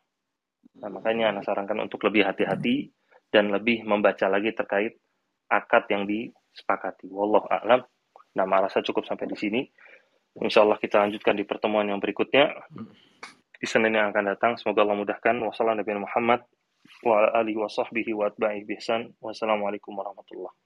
Nah, 0.82 0.90
makanya 0.90 1.30
anak 1.30 1.46
sarankan 1.46 1.86
untuk 1.86 2.02
lebih 2.10 2.26
hati-hati 2.26 2.90
dan 3.30 3.54
lebih 3.54 3.86
membaca 3.86 4.26
lagi 4.26 4.50
terkait 4.50 4.98
akad 5.46 5.86
yang 5.94 6.10
disepakati. 6.10 7.06
Wallah 7.06 7.46
a'lam. 7.48 7.80
Nama 8.32 8.66
rasa 8.66 8.80
cukup 8.80 9.04
sampai 9.04 9.28
di 9.28 9.36
sini. 9.36 9.60
Insya 10.40 10.64
Allah 10.64 10.80
kita 10.80 11.04
lanjutkan 11.04 11.36
di 11.36 11.44
pertemuan 11.44 11.84
yang 11.84 12.00
berikutnya. 12.00 12.56
Di 13.60 13.66
Senin 13.68 13.92
yang 13.94 14.08
akan 14.10 14.32
datang. 14.32 14.56
Semoga 14.56 14.82
Allah 14.82 14.96
mudahkan. 14.96 15.36
Wassalamualaikum 15.44 16.00
warahmatullahi 16.00 16.48
wabarakatuh. 18.16 19.20
Wassalamualaikum 19.20 19.92
warahmatullahi 19.92 20.48
wabarakatuh. 20.48 20.61